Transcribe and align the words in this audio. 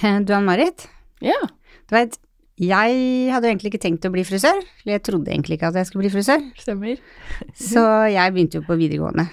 Du 0.00 0.32
Ann-Marit, 0.32 0.86
Ja. 1.20 1.36
du 1.44 1.92
veit, 1.94 2.16
jeg 2.56 3.32
hadde 3.32 3.46
jo 3.48 3.52
egentlig 3.52 3.70
ikke 3.74 3.82
tenkt 3.82 4.06
å 4.08 4.12
bli 4.12 4.22
frisør. 4.24 4.56
Eller 4.84 4.96
jeg 4.96 5.02
trodde 5.04 5.28
egentlig 5.28 5.58
ikke 5.58 5.68
at 5.68 5.76
jeg 5.76 5.88
skulle 5.88 6.06
bli 6.06 6.12
frisør. 6.14 6.40
Stemmer. 6.56 6.96
Så 7.54 7.82
jeg 8.08 8.32
begynte 8.32 8.60
jo 8.60 8.64
på 8.64 8.78
videregående. 8.80 9.26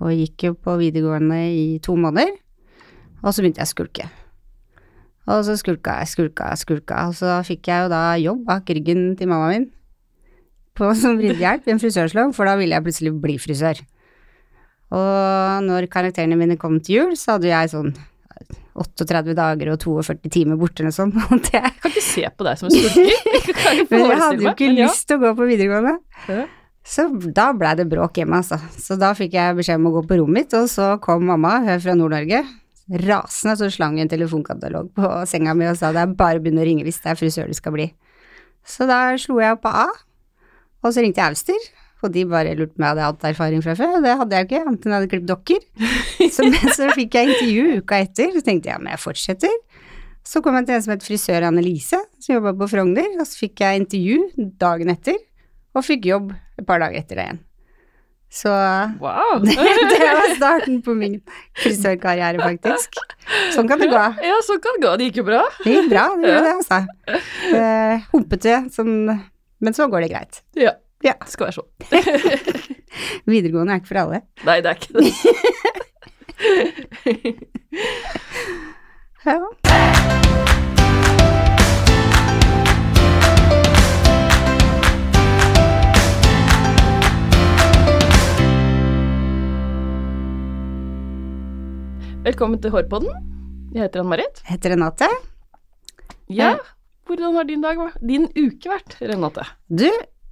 Og 0.00 0.10
gikk 0.16 0.48
jo 0.48 0.54
på 0.58 0.76
videregående 0.80 1.38
i 1.54 1.78
to 1.84 1.94
måneder. 1.94 2.32
Og 3.20 3.34
så 3.34 3.42
begynte 3.42 3.60
jeg 3.60 3.68
å 3.68 3.74
skulke. 3.74 4.06
Og 5.28 5.42
så 5.44 5.54
skulka 5.60 5.98
jeg, 6.00 6.08
skulka 6.14 6.46
skulka. 6.56 7.02
Og 7.10 7.14
så 7.18 7.34
fikk 7.44 7.68
jeg 7.68 7.84
jo 7.84 7.90
da 7.92 8.02
jobb 8.16 8.46
bak 8.46 8.70
ryggen 8.72 9.10
til 9.18 9.28
mamma 9.28 9.50
min 9.52 9.66
på 10.78 10.88
som 11.02 11.18
ridehjelp 11.20 11.68
i 11.68 11.74
en 11.74 11.82
frisørsalong, 11.82 12.32
for 12.32 12.48
da 12.48 12.54
ville 12.56 12.72
jeg 12.72 12.86
plutselig 12.86 13.12
bli 13.20 13.36
frisør. 13.42 13.82
Og 14.96 15.66
når 15.66 15.86
karakterene 15.92 16.38
mine 16.40 16.56
kom 16.58 16.78
til 16.80 16.96
jul, 16.96 17.12
så 17.20 17.36
hadde 17.36 17.50
jeg 17.50 17.70
sånn 17.74 17.92
38 18.78 19.34
dager 19.36 19.72
og 19.72 19.82
42 19.82 20.30
timer 20.32 20.58
borte 20.60 20.84
eller 20.84 20.94
sånn. 20.94 21.12
Og 21.26 21.42
det, 21.48 21.62
Kan 21.82 21.92
ikke 21.92 22.04
se 22.06 22.24
på 22.30 22.46
deg 22.46 22.60
som 22.60 22.70
en 22.70 22.76
skurker. 22.76 23.10
Jeg 23.70 23.86
jeg 23.90 24.18
hadde 24.20 24.44
jo 24.44 24.50
ikke 24.52 24.72
lyst 24.74 25.06
til 25.08 25.18
å 25.18 25.22
gå 25.24 25.30
på 25.38 25.46
videregående. 25.48 25.96
Ja. 26.30 26.46
Så 26.86 27.06
da 27.36 27.50
blei 27.54 27.74
det 27.78 27.86
bråk 27.90 28.18
hjemme, 28.18 28.40
altså. 28.40 28.56
Så 28.80 28.96
da 28.98 29.12
fikk 29.14 29.34
jeg 29.36 29.56
beskjed 29.58 29.78
om 29.78 29.90
å 29.90 29.92
gå 29.98 30.02
på 30.08 30.16
rommet 30.18 30.46
mitt, 30.46 30.54
og 30.56 30.66
så 30.72 30.94
kom 31.02 31.26
mamma, 31.28 31.58
hun 31.62 31.74
er 31.74 31.82
fra 31.82 31.94
Nord-Norge, 31.98 32.40
rasende, 33.04 33.56
så 33.60 33.68
slang 33.70 33.98
hun 33.98 34.06
en 34.06 34.10
telefonkatalog 34.10 34.88
på 34.96 35.10
senga 35.30 35.54
mi 35.54 35.68
og 35.70 35.76
sa 35.78 35.92
det 35.94 36.02
er 36.02 36.14
bare 36.18 36.40
å 36.40 36.42
begynne 36.42 36.64
å 36.64 36.66
ringe 36.66 36.86
hvis 36.86 36.98
det 37.04 37.12
er 37.12 37.20
frisør 37.20 37.50
du 37.50 37.54
skal 37.54 37.76
bli. 37.76 37.90
Så 38.66 38.88
da 38.90 39.02
slo 39.20 39.38
jeg 39.42 39.54
opp 39.54 39.62
på 39.66 39.74
A, 39.84 39.86
og 40.80 40.94
så 40.94 41.04
ringte 41.04 41.22
jeg 41.22 41.36
Auster, 41.36 41.68
og 42.02 42.12
de 42.14 42.24
bare 42.28 42.54
lurte 42.56 42.72
på 42.74 42.80
om 42.80 42.86
jeg 42.86 42.94
hadde 42.94 43.06
hatt 43.08 43.26
erfaring 43.30 43.64
fra 43.64 43.74
før, 43.78 43.96
og 43.98 44.06
det 44.06 44.14
hadde 44.22 44.38
jeg 44.38 44.48
ikke, 44.48 44.62
annet 44.66 44.86
enn 44.86 44.92
jeg 44.94 44.98
hadde 45.00 45.10
klippet 45.12 45.30
dokker. 45.30 45.66
Så, 46.34 46.46
men 46.46 46.72
så 46.76 46.88
fikk 46.96 47.16
jeg 47.18 47.32
intervju 47.32 47.80
uka 47.80 47.98
etter, 48.04 48.30
så 48.36 48.42
tenkte 48.46 48.70
jeg 48.70 48.76
ja, 48.76 48.80
men 48.82 48.92
jeg 48.94 49.02
fortsetter. 49.02 49.54
Så 50.30 50.42
kom 50.44 50.54
jeg 50.58 50.68
til 50.68 50.76
en 50.76 50.82
som 50.84 50.92
het 50.94 51.04
frisør 51.04 51.46
Annelise, 51.48 51.98
som 52.20 52.34
jobba 52.36 52.52
på 52.60 52.68
Frogner, 52.70 53.08
og 53.18 53.26
så 53.26 53.40
fikk 53.40 53.62
jeg 53.64 53.80
intervju 53.82 54.50
dagen 54.60 54.92
etter, 54.92 55.16
og 55.74 55.86
fikk 55.86 56.10
jobb 56.10 56.34
et 56.60 56.66
par 56.68 56.82
dager 56.82 57.00
etter 57.00 57.18
det 57.18 57.24
igjen. 57.28 57.40
Så 58.30 58.50
Wow. 59.02 59.40
det 59.42 59.56
var 60.06 60.36
starten 60.36 60.76
på 60.86 60.94
min 60.94 61.16
frisørkarriere, 61.58 62.38
faktisk. 62.44 63.00
Sånn 63.56 63.66
kan 63.70 63.80
det 63.82 63.88
gå. 63.90 64.04
Ja, 64.22 64.36
sånn 64.46 64.60
kan 64.62 64.76
det 64.78 64.84
gå. 64.86 64.92
Det 65.00 65.08
gikk 65.08 65.18
jo 65.22 65.26
bra. 65.32 65.40
Det 65.64 65.74
gikk 65.74 65.90
bra, 65.90 66.04
det 66.20 66.30
gjorde 66.30 66.44
det, 66.46 66.54
altså. 66.60 67.18
Eh, 67.58 68.06
Humpete, 68.12 68.54
sånn, 68.76 68.94
men 69.60 69.76
så 69.76 69.88
går 69.90 70.06
det 70.06 70.12
greit. 70.14 70.40
Ja. 70.58 70.76
Ja. 71.04 71.14
Det 71.20 71.32
skal 71.32 71.48
være 71.48 71.56
sånn. 71.56 71.70
Videregående 73.30 73.72
er 73.76 73.80
ikke 73.80 73.92
for 73.92 74.02
alle. 74.04 74.18
Nei, 74.44 74.58
det 74.64 74.68
er 74.70 74.76
ikke 74.76 74.92
det. 74.98 75.04
Ja. 79.20 79.36
Velkommen 92.24 92.60
til 92.62 92.72
Hårpodden. 92.74 93.10
Jeg 93.74 93.86
heter 93.86 94.02
Ann-Marit. 94.02 94.40
Jeg 94.44 94.56
Heter 94.56 94.74
Renate. 94.74 95.08
Ja, 96.30 96.50
hvordan 97.08 97.34
har 97.38 97.44
din 97.48 97.62
dag, 97.62 97.76
vært- 97.78 98.00
din 98.06 98.26
uke 98.36 98.68
vært, 98.70 98.96
Renate? 99.00 99.44
Du, 99.68 99.88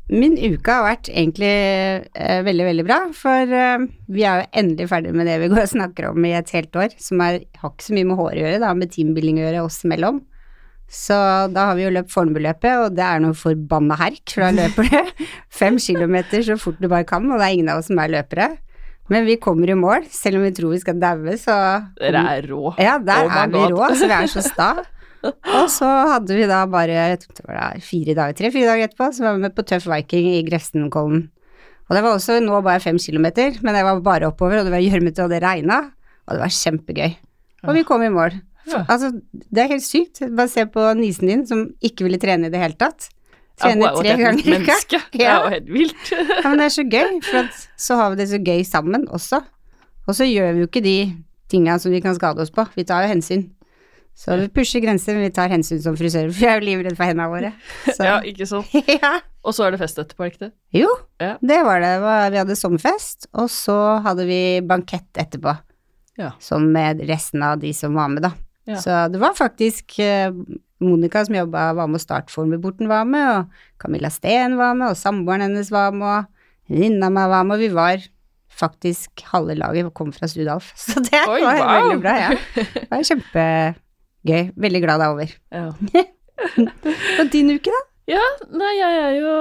min 0.08 0.38
uke 0.40 0.72
har 0.72 0.86
vært 0.86 1.10
egentlig 1.12 1.50
eh, 1.52 2.40
veldig, 2.46 2.64
veldig 2.70 2.84
bra, 2.88 2.98
for 3.16 3.52
eh, 3.52 3.84
vi 4.08 4.24
er 4.24 4.40
jo 4.40 4.48
endelig 4.62 4.88
ferdig 4.88 5.12
med 5.16 5.28
det 5.28 5.36
vi 5.42 5.50
går 5.52 5.66
og 5.66 5.72
snakker 5.74 6.08
om 6.10 6.24
i 6.24 6.32
et 6.38 6.52
helt 6.56 6.78
år, 6.80 6.94
som 7.02 7.20
er, 7.24 7.42
har 7.60 7.74
ikke 7.74 7.88
så 7.90 7.96
mye 7.96 8.08
med 8.08 8.20
hår 8.20 8.32
å 8.32 8.42
gjøre, 8.42 8.60
det 8.62 8.70
har 8.70 8.78
med 8.78 8.94
teambuilding 8.94 9.40
å 9.40 9.46
gjøre 9.46 9.64
oss 9.66 9.82
imellom. 9.84 10.22
Så 10.88 11.16
da 11.52 11.66
har 11.68 11.76
vi 11.76 11.84
jo 11.84 11.92
løpt 11.92 12.14
Fornebuløpet, 12.14 12.86
og 12.86 12.94
det 12.96 13.04
er 13.04 13.20
noe 13.20 13.36
forbanna 13.36 13.98
herk, 14.00 14.22
for 14.32 14.46
da 14.46 14.54
løper 14.56 14.88
du 14.88 15.26
fem 15.60 15.76
kilometer 15.76 16.46
så 16.46 16.56
fort 16.60 16.80
du 16.80 16.88
bare 16.88 17.04
kan, 17.08 17.28
og 17.28 17.36
det 17.36 17.44
er 17.44 17.58
ingen 17.58 17.68
av 17.74 17.82
oss 17.82 17.90
som 17.92 18.00
er 18.00 18.14
løpere. 18.16 18.54
Men 19.12 19.24
vi 19.28 19.38
kommer 19.40 19.68
i 19.68 19.76
mål, 19.76 20.08
selv 20.12 20.40
om 20.40 20.44
vi 20.44 20.52
tror 20.56 20.72
vi 20.72 20.80
skal 20.80 20.96
daue, 21.00 21.36
så 21.40 21.54
Dere 22.00 22.24
er 22.32 22.48
rå. 22.48 22.72
Ja, 22.80 22.96
der 23.00 23.28
Oh 23.28 23.36
er 23.42 23.52
vi 23.52 23.66
rå, 23.72 23.84
så 23.96 24.08
vi 24.08 24.16
er 24.16 24.32
så 24.32 24.44
sta. 24.44 24.72
Og 25.24 25.66
så 25.72 25.88
hadde 26.12 26.36
vi 26.36 26.46
da 26.46 26.60
bare 26.70 26.94
jeg 26.94 27.20
tror 27.24 27.38
det 27.40 27.46
var 27.48 27.80
fire 27.82 28.14
dager, 28.14 28.36
tre-fire 28.38 28.70
dager 28.70 28.88
etterpå, 28.88 29.08
så 29.16 29.24
var 29.26 29.36
vi 29.36 29.44
med 29.46 29.56
på 29.56 29.64
Tøff 29.66 29.88
Viking 29.90 30.28
i 30.36 30.42
Grefsenkollen. 30.46 31.24
Og 31.88 31.96
det 31.96 32.02
var 32.04 32.14
også 32.18 32.36
nå 32.44 32.60
bare 32.62 32.82
fem 32.84 32.98
kilometer, 33.00 33.56
men 33.64 33.74
det 33.74 33.82
var 33.86 34.02
bare 34.04 34.28
oppover, 34.28 34.60
og 34.60 34.68
det 34.68 34.74
var 34.74 34.84
gjørmete, 34.84 35.24
og 35.24 35.32
det 35.32 35.40
regna, 35.42 35.78
og 36.28 36.36
det 36.36 36.42
var 36.44 36.52
kjempegøy. 36.52 37.14
Og 37.66 37.74
vi 37.74 37.84
kom 37.88 38.04
i 38.04 38.10
mål. 38.12 38.36
Ja. 38.68 38.82
Altså, 38.84 39.08
det 39.32 39.62
er 39.62 39.70
helt 39.72 39.86
sykt. 39.86 40.20
Bare 40.36 40.50
se 40.52 40.66
på 40.68 40.84
nisen 40.98 41.30
din, 41.30 41.46
som 41.48 41.64
ikke 41.82 42.04
ville 42.06 42.20
trene 42.20 42.50
i 42.50 42.52
det 42.52 42.60
hele 42.60 42.76
tatt. 42.78 43.08
Jo 43.58 43.88
tre 43.96 44.12
ganger 44.20 44.44
i 44.44 44.58
uka. 44.60 44.76
Ja. 44.92 45.00
Det 45.10 45.24
er 45.24 45.38
jo 45.40 45.52
helt 45.56 45.70
vilt. 45.74 46.10
Ja, 46.42 46.44
men 46.44 46.60
det 46.60 46.66
er 46.68 46.74
så 46.76 46.84
gøy, 46.86 47.16
for 47.26 47.48
så 47.88 47.96
har 47.98 48.12
vi 48.12 48.20
det 48.20 48.28
så 48.30 48.38
gøy 48.38 48.60
sammen 48.68 49.08
også. 49.08 49.40
Og 50.06 50.14
så 50.14 50.28
gjør 50.28 50.52
vi 50.54 50.62
jo 50.62 50.68
ikke 50.68 50.84
de 50.84 50.98
tinga 51.50 51.78
som 51.80 51.90
vi 51.92 52.02
kan 52.04 52.14
skade 52.14 52.44
oss 52.44 52.52
på, 52.54 52.68
vi 52.76 52.84
tar 52.86 53.06
jo 53.06 53.10
hensyn. 53.16 53.48
Så 54.18 54.34
vi 54.40 54.48
pusher 54.50 54.82
grenser, 54.82 55.14
men 55.14 55.28
vi 55.28 55.34
tar 55.36 55.50
hensyn 55.52 55.78
som 55.82 55.94
frisører, 55.98 56.32
for 56.34 56.42
vi 56.42 56.46
er 56.50 56.56
jo 56.58 56.64
livredde 56.66 56.98
for 56.98 57.06
hendene 57.06 57.28
våre. 57.30 57.52
Så. 57.86 58.02
Ja, 58.02 58.16
ikke 58.26 58.48
sant. 58.50 58.72
ja. 58.98 59.12
Og 59.46 59.54
så 59.54 59.68
er 59.68 59.76
det 59.76 59.78
fest 59.84 60.00
etterpå, 60.02 60.24
er 60.26 60.32
ikke 60.32 60.46
det? 60.48 60.52
Jo, 60.74 60.88
Ja. 61.22 61.36
det 61.38 61.58
var 61.68 61.84
det. 61.84 61.92
Vi 62.34 62.40
hadde 62.42 62.56
sommerfest, 62.58 63.28
og 63.38 63.46
så 63.54 63.76
hadde 64.02 64.26
vi 64.26 64.40
bankett 64.66 65.20
etterpå. 65.22 65.54
Ja. 66.18 66.32
Sånn 66.42 66.66
med 66.74 67.04
resten 67.06 67.46
av 67.46 67.60
de 67.62 67.70
som 67.78 67.94
var 67.94 68.10
med, 68.10 68.26
da. 68.26 68.32
Ja. 68.66 68.80
Så 68.82 68.96
det 69.14 69.22
var 69.22 69.38
faktisk 69.38 69.94
eh, 70.02 70.34
Monica 70.82 71.22
som 71.24 71.38
jobba, 71.38 71.70
var 71.78 71.86
med, 71.86 72.02
og 72.02 72.04
Startformelborten 72.08 72.90
var 72.90 73.06
med, 73.08 73.30
og 73.46 73.80
Camilla 73.80 74.10
Steen 74.12 74.58
var 74.58 74.74
med, 74.74 74.90
og 74.92 74.98
samboeren 74.98 75.46
hennes 75.46 75.70
var 75.72 75.94
med, 75.94 76.26
og 76.26 76.74
venninna 76.74 77.08
mi 77.14 77.22
var 77.30 77.46
med, 77.46 77.54
og 77.54 77.62
vi 77.62 77.70
var 77.78 78.02
faktisk 78.58 79.22
halve 79.30 79.54
laget 79.54 79.94
kom 79.94 80.10
fra 80.12 80.26
Studalf. 80.26 80.72
Så 80.82 80.98
det 81.06 81.22
Oi, 81.22 81.38
var 81.46 81.62
wow. 81.62 81.74
veldig 81.78 82.00
bra, 82.02 82.16
ja. 82.26 82.32
Det 82.58 82.88
var 82.90 83.86
kjempegøy. 84.28 84.52
Veldig 84.56 84.80
glad 84.82 85.00
det 85.00 85.06
er 85.06 85.12
over. 85.12 85.34
Ja. 85.52 85.66
Og 87.20 87.30
din 87.32 87.52
uke, 87.54 87.72
da? 87.72 87.84
Ja, 88.08 88.24
nei, 88.48 88.70
jeg 88.78 89.00
er 89.02 89.14
jo 89.18 89.32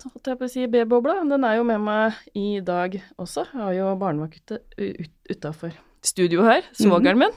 Holdt 0.00 0.28
jeg 0.30 0.38
på 0.40 0.46
å 0.46 0.50
si 0.50 0.64
B-bobla. 0.70 1.18
Den 1.28 1.44
er 1.44 1.58
jo 1.58 1.66
med 1.68 1.82
meg 1.84 2.16
i 2.38 2.60
dag 2.64 2.94
også. 3.20 3.44
Jeg 3.52 3.60
har 3.60 3.74
jo 3.76 3.90
barnevakt 4.00 4.54
ut, 4.54 5.10
utafor 5.28 5.74
studio 6.04 6.46
her, 6.46 6.64
svogeren 6.72 7.20
min. 7.20 7.36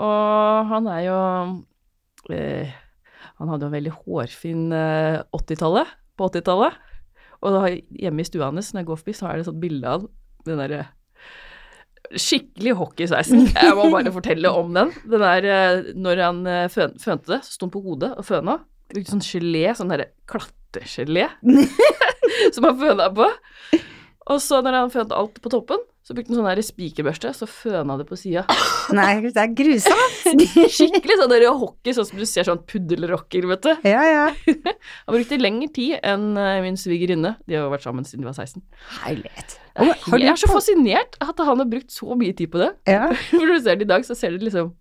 Og 0.00 0.70
han 0.70 0.88
er 0.90 1.02
jo 1.04 1.18
eh, 2.32 2.72
Han 3.36 3.52
hadde 3.52 3.68
jo 3.68 3.74
veldig 3.74 3.92
hårfin 3.98 4.72
eh, 4.72 5.20
80-tallet, 5.36 5.92
på 6.16 6.30
80-tallet. 6.30 6.80
Og 7.44 7.52
da, 7.52 7.62
hjemme 8.00 8.24
i 8.24 8.28
stua 8.28 8.48
hans, 8.48 8.72
når 8.72 8.80
jeg 8.84 8.88
går 8.88 9.00
forbi, 9.02 9.16
så 9.18 9.28
er 9.28 9.36
det 9.36 9.44
et 9.44 9.50
sånt 9.50 9.60
bilde 9.60 9.96
av 9.98 10.06
den 10.48 10.60
derre 10.62 10.86
Skikkelig 12.12 12.74
hockeysveisen. 12.78 13.46
Jeg 13.54 13.76
må 13.78 13.88
bare 13.92 14.12
fortelle 14.12 14.50
om 14.52 14.74
den. 14.76 14.92
Den 15.08 15.24
der, 15.24 15.46
eh, 15.48 15.94
når 15.96 16.20
han 16.20 16.42
eh, 16.50 16.66
føn, 16.72 16.98
fønte 17.00 17.32
det, 17.32 17.40
så 17.46 17.56
sto 17.56 17.66
han 17.66 17.72
på 17.74 17.82
hodet 17.86 18.12
og 18.20 18.26
føna. 18.28 18.58
Brukte 18.92 19.14
sånn 19.14 19.24
gelé, 19.24 19.64
sånn 19.74 19.90
derre 19.90 20.10
klatregelé, 20.30 21.30
som 22.54 22.68
han 22.68 22.78
føna 22.82 23.08
på. 23.16 23.30
Og 24.34 24.40
så 24.44 24.60
når 24.64 24.78
han 24.82 24.92
fønte 24.92 25.16
alt 25.16 25.40
på 25.42 25.52
toppen, 25.52 25.80
så 26.04 26.12
brukte 26.12 26.34
han 26.34 26.44
sånn 26.44 26.66
spikerbørste, 26.66 27.30
så 27.32 27.46
føna 27.48 27.94
det 27.96 28.04
på 28.04 28.16
sida. 28.20 28.42
Nei, 28.92 29.22
det 29.24 29.40
er 29.40 29.54
grusomt. 29.56 30.42
Skikkelig 30.76 31.16
sånn 31.16 31.32
der 31.32 31.46
hockey, 31.48 31.94
sånn 31.96 32.08
som 32.10 32.20
du 32.20 32.26
ser 32.28 32.44
sånn 32.44 32.60
puddelrocker, 32.68 33.46
vet 33.48 33.64
du. 33.64 33.70
Ja, 33.88 34.02
ja. 34.04 34.26
Han 35.06 35.16
brukte 35.16 35.40
lengre 35.40 35.70
tid 35.72 35.96
enn 36.04 36.34
eh, 36.36 36.58
min 36.66 36.76
svigerinne. 36.80 37.38
De 37.48 37.56
har 37.56 37.64
jo 37.64 37.72
vært 37.72 37.86
sammen 37.88 38.04
siden 38.04 38.26
de 38.26 38.28
var 38.28 38.36
16. 38.36 38.60
Herlighet. 39.00 39.56
Jeg 39.80 40.28
er 40.28 40.38
så 40.38 40.52
fascinert 40.52 41.16
at 41.24 41.40
han 41.42 41.58
har 41.58 41.66
brukt 41.66 41.90
så 41.90 42.14
mye 42.20 42.36
tid 42.36 42.52
på 42.52 42.60
det. 42.60 42.70
Ja, 42.86 43.08
når 43.38 43.54
du 43.54 43.56
ser 43.64 43.80
det 43.80 43.88
i 43.88 43.92
dag, 43.96 44.04
så 44.06 44.16
ser 44.18 44.36
du 44.36 44.44
liksom 44.44 44.74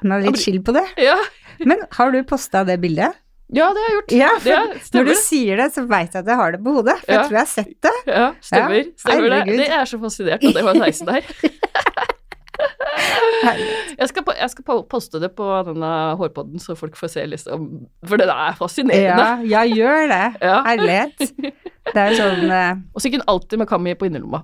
han 0.00 0.14
har 0.14 0.22
litt 0.24 0.40
chill 0.40 0.60
på 0.64 0.72
det. 0.76 0.84
Ja, 1.00 1.16
Men 1.60 1.82
har 1.96 2.12
du 2.12 2.22
posta 2.24 2.62
det 2.64 2.78
bildet? 2.80 3.16
Ja 3.52 3.66
det 3.76 3.82
har 3.82 3.90
jeg 3.90 3.96
gjort. 3.98 4.14
Ja, 4.16 4.30
for 4.40 4.96
Når 4.98 5.08
du 5.10 5.14
sier 5.20 5.60
det, 5.60 5.68
så 5.74 5.84
veit 5.86 6.14
jeg 6.14 6.24
at 6.24 6.30
jeg 6.32 6.40
har 6.40 6.54
det 6.56 6.62
på 6.64 6.72
hodet, 6.78 6.96
for 7.04 7.12
Ja. 7.12 7.18
jeg 7.20 7.28
tror 7.28 7.36
jeg 7.36 7.44
har 7.44 7.52
sett 7.52 7.74
det. 7.84 7.94
Ja, 8.06 8.26
stemmer. 8.40 8.78
Ja, 8.78 8.84
stemmer 9.04 9.28
det. 9.36 9.58
Det 9.60 9.68
er 9.68 9.84
så 9.90 10.00
fascinert 10.00 10.44
av 10.48 10.56
det 10.56 10.64
var 10.64 10.80
16 10.80 11.06
der. 11.12 11.22
Jeg 13.98 14.08
skal, 14.10 14.26
jeg 14.38 14.50
skal 14.52 14.82
poste 14.90 15.20
det 15.22 15.30
på 15.38 15.46
denne 15.66 15.90
hårpodden, 16.18 16.62
så 16.62 16.76
folk 16.78 16.96
får 16.98 17.12
se 17.14 17.26
liksom 17.30 17.68
For 18.08 18.20
det 18.20 18.28
er 18.30 18.56
fascinerende. 18.58 19.28
Ja, 19.50 19.62
ja, 19.64 19.64
gjør 19.68 20.08
det. 20.12 20.24
Herlighet. 20.42 21.30
Det 21.84 22.00
er 22.00 22.14
sånn 22.16 22.48
uh... 22.48 22.78
Og 22.96 23.02
så 23.02 23.10
hun 23.12 23.22
alltid 23.28 23.60
med 23.60 23.68
Kami 23.68 23.92
på 23.98 24.06
innerlomma. 24.08 24.38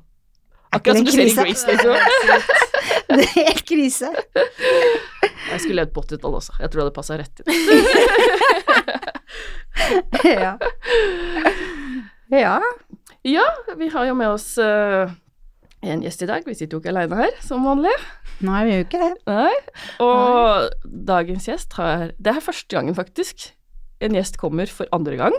Akkurat 0.70 0.96
som 1.00 1.06
du 1.06 1.10
ser 1.12 1.26
i? 1.26 1.34
Grease, 1.34 1.66
liksom. 1.66 1.94
Det 3.10 3.24
er 3.24 3.32
helt 3.34 3.64
krise. 3.66 4.08
Jeg 4.34 5.58
skulle 5.58 5.80
levd 5.80 5.92
på 5.96 6.04
80-tallet 6.04 6.36
også. 6.38 6.52
Jeg 6.60 6.70
tror 6.70 6.78
det 6.78 6.84
hadde 6.84 6.98
passa 6.98 7.18
rett 7.18 7.36
inn. 7.42 7.48
Ja. 10.24 10.52
Ja. 12.30 12.60
Ja, 13.26 13.46
vi 13.76 13.88
har 13.90 14.04
jo 14.06 14.14
med 14.14 14.30
oss 14.30 14.52
uh, 14.60 15.10
en 15.82 16.02
gjest 16.04 16.22
i 16.22 16.28
dag. 16.30 16.44
Vi 16.46 16.54
sitter 16.54 16.76
jo 16.76 16.80
ikke 16.82 16.92
aleine 16.92 17.18
her, 17.18 17.34
som 17.44 17.64
vanlig. 17.66 17.92
Nei, 18.44 18.60
vi 18.66 18.74
gjør 18.74 18.82
jo 18.82 18.86
ikke 18.86 19.02
det. 19.02 19.12
Nei. 19.28 19.54
Og 20.04 20.70
dagens 21.10 21.48
gjest 21.50 21.74
har 21.80 22.12
Det 22.18 22.36
er 22.36 22.44
første 22.44 22.76
gangen, 22.76 22.94
faktisk. 22.96 23.50
En 24.00 24.14
gjest 24.16 24.38
kommer 24.40 24.70
for 24.70 24.88
andre 24.96 25.18
gang. 25.20 25.36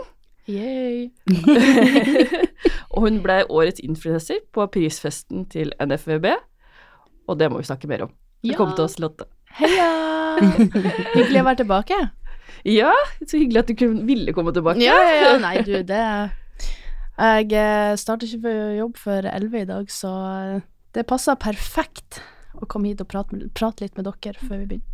Yay. 0.50 1.10
og 2.92 3.04
hun 3.04 3.20
ble 3.22 3.42
årets 3.46 3.82
influenser 3.84 4.40
på 4.54 4.66
prisfesten 4.74 5.44
til 5.52 5.70
NFVB, 5.78 6.26
og 7.30 7.38
det 7.38 7.50
må 7.52 7.60
vi 7.62 7.68
snakke 7.68 7.90
mer 7.90 8.08
om. 8.08 8.12
Velkommen 8.42 8.72
Ja. 8.74 8.76
til 8.80 8.84
oss, 8.88 8.98
Lotte. 8.98 9.28
Heia! 9.54 9.90
Hyggelig 11.14 11.40
å 11.42 11.46
være 11.46 11.60
tilbake. 11.62 11.98
Ja, 12.66 12.90
så 13.26 13.38
hyggelig 13.38 13.62
at 13.62 13.70
du 13.70 13.74
kunne, 13.78 14.04
ville 14.06 14.34
komme 14.34 14.52
tilbake. 14.54 14.82
Ja, 14.82 14.96
ja, 15.02 15.14
ja. 15.22 15.32
Nei, 15.42 15.56
du, 15.66 15.72
det 15.86 16.02
Jeg 17.18 17.52
eh, 17.58 17.94
starter 18.00 18.26
ikke 18.26 18.42
på 18.48 18.52
jobb 18.80 18.98
før 18.98 19.28
11 19.30 19.60
i 19.62 19.68
dag, 19.70 19.90
så 19.92 20.12
eh, 20.56 20.62
det 20.96 21.06
passer 21.10 21.38
perfekt 21.40 22.22
å 22.58 22.66
komme 22.66 22.90
hit 22.90 23.00
og 23.04 23.08
prate, 23.10 23.38
prate 23.56 23.84
litt 23.86 23.96
med 23.98 24.08
dere 24.10 24.38
før 24.42 24.58
vi 24.62 24.66
begynner. 24.74 24.88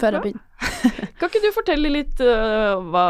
Før 0.00 0.16
jeg 0.16 0.24
begynner. 0.24 0.42
Kan 1.18 1.30
ikke 1.30 1.42
du 1.44 1.50
fortelle 1.54 1.92
litt 1.92 2.20
uh, 2.24 2.80
hva, 2.92 3.06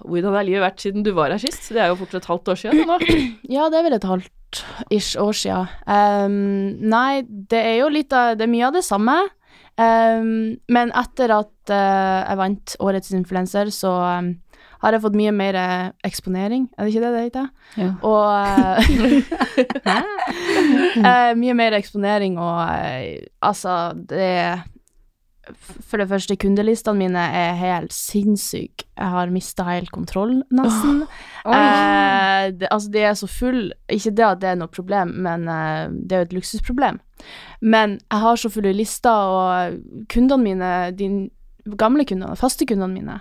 hvordan 0.00 0.36
har 0.36 0.46
livet 0.46 0.64
vært 0.64 0.84
siden 0.84 1.06
du 1.06 1.12
var 1.16 1.34
her 1.34 1.42
sist? 1.42 1.70
Det 1.74 1.82
er 1.82 1.92
jo 1.92 1.98
fortsatt 2.00 2.24
et 2.24 2.30
halvt 2.32 2.52
år 2.52 2.60
siden 2.64 2.88
nå. 2.90 3.00
Ja, 3.56 3.68
det 3.72 3.80
er 3.80 3.86
vel 3.88 3.98
et 3.98 4.08
halvt 4.08 4.62
ish 4.90 5.14
år 5.20 5.36
siden. 5.36 5.70
Um, 5.86 6.80
nei, 6.90 7.22
det 7.26 7.60
er 7.60 7.76
jo 7.82 7.90
litt 7.92 8.14
av 8.16 8.34
Det 8.38 8.46
er 8.46 8.52
mye 8.52 8.68
av 8.70 8.78
det 8.78 8.86
samme. 8.86 9.16
Um, 9.80 10.60
men 10.68 10.90
etter 10.98 11.32
at 11.32 11.72
uh, 11.72 12.20
jeg 12.26 12.40
vant 12.40 12.76
Årets 12.84 13.14
influenser, 13.16 13.70
så 13.74 13.94
um, 14.20 14.34
har 14.80 14.96
jeg 14.96 15.02
fått 15.04 15.16
mye 15.18 15.32
mer 15.36 15.56
eh, 15.60 15.88
eksponering, 16.08 16.68
er 16.72 16.86
det 16.86 16.92
ikke 16.94 17.02
det 17.04 17.12
det 17.12 17.24
heter? 17.26 17.48
Ja. 17.76 17.90
Og 18.00 18.24
uh, 18.32 18.80
uh, 21.04 21.32
Mye 21.42 21.56
mer 21.56 21.76
eksponering 21.76 22.38
og 22.40 22.62
uh, 22.64 23.20
altså, 23.44 23.74
det 24.08 24.62
For 25.58 26.00
det 26.00 26.08
første, 26.10 26.36
kundelistene 26.40 26.98
mine 26.98 27.22
er 27.36 27.58
helt 27.58 27.94
sinnssyke. 27.94 28.86
Jeg 28.96 29.14
har 29.14 29.32
mista 29.32 29.64
helt 29.68 29.90
kontroll, 29.94 30.40
nesten. 30.54 31.04
Eh, 31.46 32.50
det, 32.52 32.68
altså, 32.70 32.90
de 32.92 33.00
er 33.00 33.14
så 33.16 33.24
full 33.30 33.70
Ikke 33.88 34.12
det 34.12 34.26
at 34.26 34.40
det 34.42 34.50
er 34.50 34.58
noe 34.60 34.68
problem, 34.68 35.14
men 35.24 35.48
eh, 35.48 35.86
det 35.90 36.16
er 36.16 36.24
jo 36.24 36.28
et 36.28 36.36
luksusproblem. 36.36 37.00
Men 37.60 37.98
jeg 37.98 38.24
har 38.24 38.40
så 38.40 38.50
fulle 38.52 38.74
lister, 38.76 39.10
og 39.10 40.06
kundene 40.12 40.44
mine, 40.44 40.70
de 40.96 41.30
gamle 41.80 42.04
kundene, 42.08 42.36
faste 42.40 42.66
kundene 42.68 42.92
mine, 42.92 43.20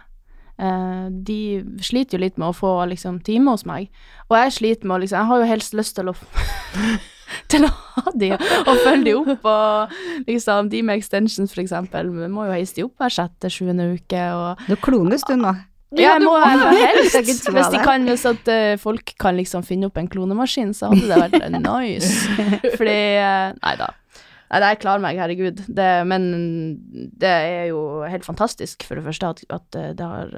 eh, 0.60 1.08
de 1.12 1.40
sliter 1.84 2.18
jo 2.18 2.24
litt 2.26 2.40
med 2.40 2.52
å 2.52 2.58
få 2.58 2.74
liksom, 2.92 3.22
time 3.28 3.56
hos 3.56 3.66
meg. 3.70 3.92
Og 4.30 4.40
jeg 4.40 4.58
sliter 4.60 4.88
med 4.88 4.98
å 4.98 5.02
liksom 5.04 5.24
Jeg 5.24 5.32
har 5.32 5.42
jo 5.42 5.50
helst 5.54 5.80
lyst 5.80 5.96
til 6.00 6.12
å 6.12 6.18
til 7.52 7.66
å 7.68 7.72
ha 7.72 8.14
de 8.16 8.32
og 8.36 8.76
følge 8.84 9.06
de 9.08 9.16
opp, 9.20 9.48
og 9.50 10.28
liksom 10.28 10.70
de 10.72 10.84
med 10.86 11.00
extensions, 11.02 11.54
for 11.54 11.64
eksempel, 11.64 12.12
vi 12.16 12.30
må 12.32 12.48
jo 12.50 12.56
heise 12.56 12.78
de 12.78 12.86
opp 12.88 13.02
hver 13.02 13.14
sjette, 13.14 13.52
sjuende 13.54 13.90
uke, 13.96 14.24
og 14.36 14.64
Du 14.70 14.76
klones 14.82 15.26
du 15.28 15.36
nå. 15.40 15.54
ja, 15.98 16.16
jeg 16.16 16.22
må 16.22 16.36
skal 16.38 16.76
helst. 16.78 17.16
Hvis 17.50 17.72
de 17.74 17.80
kan, 17.86 18.04
hvis 18.06 18.26
at 18.30 18.52
eh, 18.54 18.76
folk 18.82 19.16
kan 19.22 19.38
liksom 19.40 19.64
finne 19.66 19.90
opp 19.90 19.98
en 19.98 20.10
klonemaskin, 20.12 20.76
så 20.78 20.92
hadde 20.92 21.08
det 21.10 21.22
vært 21.24 21.40
eh, 21.42 21.58
nice. 21.64 22.12
Fordi 22.78 23.00
eh, 23.18 23.56
Nei 23.58 23.74
da. 23.80 23.90
Nei, 24.50 24.60
jeg 24.72 24.80
klarer 24.82 25.02
meg, 25.04 25.18
herregud. 25.22 25.60
Det, 25.70 25.90
men 26.10 26.24
det 26.90 27.30
er 27.30 27.68
jo 27.70 28.02
helt 28.10 28.26
fantastisk, 28.26 28.86
for 28.86 28.98
det 28.98 29.06
første, 29.06 29.30
at, 29.30 29.44
at 29.54 29.82
det 29.98 30.08
har 30.14 30.32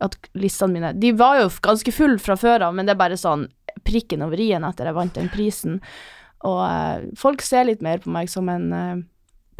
At 0.00 0.16
listene 0.34 0.72
mine 0.72 0.92
De 0.96 1.10
var 1.12 1.40
jo 1.42 1.50
ganske 1.62 1.92
full 1.92 2.18
fra 2.22 2.36
før 2.40 2.62
av, 2.68 2.74
men 2.74 2.86
det 2.88 2.94
er 2.94 3.00
bare 3.02 3.18
sånn 3.20 3.46
prikken 3.86 4.22
over 4.24 4.40
i-en 4.40 4.64
etter 4.64 4.88
jeg 4.88 4.96
vant 4.96 5.14
den 5.16 5.28
prisen. 5.32 5.78
Og 6.48 6.60
eh, 6.64 7.06
folk 7.20 7.42
ser 7.44 7.66
litt 7.68 7.82
mer 7.84 8.00
på 8.00 8.10
meg 8.12 8.28
som 8.32 8.48
en 8.48 8.66
eh, 8.72 9.02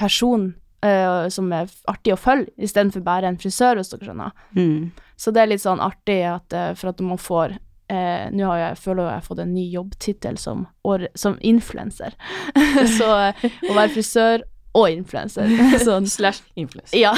person 0.01 0.51
eh, 0.85 1.29
som 1.33 1.51
er 1.53 1.69
artig 1.93 2.15
å 2.15 2.21
følge, 2.21 2.53
istedenfor 2.57 3.05
bare 3.05 3.29
en 3.29 3.39
frisør, 3.41 3.77
hvis 3.81 3.93
dere 3.93 4.09
skjønner. 4.09 4.33
Mm. 4.57 4.91
Så 5.21 5.33
det 5.37 5.43
er 5.43 5.51
litt 5.53 5.65
sånn 5.65 5.83
artig 5.85 6.23
at 6.25 6.57
eh, 6.57 6.71
for 6.81 6.93
at 6.95 7.03
man 7.05 7.21
får 7.21 7.59
eh, 7.93 8.31
Nå 8.33 8.47
har 8.49 8.63
jeg, 8.63 8.79
føler 8.87 9.11
jeg 9.11 9.19
har 9.21 9.27
fått 9.29 9.43
en 9.45 9.53
ny 9.55 9.67
jobbtittel 9.75 10.39
som, 10.41 10.65
år- 10.89 11.11
som 11.19 11.37
influenser. 11.45 12.17
så 12.99 13.11
eh, 13.27 13.45
å 13.69 13.77
være 13.77 13.93
frisør 13.99 14.47
og 14.79 14.87
influenser 14.93 15.51
sånn. 15.89 16.09
Slash 16.11 16.45
influenser. 16.55 16.97
Ja. 16.99 17.15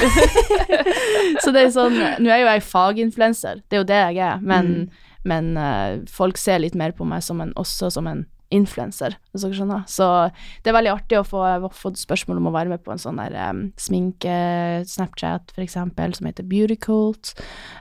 så 1.43 1.53
det 1.55 1.67
er 1.67 1.73
sånn 1.75 1.97
Nå 1.97 2.33
er 2.33 2.43
jo 2.43 2.51
jeg 2.51 2.67
faginfluenser, 2.67 3.65
det 3.69 3.79
er 3.79 3.83
jo 3.83 3.89
det 3.89 4.03
jeg 4.03 4.23
er, 4.25 4.45
men, 4.45 4.87
men 5.29 5.55
uh, 5.59 6.01
folk 6.11 6.41
ser 6.41 6.63
litt 6.65 6.79
mer 6.79 6.95
på 6.97 7.09
meg 7.09 7.25
som 7.25 7.43
en, 7.45 7.53
også 7.61 7.93
som 7.93 8.09
en 8.11 8.25
influenser, 8.53 9.17
hvis 9.33 9.47
dere 9.47 9.57
skjønner. 9.57 9.85
Så 9.89 10.07
det 10.63 10.71
er 10.71 10.77
veldig 10.77 10.93
artig 10.93 11.19
å 11.19 11.25
få, 11.27 11.43
fått 11.77 12.01
spørsmål 12.01 12.41
om 12.41 12.51
å 12.51 12.55
være 12.55 12.75
med 12.75 12.83
på 12.85 12.93
en 12.95 13.01
sånn 13.01 13.21
der 13.21 13.37
um, 13.49 13.65
sminke-Snapchat, 13.81 15.55
for 15.55 15.65
eksempel, 15.65 16.13
som 16.17 16.29
heter 16.29 16.47
Beauty 16.49 16.77
Cult. 16.77 17.33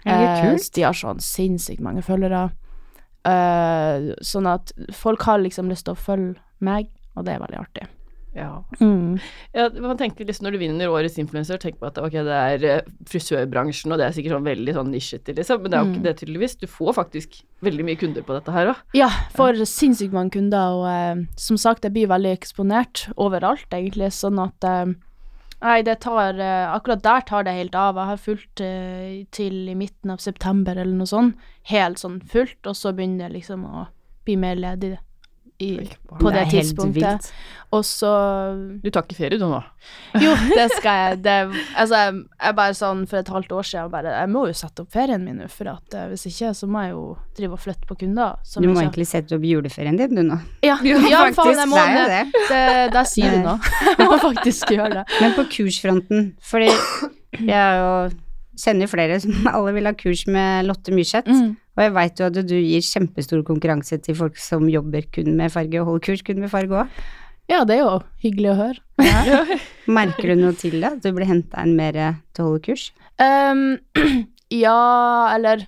Ja, 0.05 0.15
det 0.15 0.29
er 0.29 0.51
Eh, 0.53 0.67
de 0.75 0.85
har 0.87 0.97
sånn 0.97 1.19
sinnssykt 1.23 1.83
mange 1.83 2.03
følgere. 2.05 2.49
Uh, 3.27 4.15
sånn 4.25 4.47
at 4.49 4.71
folk 4.95 5.27
har 5.27 5.43
liksom 5.43 5.69
lyst 5.69 5.89
til 5.89 5.97
å 5.97 5.99
følge 5.99 6.39
meg, 6.63 6.87
og 7.15 7.27
det 7.27 7.35
er 7.35 7.43
veldig 7.43 7.59
artig. 7.59 7.89
Ja. 8.33 8.63
Mm. 8.79 9.17
Ja, 9.51 9.65
man 9.83 9.97
tenker 9.99 10.23
liksom 10.23 10.45
Når 10.47 10.53
du 10.55 10.57
vinner 10.61 10.87
årets 10.87 11.17
influenser, 11.19 11.57
tenk 11.59 11.81
på 11.81 11.89
at 11.89 11.97
okay, 11.99 12.23
det 12.23 12.37
er 12.37 12.63
eh, 12.77 12.85
frisørbransjen, 13.11 13.91
og 13.91 13.99
det 13.99 14.05
er 14.07 14.15
sikkert 14.15 14.37
sånn 14.37 14.45
veldig 14.47 14.75
sånn 14.77 14.91
nisjete, 14.93 15.35
liksom, 15.35 15.61
men 15.61 15.71
det 15.73 15.77
er 15.77 15.83
jo 15.83 15.89
Mm. 15.89 15.93
ikke 15.97 16.05
det 16.07 16.13
tydeligvis. 16.21 16.55
Du 16.61 16.67
får 16.71 16.93
faktisk 16.95 17.41
veldig 17.61 17.85
mye 17.89 17.99
kunder 17.99 18.23
på 18.23 18.33
dette 18.37 18.51
her 18.55 18.71
òg. 18.71 18.75
Ja, 18.95 19.09
får 19.35 19.59
sinnssykt 19.67 20.13
mange 20.15 20.31
kunder, 20.31 20.79
og 20.79 20.87
eh, 20.87 21.25
som 21.35 21.57
sagt, 21.59 21.83
jeg 21.83 21.91
blir 21.93 22.07
veldig 22.07 22.31
eksponert 22.37 23.09
overalt, 23.17 23.67
egentlig, 23.71 24.11
sånn 24.15 24.39
at 24.39 24.63
eh, 24.63 24.93
Nei, 25.61 25.83
det 25.85 25.99
tar 26.01 26.39
eh, 26.41 26.71
Akkurat 26.73 27.03
der 27.03 27.21
tar 27.21 27.43
det 27.45 27.51
helt 27.53 27.75
av. 27.77 27.93
Jeg 27.99 28.09
har 28.09 28.17
fulgt 28.17 28.61
eh, 28.65 29.25
til 29.29 29.67
i 29.69 29.75
midten 29.77 30.09
av 30.09 30.17
september 30.17 30.71
eller 30.73 30.95
noe 30.97 31.05
sånt, 31.05 31.35
helt 31.69 31.99
sånn 32.01 32.19
fullt, 32.25 32.57
og 32.65 32.73
så 32.79 32.95
begynner 32.97 33.27
det 33.29 33.35
liksom 33.43 33.67
å 33.69 33.83
bli 34.25 34.39
mer 34.41 34.55
ledig 34.55 34.95
i, 35.61 35.71
på 36.19 36.31
det, 36.31 36.39
det 36.39 36.45
tidspunktet. 36.55 37.27
Og 37.71 37.85
så 37.87 38.09
Du 38.83 38.89
tar 38.91 39.05
ikke 39.05 39.15
ferie, 39.15 39.37
du 39.39 39.45
nå? 39.47 39.59
Jo, 40.19 40.33
det 40.51 40.65
skal 40.73 40.97
jeg. 40.99 41.19
Det, 41.23 41.35
altså, 41.79 42.01
jeg, 42.01 42.17
jeg 42.43 42.55
bare 42.57 42.75
sånn 42.75 43.05
for 43.07 43.21
et 43.21 43.31
halvt 43.31 43.53
år 43.55 43.67
siden 43.69 43.93
bare 43.93 44.11
Jeg 44.17 44.31
må 44.33 44.41
jo 44.49 44.55
sette 44.59 44.83
opp 44.83 44.91
ferien 44.91 45.23
min 45.23 45.37
nå, 45.39 45.47
for 45.53 45.69
at 45.71 45.95
eh, 45.95 46.09
hvis 46.11 46.25
ikke 46.27 46.51
så 46.57 46.67
må 46.67 46.83
jeg 46.83 46.91
jo 46.97 47.05
drive 47.37 47.55
og 47.55 47.63
flytte 47.63 47.87
på 47.87 47.95
kunder. 48.03 48.41
som 48.43 48.59
Du 48.65 48.67
må 48.67 48.75
ikke- 48.75 48.89
egentlig 48.89 49.07
sette 49.13 49.37
opp 49.39 49.45
juleferien 49.47 49.95
din, 50.01 50.19
du 50.19 50.23
nå. 50.33 50.39
Ja, 50.67 50.75
ja, 51.13 51.23
faen, 51.37 51.55
jeg 51.63 51.69
må 51.71 51.79
det. 51.79 52.09
det. 52.11 52.43
det. 52.51 52.65
Der 52.97 53.07
sier 53.07 53.37
du 53.37 53.39
noe. 53.45 53.57
Jeg 54.01 54.09
må 54.09 54.19
faktisk 54.19 54.75
gjøre 54.75 54.91
det. 54.99 55.05
Men 55.21 55.33
på 55.39 55.47
kursfronten, 55.55 56.33
fordi 56.43 56.67
jeg 57.39 57.55
er 57.55 57.79
jo 57.79 57.91
kjenner 58.61 58.89
flere 58.89 59.17
som 59.23 59.47
alle 59.55 59.73
vil 59.77 59.89
ha 59.89 59.95
kurs 59.97 60.25
med 60.29 60.67
Lotte 60.69 60.93
Myrseth. 60.95 61.31
Mm. 61.31 61.55
Og 61.77 61.83
jeg 61.85 61.95
veit 61.95 62.21
jo 62.21 62.27
at 62.27 62.37
du 62.37 62.55
gir 62.57 62.85
kjempestor 62.85 63.41
konkurranse 63.47 63.97
til 64.03 64.17
folk 64.17 64.39
som 64.41 64.69
jobber 64.69 65.07
kun 65.15 65.33
med 65.39 65.53
farge, 65.53 65.81
og 65.81 65.89
holder 65.89 66.07
kurs 66.09 66.23
kun 66.27 66.41
med 66.43 66.51
farge 66.51 66.83
òg. 66.83 67.01
Ja, 67.49 67.63
det 67.67 67.77
er 67.77 67.81
jo 67.81 67.95
hyggelig 68.23 68.51
å 68.53 68.59
høre. 68.59 68.79
Merker 69.99 70.31
du 70.31 70.39
noe 70.39 70.55
til 70.55 70.77
det? 70.79 70.91
At 70.93 71.03
du 71.03 71.11
blir 71.15 71.27
henta 71.27 71.63
inn 71.65 71.75
mer 71.75 71.97
til 71.97 72.43
å 72.43 72.51
holde 72.51 72.63
kurs? 72.67 72.89
Um, 73.19 73.79
ja, 74.63 74.77
eller 75.35 75.65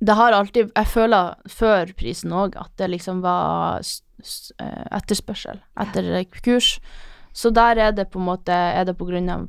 Det 0.00 0.14
har 0.16 0.32
alltid 0.32 0.70
Jeg 0.72 0.88
føler 0.88 1.34
før 1.50 1.90
prisen 1.98 2.32
òg 2.32 2.54
at 2.56 2.70
det 2.80 2.88
liksom 2.94 3.18
var 3.24 3.82
eh, 3.82 4.84
etterspørsel 4.96 5.58
etter 5.82 6.12
kurs. 6.44 6.76
Så 7.32 7.50
der 7.54 7.78
er 7.88 7.92
det 7.96 8.08
på 8.12 8.20
en 8.20 8.30
måte 8.30 8.54
Er 8.54 8.86
det 8.88 8.96
på 8.98 9.08
grunn 9.10 9.28
av 9.32 9.48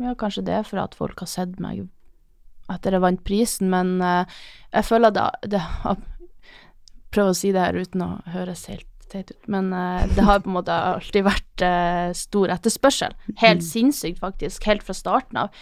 Ja, 0.00 0.14
kanskje 0.18 0.44
det 0.46 0.54
er 0.56 0.64
for 0.66 0.80
at 0.82 0.96
folk 0.98 1.20
har 1.20 1.30
sett 1.30 1.58
meg 1.62 1.84
etter 2.72 2.94
jeg 2.94 3.02
vant 3.04 3.20
prisen, 3.26 3.68
men 3.72 3.98
eh, 4.00 4.40
jeg 4.72 4.88
føler 4.88 5.12
det, 5.14 5.28
det 5.52 5.60
har 5.60 6.00
Prøv 7.12 7.28
å 7.28 7.36
si 7.36 7.50
det 7.52 7.60
her 7.60 7.76
uten 7.76 8.00
å 8.00 8.06
høres 8.32 8.62
helt 8.70 8.86
teit 9.12 9.28
ut, 9.34 9.48
men 9.52 9.66
eh, 9.76 10.06
det 10.16 10.24
har 10.24 10.40
på 10.40 10.48
en 10.48 10.56
måte 10.56 10.72
alltid 10.72 11.26
vært 11.26 11.64
eh, 11.66 12.08
stor 12.16 12.52
etterspørsel. 12.54 13.12
Helt 13.42 13.64
sinnssykt, 13.66 14.22
faktisk. 14.22 14.64
Helt 14.64 14.86
fra 14.86 14.96
starten 14.96 15.42
av. 15.42 15.52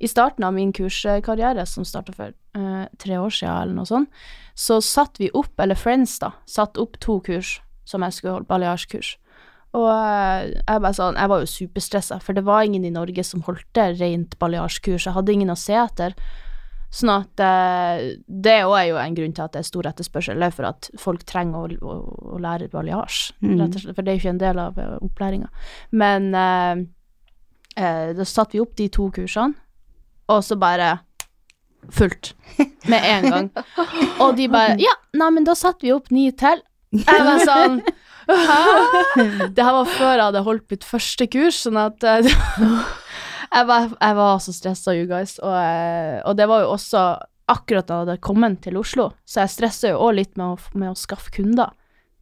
I 0.00 0.08
starten 0.08 0.46
av 0.48 0.54
min 0.56 0.72
kurskarriere, 0.74 1.66
som 1.68 1.84
starta 1.84 2.14
for 2.16 2.32
eh, 2.32 2.86
tre 3.00 3.18
år 3.20 3.36
siden, 3.36 3.52
eller 3.52 3.76
noe 3.76 3.90
sånt, 3.90 4.24
så 4.56 4.80
satte 4.80 5.22
vi 5.22 5.28
opp, 5.36 5.52
eller 5.60 5.78
Friends, 5.78 6.16
da, 6.22 6.32
satt 6.48 6.80
opp 6.80 6.96
to 7.04 7.18
kurs 7.26 7.58
som 7.84 8.04
jeg 8.06 8.16
skulle 8.16 8.38
holde, 8.38 8.48
baljasjkurs. 8.48 9.14
Og 9.74 9.88
eh, 9.90 10.54
jeg 10.60 10.82
bare 10.84 10.94
sånn, 10.94 11.16
jeg 11.18 11.30
var 11.32 11.42
jo 11.42 11.50
superstressa, 11.50 12.20
for 12.22 12.36
det 12.36 12.44
var 12.46 12.62
ingen 12.66 12.84
i 12.86 12.92
Norge 12.94 13.24
som 13.26 13.42
holdt 13.46 13.80
rent 13.98 14.36
baljasjkurs. 14.38 15.08
Jeg 15.08 15.16
hadde 15.16 15.34
ingen 15.34 15.50
å 15.50 15.58
se 15.58 15.74
etter. 15.74 16.14
Sånn 16.94 17.10
at 17.10 17.40
eh, 17.42 18.02
det 18.30 18.60
òg 18.68 18.76
er 18.78 18.84
jo 18.92 18.98
en 19.02 19.16
grunn 19.16 19.32
til 19.34 19.42
at 19.42 19.56
det 19.56 19.64
er 19.64 19.66
stor 19.66 19.88
etterspørsel, 19.90 20.38
det 20.38 20.46
er 20.46 20.54
for 20.54 20.68
at 20.68 20.86
folk 21.02 21.24
trenger 21.26 21.74
å, 21.82 21.90
å, 21.90 21.94
å 22.36 22.42
lære 22.42 22.68
baljasj, 22.70 23.32
Mm. 23.42 23.64
for 23.96 24.02
det 24.02 24.12
er 24.12 24.14
jo 24.14 24.22
ikke 24.22 24.34
en 24.36 24.38
del 24.44 24.60
av 24.62 24.78
uh, 24.78 24.92
opplæringa. 25.02 25.48
Men 25.90 26.28
eh, 26.38 26.84
eh, 27.82 28.12
da 28.14 28.24
satte 28.28 28.54
vi 28.54 28.62
opp 28.62 28.76
de 28.78 28.86
to 28.94 29.08
kursene, 29.10 29.58
og 30.30 30.44
så 30.46 30.54
bare 30.56 30.92
fullt 31.90 32.30
med 32.88 33.02
en 33.10 33.26
gang. 33.28 33.50
Og 34.22 34.38
de 34.38 34.46
bare 34.48 34.78
Ja, 34.80 34.94
nei, 35.18 35.30
men 35.34 35.44
da 35.44 35.52
satte 35.58 35.84
vi 35.84 35.92
opp 35.92 36.08
ni 36.14 36.30
til. 36.32 36.62
Jeg 36.94 37.26
var 37.26 37.42
sånn 37.42 37.80
Det 39.54 39.62
her 39.64 39.74
var 39.76 39.90
før 39.90 40.12
jeg 40.14 40.24
hadde 40.26 40.44
holdt 40.46 40.66
mitt 40.72 40.86
første 40.86 41.26
kurs, 41.32 41.58
sånn 41.66 41.78
at 41.80 42.04
eh, 42.08 42.28
jeg, 43.54 43.68
var, 43.68 43.88
jeg 43.92 44.18
var 44.18 44.42
så 44.44 44.54
stressa, 44.56 44.94
you 44.96 45.06
guys. 45.10 45.36
Og, 45.44 45.54
eh, 45.60 46.18
og 46.24 46.36
det 46.40 46.48
var 46.50 46.64
jo 46.64 46.74
også 46.74 47.04
akkurat 47.52 47.86
da 47.88 47.96
jeg 48.00 48.06
hadde 48.06 48.20
kommet 48.24 48.60
til 48.64 48.78
Oslo, 48.80 49.10
så 49.28 49.42
jeg 49.44 49.52
stressa 49.58 49.90
jo 49.92 49.98
òg 50.06 50.14
litt 50.22 50.38
med 50.40 50.54
å, 50.54 50.76
med 50.80 50.94
å 50.94 50.96
skaffe 50.98 51.34
kunder 51.36 51.74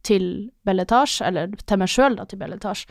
til 0.03 0.49
Belletage, 0.67 1.21
eller 1.23 1.53
til 1.63 1.79
meg 1.79 1.87
sjøl, 1.87 2.17
da, 2.19 2.25
til 2.27 2.41
Belletage. 2.41 2.89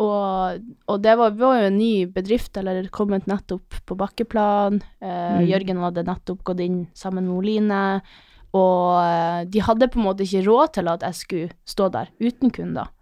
Og, 0.00 0.62
og 0.88 1.02
det 1.04 1.12
var, 1.20 1.34
var 1.36 1.58
jo 1.60 1.66
en 1.68 1.76
ny 1.76 2.06
bedrift, 2.08 2.56
eller 2.56 2.86
kommet 2.88 3.28
nettopp 3.28 3.82
på 3.84 3.98
bakkeplan. 4.00 4.80
Eh, 5.04 5.24
Mm. 5.36 5.42
Jørgen 5.50 5.82
hadde 5.82 6.06
nettopp 6.06 6.40
gått 6.48 6.60
inn 6.64 6.78
sammen 6.96 7.26
med 7.28 7.36
Oline. 7.42 7.80
Og 8.56 8.98
eh, 9.02 9.46
de 9.52 9.64
hadde 9.64 9.90
på 9.92 10.00
en 10.00 10.08
måte 10.08 10.26
ikke 10.26 10.46
råd 10.48 10.76
til 10.78 10.92
at 10.92 11.04
jeg 11.04 11.20
skulle 11.20 11.56
stå 11.68 11.90
der 11.94 12.12
uten 12.22 12.52
kunder. 12.54 12.92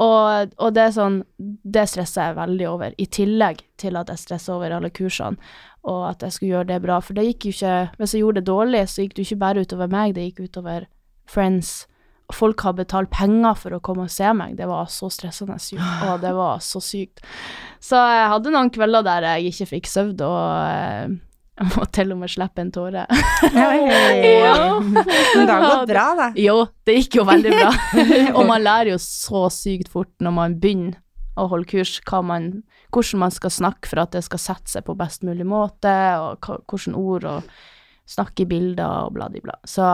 Og, 0.00 0.54
og 0.56 0.72
det 0.72 0.86
er 0.86 0.94
sånn, 0.96 1.18
det 1.36 1.84
stresser 1.90 2.30
jeg 2.30 2.38
veldig 2.38 2.66
over, 2.70 2.94
i 2.96 3.04
tillegg 3.12 3.60
til 3.80 3.98
at 4.00 4.08
jeg 4.08 4.22
stresser 4.22 4.54
over 4.54 4.72
alle 4.72 4.88
kursene, 4.96 5.36
og 5.84 6.06
at 6.08 6.24
jeg 6.24 6.36
skulle 6.36 6.54
gjøre 6.54 6.70
det 6.72 6.80
bra. 6.86 6.96
For 7.04 7.16
det 7.16 7.26
gikk 7.26 7.50
jo 7.50 7.54
ikke, 7.56 7.76
hvis 8.00 8.16
jeg 8.16 8.24
gjorde 8.24 8.40
det 8.40 8.48
dårlig, 8.48 8.82
så 8.88 9.04
gikk 9.04 9.18
det 9.18 9.26
ikke 9.26 9.42
bare 9.44 9.64
utover 9.66 9.92
meg, 9.92 10.16
det 10.16 10.30
gikk 10.30 10.46
utover 10.48 10.88
friends. 11.28 11.74
Folk 12.32 12.62
har 12.64 12.78
betalt 12.78 13.10
penger 13.12 13.58
for 13.58 13.76
å 13.76 13.82
komme 13.84 14.06
og 14.06 14.14
se 14.14 14.32
meg, 14.36 14.54
det 14.56 14.68
var 14.70 14.88
så 14.92 15.10
stressende, 15.12 15.58
og 16.08 16.24
det 16.24 16.32
var 16.36 16.62
så 16.64 16.80
sykt. 16.84 17.20
Så 17.82 18.00
jeg 18.00 18.28
hadde 18.32 18.54
noen 18.54 18.72
kvelder 18.72 19.04
der 19.04 19.28
jeg 19.34 19.52
ikke 19.52 19.72
fikk 19.74 19.90
sovet, 19.90 20.24
og 20.24 20.40
eh, 20.64 21.18
jeg 21.60 21.68
må 21.74 21.84
til 21.92 22.14
og 22.14 22.20
med 22.22 22.32
slippe 22.32 22.62
en 22.64 22.72
tåre. 22.72 23.04
Ja. 24.40 24.80
Men 24.80 25.46
det 25.46 25.52
har 25.52 25.64
gått 25.64 25.90
bra, 25.90 26.04
da. 26.16 26.28
Jo, 26.38 26.56
det 26.88 26.96
gikk 26.96 27.18
jo 27.20 27.24
veldig 27.28 27.52
bra. 27.52 27.70
og 28.36 28.46
man 28.48 28.64
lærer 28.64 28.94
jo 28.94 29.00
så 29.02 29.44
sykt 29.52 29.90
fort 29.92 30.12
når 30.24 30.34
man 30.36 30.56
begynner 30.62 30.96
å 31.40 31.46
holde 31.50 31.68
kurs, 31.70 31.98
hva 32.08 32.22
man, 32.26 32.48
hvordan 32.92 33.22
man 33.24 33.34
skal 33.34 33.52
snakke 33.54 33.90
for 33.90 34.02
at 34.02 34.16
det 34.16 34.24
skal 34.26 34.42
sette 34.42 34.72
seg 34.72 34.86
på 34.86 34.96
best 34.98 35.24
mulig 35.26 35.46
måte, 35.48 35.92
og 36.20 36.48
hvilke 36.48 36.94
ord 36.96 37.28
og 37.28 37.54
snakke 38.10 38.44
i 38.44 38.50
bilder 38.50 39.06
og 39.06 39.14
bla, 39.16 39.28
bla, 39.32 39.44
bla. 39.44 39.56
Så, 39.68 39.86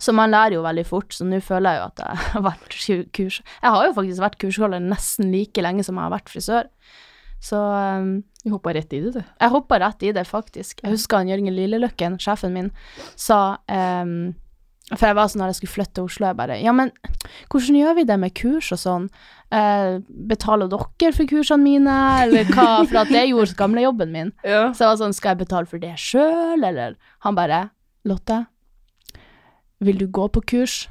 så 0.00 0.16
man 0.16 0.34
lærer 0.34 0.56
jo 0.58 0.66
veldig 0.66 0.86
fort, 0.88 1.14
så 1.14 1.28
nå 1.28 1.40
føler 1.44 1.76
jeg 1.76 1.82
jo 1.82 1.88
at 1.92 2.04
jeg 2.06 2.22
har 2.34 2.46
vært 2.48 2.78
kurs... 3.20 3.40
Jeg 3.44 3.76
har 3.76 3.88
jo 3.88 3.96
faktisk 4.00 4.26
vært 4.26 4.40
kursholder 4.42 4.84
nesten 4.84 5.32
like 5.34 5.64
lenge 5.64 5.86
som 5.86 6.00
jeg 6.00 6.08
har 6.08 6.16
vært 6.16 6.32
frisør. 6.32 6.72
Så 7.44 7.58
um, 7.60 8.22
Vi 8.44 8.52
hoppa 8.52 8.72
rett 8.76 8.92
i 8.96 9.02
det, 9.04 9.10
du. 9.18 9.20
jeg 9.20 9.52
hoppa 9.52 9.78
rett 9.82 10.02
i 10.06 10.12
det, 10.16 10.24
faktisk. 10.28 10.80
Jeg 10.84 10.94
husker 10.94 11.20
han 11.20 11.28
Jørgen 11.28 11.52
Lilleløkken, 11.52 12.16
sjefen 12.22 12.54
min, 12.56 12.70
sa 13.20 13.58
um, 13.68 14.32
For 14.94 15.10
jeg 15.10 15.16
var 15.18 15.28
sånn 15.28 15.42
når 15.42 15.52
jeg 15.52 15.58
skulle 15.60 15.74
flytte 15.74 15.98
til 15.98 16.08
Oslo, 16.08 16.28
jeg 16.30 16.38
bare 16.40 16.56
Ja, 16.62 16.72
men 16.76 16.92
hvordan 17.52 17.76
gjør 17.80 17.98
vi 17.98 18.06
det 18.08 18.16
med 18.20 18.34
kurs 18.36 18.70
og 18.72 18.80
sånn? 18.80 19.06
Eh, 19.54 20.00
betaler 20.28 20.68
dere 20.72 21.12
for 21.14 21.28
kursene 21.30 21.62
mine, 21.62 21.94
eller 22.24 22.48
hva? 22.52 22.80
For 22.88 23.00
at 23.04 23.12
det 23.12 23.22
gjorde 23.28 23.54
gamlejobben 23.56 24.10
min. 24.12 24.32
Ja. 24.44 24.66
Så 24.74 24.84
jeg 24.84 24.90
var 24.90 24.98
sånn, 25.04 25.14
skal 25.16 25.34
jeg 25.34 25.44
betale 25.44 25.70
for 25.70 25.80
det 25.80 25.92
sjøl, 26.00 26.64
eller? 26.64 26.96
Han 27.24 27.36
bare 27.38 27.68
Lotte, 28.08 28.42
vil 29.84 30.00
du 30.00 30.08
gå 30.12 30.26
på 30.34 30.42
kurs, 30.50 30.88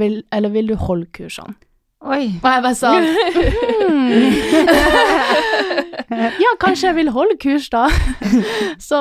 vil, 0.00 0.22
eller 0.32 0.52
vil 0.54 0.70
du 0.72 0.76
holde 0.80 1.08
kursene? 1.16 1.56
Oi. 2.04 2.24
Og 2.36 2.48
jeg 2.50 2.64
bare 2.64 2.74
sånn. 2.76 3.04
Ja, 6.14 6.50
kanskje 6.60 6.90
jeg 6.90 6.96
vil 6.98 7.10
holde 7.14 7.34
kurs, 7.40 7.66
da. 7.72 7.88
Så 8.88 8.98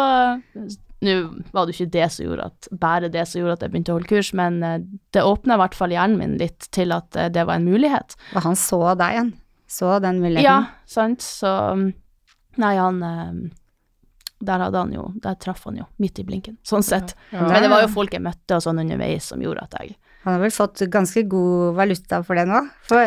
nå 1.04 1.16
var 1.52 1.68
det 1.68 1.76
ikke 1.76 1.92
det 1.94 2.06
som 2.14 2.26
gjorde 2.26 2.46
at 2.48 2.68
bare 2.80 3.10
det 3.12 3.26
som 3.28 3.42
gjorde 3.42 3.58
at 3.58 3.66
jeg 3.66 3.74
begynte 3.74 3.92
å 3.94 3.98
holde 3.98 4.10
kurs, 4.10 4.30
men 4.38 4.62
eh, 4.64 4.78
det 5.16 5.26
åpna 5.28 5.58
i 5.58 5.62
hvert 5.62 5.76
fall 5.78 5.94
hjernen 5.94 6.20
min 6.20 6.38
litt 6.40 6.70
til 6.76 6.96
at 6.96 7.18
eh, 7.20 7.28
det 7.34 7.44
var 7.50 7.60
en 7.60 7.68
mulighet. 7.68 8.16
Og 8.38 8.46
han 8.48 8.56
så 8.60 8.80
deg 9.00 9.18
igjen. 9.18 9.34
Så 9.74 9.98
den 10.04 10.22
muligheten? 10.24 10.48
Ja, 10.48 10.88
sant. 10.90 11.26
Så 11.26 11.52
Nei, 12.62 12.76
han 12.78 13.00
eh, 13.02 13.30
Der 14.46 14.62
hadde 14.62 14.78
han 14.78 14.92
jo 14.94 15.08
Der 15.24 15.34
traff 15.42 15.64
han 15.66 15.80
jo 15.80 15.88
midt 15.98 16.20
i 16.22 16.26
blinken, 16.28 16.60
sånn 16.68 16.86
sett. 16.86 17.16
Ja. 17.32 17.48
Men 17.48 17.66
det 17.66 17.72
var 17.74 17.82
jo 17.84 17.92
folk 17.96 18.14
jeg 18.14 18.24
møtte 18.24 18.60
og 18.60 18.66
sånn 18.66 18.84
underveis 18.84 19.32
som 19.34 19.42
gjorde 19.42 19.66
at 19.66 19.80
jeg 19.82 19.98
Han 20.24 20.34
har 20.38 20.40
vel 20.46 20.52
fått 20.56 20.80
ganske 20.88 21.24
god 21.28 21.76
valuta 21.76 22.22
for 22.24 22.40
det 22.40 22.46
nå? 22.48 22.62
For 22.88 23.02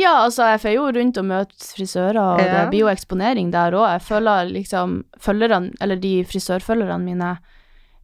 Ja, 0.00 0.12
altså, 0.24 0.46
jeg 0.54 0.60
får 0.62 0.72
jo 0.74 0.86
rundt 0.96 1.18
og 1.20 1.26
møter 1.28 1.66
frisører, 1.76 2.16
og 2.20 2.38
det 2.40 2.46
Ja. 2.48 2.66
blir 2.70 2.80
jo 2.86 2.92
eksponering 2.92 3.50
der 3.52 3.72
òg. 3.76 3.88
Jeg 3.98 4.02
føler 4.06 4.48
liksom 4.52 5.04
Følgerne, 5.20 5.72
eller 5.80 5.96
de 5.96 6.24
frisørfølgerne 6.24 7.04
mine, 7.04 7.38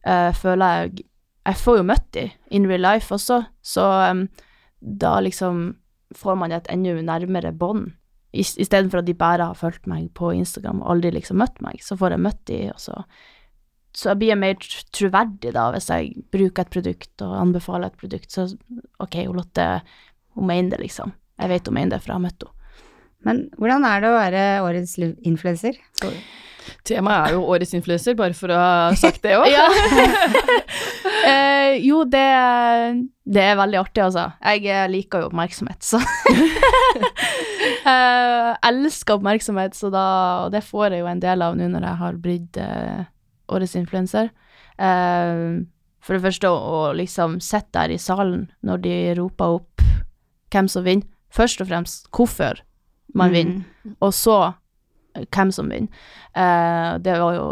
uh, 0.05 0.31
føler 0.33 0.65
jeg 0.83 1.03
Jeg 1.45 1.55
får 1.55 1.77
jo 1.77 1.83
møtt 1.83 2.11
de 2.13 2.31
in 2.51 2.67
real 2.67 2.81
life 2.81 3.13
også, 3.15 3.45
så 3.63 4.11
um, 4.11 4.27
da 4.81 5.19
liksom 5.19 5.75
får 6.15 6.37
man 6.37 6.51
et 6.51 6.67
enda 6.69 6.93
nærmere 7.01 7.51
bånd. 7.57 7.93
Istedenfor 8.33 8.99
at 8.99 9.05
de 9.05 9.13
bare 9.13 9.45
har 9.47 9.55
fulgt 9.55 9.87
meg 9.87 10.11
på 10.13 10.29
Instagram 10.35 10.81
og 10.83 10.91
aldri 10.91 11.11
liksom 11.11 11.37
møtt 11.37 11.59
meg, 11.61 11.79
så 11.81 11.97
får 11.97 12.11
jeg 12.11 12.19
møtt 12.19 12.45
de, 12.45 12.69
og 12.69 12.77
så 12.79 13.03
så 13.95 14.11
jeg 14.11 14.21
blir 14.21 14.39
mer 14.39 14.59
troverdig 14.95 15.53
da, 15.55 15.69
hvis 15.73 15.89
jeg 15.89 16.25
bruker 16.33 16.65
et 16.65 16.73
produkt 16.73 17.25
og 17.25 17.35
anbefaler 17.39 17.89
et 17.89 17.99
produkt. 17.99 18.29
Så 18.31 18.47
ok, 19.01 19.21
Lotte, 19.33 19.67
hun 20.37 20.49
mener 20.49 20.75
det, 20.75 20.83
liksom. 20.85 21.15
Jeg 21.39 21.53
vet 21.53 21.67
hun 21.67 21.77
mener 21.79 21.95
det, 21.95 22.03
for 22.03 22.13
jeg 22.13 22.19
har 22.19 22.27
møtt 22.27 22.45
henne. 22.45 22.55
Men 23.27 23.41
hvordan 23.59 23.83
er 23.83 23.99
det 23.99 24.09
å 24.09 24.15
være 24.15 24.43
årets 24.63 24.93
influenser? 25.27 25.75
Temaet 26.87 27.31
er 27.31 27.35
jo 27.35 27.41
årets 27.51 27.73
influenser, 27.75 28.15
bare 28.15 28.35
for 28.37 28.53
å 28.53 28.59
ha 28.59 28.93
sagt 28.95 29.25
det 29.25 29.35
òg. 29.35 29.49
Eh, 31.29 31.75
jo, 31.83 32.03
det, 32.09 32.23
det 33.27 33.43
er 33.43 33.57
veldig 33.59 33.77
artig, 33.81 34.01
altså. 34.01 34.23
Jeg 34.39 34.63
eh, 34.71 34.85
liker 34.89 35.21
jo 35.21 35.27
oppmerksomhet, 35.29 35.83
så 35.83 35.99
eh, 37.91 38.49
Elsker 38.69 39.19
oppmerksomhet, 39.19 39.75
så 39.77 39.91
da 39.93 40.05
Og 40.45 40.53
det 40.55 40.63
får 40.65 40.95
jeg 40.95 41.03
jo 41.03 41.09
en 41.11 41.21
del 41.21 41.43
av 41.45 41.57
nå 41.59 41.67
når 41.69 41.85
jeg 41.85 42.01
har 42.01 42.19
blitt 42.23 42.59
eh, 42.63 43.03
årets 43.49 43.75
influenser. 43.79 44.31
Eh, 44.77 45.43
for 45.99 46.15
det 46.15 46.23
første 46.23 46.49
å, 46.49 46.81
liksom 46.95 47.39
sitte 47.43 47.75
der 47.75 47.93
i 47.93 47.99
salen 48.01 48.47
når 48.65 48.83
de 48.85 48.95
roper 49.19 49.59
opp 49.59 49.85
hvem 50.53 50.69
som 50.71 50.85
vinner. 50.87 51.07
Først 51.29 51.61
og 51.61 51.69
fremst 51.69 52.07
hvorfor 52.15 52.63
man 53.13 53.33
vinner, 53.33 53.61
og 54.01 54.13
så 54.17 54.37
eh, 54.47 55.25
hvem 55.29 55.51
som 55.53 55.69
vinner. 55.69 55.89
Eh, 56.33 56.93
det 57.05 57.17
var 57.21 57.35
jo 57.37 57.47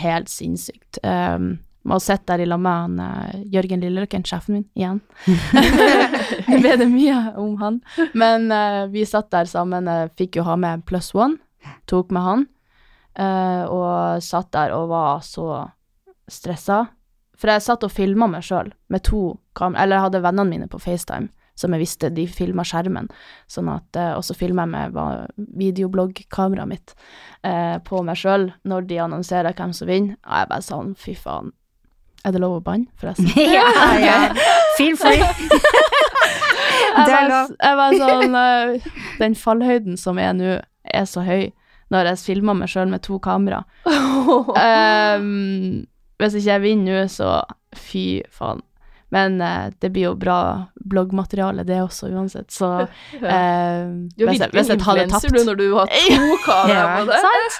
helt 0.00 0.30
sinnssykt. 0.32 0.98
Um, 1.02 1.58
med 1.80 1.96
å 1.96 2.02
sitte 2.02 2.34
der 2.34 2.42
i 2.44 2.48
lag 2.48 2.60
med 2.60 2.76
han 2.76 2.98
eh, 3.00 3.44
Jørgen 3.54 3.80
Lilleløkken, 3.80 4.24
sjefen 4.28 4.58
min, 4.58 4.66
igjen. 4.76 5.00
Nå 6.50 6.60
ble 6.60 6.74
det 6.82 6.88
mye 6.90 7.20
om 7.40 7.54
han. 7.62 7.80
Men 8.12 8.50
uh, 8.52 8.84
vi 8.92 9.06
satt 9.08 9.30
der 9.32 9.48
sammen, 9.48 9.88
uh, 9.88 10.10
fikk 10.18 10.40
jo 10.40 10.46
ha 10.48 10.58
med 10.60 10.84
Plus 10.88 11.12
One, 11.16 11.40
tok 11.90 12.12
med 12.12 12.26
han, 12.26 12.44
og 13.18 14.22
satt 14.22 14.52
der 14.54 14.70
og 14.76 14.88
var 14.92 15.24
så 15.26 15.46
stressa. 16.30 16.84
For 17.40 17.48
jeg 17.48 17.64
satt 17.64 17.84
og 17.86 17.92
filma 17.92 18.28
meg 18.28 18.44
sjøl 18.44 18.70
med 18.92 19.04
to 19.08 19.38
kamera, 19.56 19.82
eller 19.82 19.96
jeg 19.96 20.06
hadde 20.08 20.24
vennene 20.26 20.52
mine 20.52 20.68
på 20.70 20.80
FaceTime, 20.82 21.30
som 21.56 21.74
jeg 21.74 21.82
visste 21.82 22.10
de 22.12 22.26
filma 22.28 22.64
skjermen, 22.68 23.08
sånn 23.50 23.70
at, 23.72 23.88
eh, 23.96 24.12
og 24.16 24.24
så 24.24 24.36
filma 24.36 24.66
jeg 24.68 24.92
med 24.92 25.46
videobloggkameraet 25.60 26.68
mitt 26.68 26.94
eh, 27.44 27.76
på 27.84 28.02
meg 28.04 28.20
sjøl 28.20 28.50
når 28.68 28.88
de 28.90 29.00
annonserer 29.06 29.56
hvem 29.56 29.72
som 29.76 29.88
vinner. 29.88 30.18
Og 30.24 30.36
jeg 30.36 30.50
bare 30.52 30.66
sånn, 30.68 30.92
fy 31.00 31.16
faen. 31.16 31.52
Er 32.24 32.36
det 32.36 32.42
lov 32.42 32.58
å 32.58 32.64
banne, 32.64 32.90
forresten? 33.00 33.30
ja, 33.56 33.64
ja. 34.00 34.18
Feel 34.76 34.98
free. 35.00 35.24
Jeg 36.90 37.06
Det 37.06 37.18
var, 37.30 37.50
jeg 37.62 37.76
var 37.78 37.94
sånn 38.00 38.34
eh, 38.36 38.86
Den 39.20 39.34
fallhøyden 39.38 39.98
som 40.00 40.18
er 40.18 40.32
nå, 40.34 40.56
er 40.82 41.04
så 41.06 41.22
høy 41.22 41.52
når 41.90 42.04
jeg 42.12 42.18
filmer 42.22 42.54
meg 42.56 42.68
sjøl 42.70 42.88
med 42.90 43.00
to 43.06 43.18
kamera. 43.22 43.60
um, 43.86 45.86
hvis 46.20 46.34
ikke 46.38 46.52
jeg 46.52 46.62
vinner 46.64 46.92
nå, 47.00 47.06
så 47.10 47.28
fy 47.76 48.22
faen. 48.34 48.60
Men 49.10 49.40
uh, 49.42 49.66
det 49.82 49.90
blir 49.90 50.04
jo 50.06 50.14
bra 50.18 50.38
bloggmateriale, 50.86 51.64
det 51.66 51.82
også, 51.82 52.08
uansett. 52.14 52.52
Så 52.54 52.68
uh, 52.78 52.82
er 53.26 53.84
hvis, 53.90 54.12
jeg, 54.18 54.26
virkelig 54.26 54.60
hvis 54.60 54.68
jeg 54.74 54.80
hadde 54.86 55.02
influenser 55.08 55.18
tapt 55.18 55.38
du 55.38 55.42
når 55.50 55.56
du 55.58 55.68
har 55.78 55.86
to 55.96 56.26
kameraer 56.48 56.88
på 57.00 57.04
det. 57.10 57.18
Sant? 57.26 57.54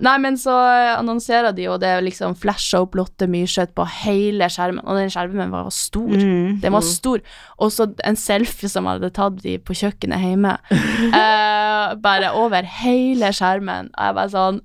Nei, 0.00 0.16
men 0.22 0.36
så 0.40 0.54
eh, 0.64 0.94
annonserer 0.96 1.52
de, 1.56 1.66
og 1.68 1.80
det 1.82 1.92
liksom 2.06 2.34
flasha 2.40 2.80
opp 2.84 2.96
Lotte 2.96 3.28
Myrseth 3.30 3.74
på 3.76 3.84
hele 4.02 4.48
skjermen, 4.52 4.82
og 4.86 4.96
den 4.96 5.12
skjermen 5.12 5.52
var 5.52 5.68
stor. 5.74 6.14
Mm. 6.16 6.60
Den 6.62 6.74
var 6.74 6.84
stor. 6.86 7.20
Og 7.60 7.72
så 7.74 7.90
en 8.08 8.18
selfie 8.18 8.70
som 8.72 8.88
hadde 8.88 9.12
tatt 9.16 9.38
de 9.44 9.58
på 9.60 9.76
kjøkkenet 9.82 10.26
hjemme. 10.26 10.56
Eh, 11.20 11.94
bare 12.00 12.30
over 12.36 12.66
hele 12.80 13.30
skjermen. 13.34 13.88
Og 13.92 14.04
jeg 14.06 14.16
bare 14.16 14.30
sånn 14.32 14.58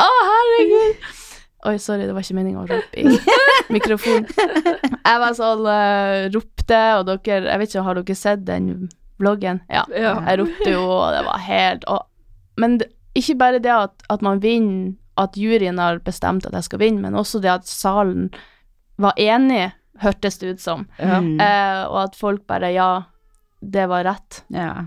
Å, 0.00 0.06
herregud! 0.26 1.08
Oi, 1.68 1.74
sorry, 1.82 2.06
det 2.08 2.14
var 2.16 2.24
ikke 2.24 2.36
meninga 2.38 2.62
å 2.62 2.68
rope 2.70 3.02
i 3.02 3.18
mikrofonen. 3.74 4.28
Jeg 4.30 5.20
var 5.20 5.34
sånn 5.36 5.66
uh, 5.66 6.30
ropte, 6.32 6.80
og 6.96 7.10
dere 7.10 7.50
Jeg 7.50 7.60
vet 7.60 7.72
ikke, 7.74 7.84
har 7.84 8.00
dere 8.00 8.16
sett 8.16 8.46
den 8.48 8.70
vloggen? 9.20 9.60
Ja. 9.68 9.84
Ja. 9.92 10.14
Jeg 10.30 10.40
ropte 10.40 10.70
jo, 10.72 10.86
og 10.86 11.12
det 11.12 11.20
var 11.26 11.44
helt 11.44 11.84
og, 11.92 12.06
Men 12.60 12.78
det, 12.80 12.88
ikke 13.18 13.36
bare 13.38 13.58
det 13.62 13.72
at, 13.74 14.02
at 14.10 14.22
man 14.22 14.40
vinner, 14.42 14.92
at 15.20 15.34
juryen 15.36 15.78
har 15.82 15.98
bestemt 16.04 16.46
at 16.46 16.52
jeg 16.56 16.64
skal 16.64 16.78
vinne, 16.80 17.00
men 17.02 17.14
også 17.18 17.40
det 17.42 17.50
at 17.52 17.66
salen 17.68 18.30
var 19.00 19.12
enig, 19.20 19.72
hørtes 20.00 20.38
det 20.40 20.54
ut 20.54 20.60
som. 20.62 20.86
Ja. 20.98 21.18
Mm. 21.20 21.34
Eh, 21.40 21.82
og 21.90 21.98
at 22.06 22.16
folk 22.16 22.46
bare 22.48 22.70
Ja, 22.72 23.02
det 23.60 23.88
var 23.90 24.04
rett. 24.04 24.42
Ja. 24.48 24.86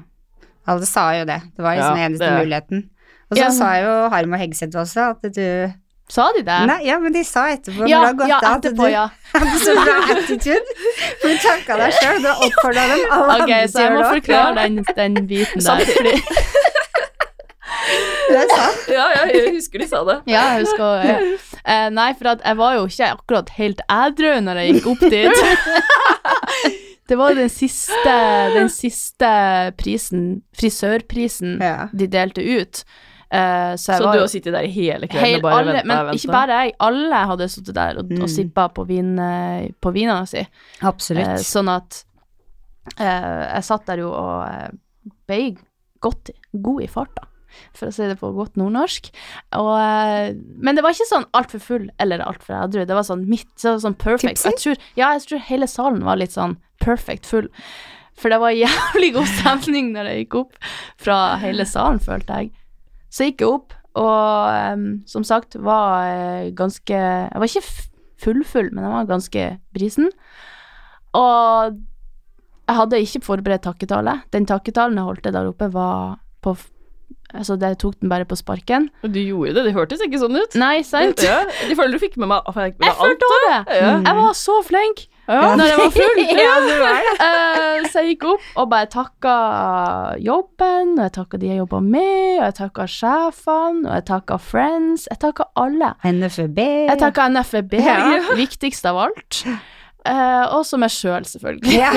Alle 0.66 0.86
sa 0.90 1.10
jo 1.20 1.26
det. 1.30 1.42
Det 1.58 1.62
var 1.66 1.76
liksom 1.78 1.98
Ja, 2.00 2.06
eneste 2.08 2.26
det- 2.30 2.40
muligheten. 2.40 2.90
Og 3.30 3.38
så 3.38 3.44
Ja. 3.44 3.50
sa 3.52 3.70
jo 3.82 4.10
Harm 4.10 4.34
og 4.34 4.40
Hegseth 4.40 4.78
også 4.78 5.10
at 5.12 5.34
du 5.36 5.74
Sa 6.10 6.26
de 6.36 6.42
det? 6.44 6.68
Nei, 6.68 6.84
ja, 6.86 6.98
men 7.00 7.14
de 7.14 7.24
sa 7.24 7.46
etterpå 7.50 7.88
ja, 7.88 8.02
når 8.04 8.04
det 8.04 8.08
har 8.08 8.18
gått 8.20 8.28
ja, 8.30 8.38
av, 8.44 8.56
at 8.58 8.76
du 8.76 8.88
ja. 8.92 9.10
hadde 9.34 9.60
så 9.64 9.74
bra 9.80 9.96
attitude. 10.14 10.74
For 11.22 11.28
du 11.32 11.38
takka 11.42 11.78
deg 11.80 11.94
sjøl, 11.96 12.20
du 12.22 12.28
har 12.28 12.42
oppfordra 12.44 12.84
dem 12.92 13.06
alle 13.16 13.34
Ok, 13.34 13.42
andre 13.42 13.68
så 13.68 13.72
til 13.72 13.82
jeg 13.82 13.90
å 13.90 13.94
må 13.94 14.02
gjøre 14.02 14.10
det. 14.10 14.22
forklare 14.22 14.56
den, 14.56 14.76
den 15.00 15.28
biten 15.32 15.64
der. 15.64 15.86
Fordi, 15.96 16.14
Det 18.34 18.42
er 18.44 18.52
sant. 18.58 18.84
Ja, 18.98 19.06
ja, 19.16 19.24
jeg 19.32 19.54
husker 19.60 19.84
de 19.84 19.88
sa 19.90 20.02
det. 20.10 20.18
ja, 20.34 20.44
jeg 20.58 20.66
husker 20.66 21.06
ja. 21.08 21.18
Eh, 21.64 21.88
Nei, 21.96 22.10
for 22.20 22.34
at 22.34 22.42
jeg 22.44 22.58
var 22.60 22.76
jo 22.80 22.86
ikke 22.90 23.12
akkurat 23.16 23.54
helt 23.60 23.82
ædru 23.94 24.34
når 24.44 24.60
jeg 24.64 24.76
gikk 24.80 24.90
opp 24.96 25.06
dit. 25.14 25.44
Det 27.10 27.18
var 27.20 27.34
den 27.36 27.50
siste, 27.52 28.12
den 28.56 28.70
siste 28.72 29.30
prisen, 29.78 30.22
frisørprisen, 30.56 31.58
Ja. 31.62 31.90
de 31.92 32.08
delte 32.08 32.42
ut. 32.42 32.84
Uh, 33.34 33.74
så 33.82 33.92
jeg 33.92 33.98
Så 34.00 34.06
var 34.06 34.14
du 34.14 34.20
har 34.22 34.28
sittet 34.30 34.54
der 34.54 34.68
hele 34.70 35.08
kvelden 35.10 35.26
Helt 35.26 35.40
og 35.40 35.46
bare 35.48 35.60
alle, 35.64 35.74
venta 35.74 35.88
men 35.90 35.98
venta? 36.06 36.16
ikke 36.20 36.32
bare 36.36 36.58
jeg, 36.62 36.74
alle 36.86 37.22
hadde 37.32 37.48
sittet 37.50 37.76
der 37.76 37.98
og, 37.98 38.12
Mm. 38.14 38.22
og 38.22 38.30
sippa 38.30 38.68
på, 38.70 38.84
vin, 38.88 39.10
eh, 39.20 39.68
på 39.82 39.92
vina 39.96 40.20
si. 40.30 40.44
Absolutt. 40.86 41.28
Uh, 41.28 41.42
sånn 41.42 41.72
at 41.74 42.04
uh, 43.00 43.56
jeg 43.58 43.64
satt 43.64 43.86
der 43.90 44.04
jo 44.04 44.12
og 44.14 44.78
ble 45.28 45.56
godt 46.00 46.30
god 46.54 46.82
i 46.84 46.88
farta, 46.88 47.26
for 47.76 47.90
å 47.90 47.94
si 47.96 48.08
det 48.10 48.18
på 48.22 48.32
godt 48.36 48.56
nordnorsk. 48.60 49.10
Og, 49.60 49.72
eh, 49.80 50.34
men 50.64 50.76
det 50.78 50.84
var 50.86 50.96
ikke 50.96 51.10
sånn 51.10 51.28
altfor 51.38 51.62
full 51.64 51.90
eller 52.04 52.24
altfor 52.26 52.58
edru, 52.64 52.84
det 52.90 52.98
var 52.98 53.08
sånn 53.08 53.26
midt, 53.30 53.50
så 53.60 53.76
sånn 53.84 53.98
perfect. 54.00 54.44
Jeg 54.46 54.60
tror, 54.62 54.82
ja, 55.00 55.14
jeg 55.18 55.28
tror 55.30 55.44
hele 55.50 55.68
salen 55.72 56.04
var 56.08 56.20
litt 56.22 56.36
sånn 56.36 56.58
perfect 56.84 57.26
full. 57.30 57.48
For 58.20 58.30
det 58.30 58.38
var 58.44 58.54
jævlig 58.66 59.14
god 59.16 59.30
stemning 59.38 59.94
når 59.96 60.12
jeg 60.12 60.26
gikk 60.26 60.36
opp 60.44 60.60
fra 61.02 61.22
hele 61.42 61.66
salen, 61.70 62.02
følte 62.04 62.42
jeg. 62.44 62.52
Så 63.14 63.30
gikk 63.30 63.42
jeg 63.46 63.50
opp, 63.56 63.74
og 63.94 64.74
um, 64.74 64.86
som 65.06 65.22
sagt 65.22 65.54
var 65.62 66.48
ganske 66.58 66.98
Jeg 66.98 67.38
var 67.38 67.46
ikke 67.50 67.62
f- 67.62 67.90
full-full, 68.24 68.72
men 68.74 68.86
jeg 68.88 68.94
var 68.96 69.10
ganske 69.10 69.44
brisen. 69.76 70.08
Og 71.14 71.76
jeg 72.64 72.78
hadde 72.80 73.02
ikke 73.04 73.22
forberedt 73.26 73.66
takketale. 73.68 74.16
Den 74.34 74.48
takketalen 74.50 74.98
jeg 74.98 75.06
holdt 75.10 75.28
der 75.28 75.50
oppe, 75.50 75.68
var 75.74 76.16
på 76.42 76.56
Altså, 77.34 77.56
jeg 77.58 77.78
tok 77.82 77.96
den 78.02 78.10
bare 78.12 78.26
på 78.30 78.36
sparken. 78.38 78.84
Du 79.02 79.18
gjorde 79.20 79.56
det, 79.58 79.64
det 79.66 79.72
hørtes 79.74 80.02
ikke 80.06 80.20
sånn 80.22 80.38
ut. 80.38 80.54
Nei, 80.62 80.84
sant? 80.86 81.18
Ja, 81.26 81.40
de 81.68 81.74
føler 81.76 81.94
du 81.98 82.02
fikk 82.04 82.18
med 82.22 82.28
meg 82.30 82.46
fikk 82.54 82.78
med 82.78 82.86
Jeg 82.86 82.94
alt. 82.94 83.02
følte 83.02 83.26
også 83.30 83.40
det! 83.48 83.58
Ja. 83.82 83.94
Jeg 84.06 84.16
var 84.20 84.34
så 84.38 84.58
flink 84.68 84.98
Ja. 85.26 85.56
når 85.56 85.66
jeg 85.72 85.78
var 85.80 85.92
full. 85.96 86.18
ja, 86.44 86.56
det. 86.68 86.78
Eh, 87.26 87.80
så 87.90 87.96
jeg 88.04 88.08
gikk 88.14 88.24
opp 88.34 88.42
og 88.60 88.66
bare 88.74 88.88
takka 88.92 89.36
jobben, 90.22 90.88
og 91.00 91.04
jeg 91.08 91.14
takka 91.18 91.38
de 91.42 91.48
jeg 91.54 91.58
jobba 91.64 91.80
med, 91.80 92.40
og 92.40 92.46
jeg 92.50 92.56
takka 92.60 92.84
sjefene, 93.00 93.82
og 93.88 93.94
jeg 93.98 94.06
takka 94.12 94.36
friends. 94.38 95.02
Jeg 95.10 95.20
takka 95.24 95.44
alle. 95.56 95.90
NFB. 96.04 96.60
Jeg 96.92 96.98
takka 97.02 97.22
NFB, 97.34 97.74
Ja. 97.82 98.20
viktigst 98.44 98.86
av 98.86 98.96
alt. 99.08 99.34
Uh, 100.04 100.44
og 100.58 100.66
så 100.68 100.76
meg 100.76 100.92
sjøl, 100.92 101.24
selvfølgelig. 101.24 101.80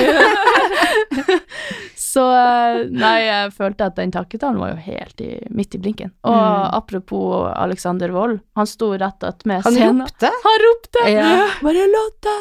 Så 2.07 2.21
eh, 2.31 2.77
nei, 2.93 3.15
jeg 3.25 3.51
følte 3.57 3.87
at 3.89 3.95
den 3.97 4.11
takketalen 4.13 4.59
var 4.61 4.69
jo 4.71 4.77
helt 4.85 5.21
i, 5.25 5.31
midt 5.51 5.75
i 5.75 5.79
blinken. 5.81 6.11
Og 6.23 6.35
Mm. 6.37 6.67
apropos 6.77 7.47
Alexander 7.57 8.11
Wold, 8.15 8.37
han 8.55 8.67
sto 8.69 8.91
rett 8.95 9.23
attmed 9.27 9.65
Han 9.65 9.73
scenen. 9.75 9.99
ropte. 10.05 10.29
Han 10.45 10.59
ropte! 10.63 11.03
Ja. 11.11 11.31
Bare 11.65 11.87
Lotte! 11.91 12.35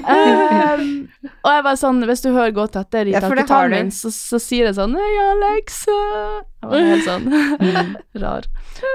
um, 0.00 1.08
og 1.42 1.50
jeg 1.52 1.64
var 1.66 1.76
sånn, 1.80 2.00
hvis 2.08 2.22
du 2.24 2.30
hører 2.32 2.54
godt 2.56 2.78
etter 2.80 3.10
i 3.10 3.14
Ja, 3.14 3.20
takketalen 3.24 3.74
min, 3.76 3.90
så, 3.94 4.10
så 4.14 4.40
sier 4.42 4.68
jeg 4.70 4.76
sånn 4.78 4.94
Hei, 4.96 5.10
Alex! 5.26 5.82
Jeg 5.88 6.70
var 6.72 6.88
helt 6.88 7.06
sånn 7.08 7.28
Mm. 7.62 7.92
rar. 8.22 8.46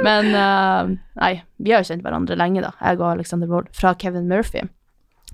Men 0.06 0.32
uh, 0.34 0.90
nei, 1.22 1.32
vi 1.62 1.72
har 1.76 1.84
jo 1.84 1.92
kjent 1.92 2.04
hverandre 2.06 2.38
lenge, 2.40 2.64
da. 2.66 2.72
Jeg 2.82 3.00
og 3.02 3.12
Alexander 3.12 3.50
Wold. 3.52 3.70
Fra 3.76 3.94
Kevin 4.00 4.28
Murphy. 4.32 4.64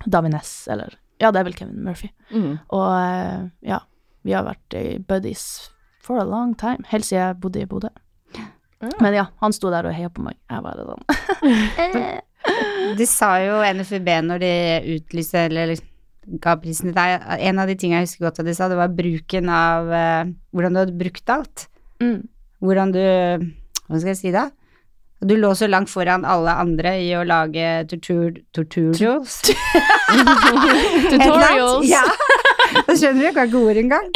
Davines, 0.05 0.51
eller 0.71 0.97
Ja, 1.21 1.29
det 1.31 1.39
er 1.39 1.47
vel 1.47 1.55
Kevin 1.55 1.84
Murphy. 1.86 2.10
Mm. 2.34 2.57
Og 2.73 2.88
eh, 2.97 3.43
ja, 3.69 3.79
vi 4.23 4.33
har 4.36 4.45
vært 4.47 4.75
buddies 5.07 5.45
for 6.03 6.19
a 6.19 6.25
long 6.27 6.53
time. 6.59 6.83
Helt 6.91 7.07
siden 7.07 7.21
jeg 7.21 7.39
bodde 7.43 7.63
i 7.63 7.69
Bodø. 7.69 7.89
Ja. 8.36 8.45
Men 8.99 9.15
ja, 9.15 9.25
han 9.39 9.55
sto 9.55 9.71
der 9.71 9.88
og 9.88 9.95
heia 9.95 10.09
på 10.12 10.23
meg. 10.25 10.36
Jeg 10.51 10.63
bare 10.65 10.83
sånn 10.89 11.05
De 12.99 13.05
sa 13.07 13.38
jo 13.39 13.62
NFB 13.63 14.09
når 14.27 14.41
de 14.43 14.53
utlyste 14.97 15.45
eller 15.47 15.71
ga 16.43 16.57
prisen 16.59 16.89
til 16.91 16.97
deg. 16.97 17.23
En 17.47 17.62
av 17.63 17.69
de 17.71 17.77
tingene 17.79 18.01
jeg 18.01 18.09
husker 18.09 18.27
godt 18.27 18.41
at 18.43 18.49
de 18.49 18.55
sa, 18.57 18.67
det 18.71 18.79
var 18.79 18.91
bruken 18.95 19.47
av 19.51 19.88
uh, 19.91 20.23
hvordan 20.55 20.75
du 20.75 20.81
hadde 20.83 20.99
brukt 20.99 21.31
alt. 21.31 21.67
mm. 22.03 22.19
Hvordan 22.63 22.93
du 22.95 22.99
Hva 23.03 23.97
skal 23.99 24.13
jeg 24.13 24.19
si 24.21 24.31
da? 24.31 24.45
Du 25.27 25.36
lå 25.39 25.53
så 25.55 25.67
langt 25.69 25.91
foran 25.91 26.25
alle 26.27 26.53
andre 26.63 26.95
i 27.03 27.09
å 27.17 27.23
lage 27.27 27.67
tortur, 27.91 28.39
torturials. 28.55 29.41
Tutorials. 31.12 31.88
Ja. 31.89 32.05
Da 32.73 32.95
skjønner 32.97 33.27
du, 33.27 33.33
kan 33.36 33.49
ikke 33.49 33.59
ord 33.69 33.77
engang. 33.77 34.07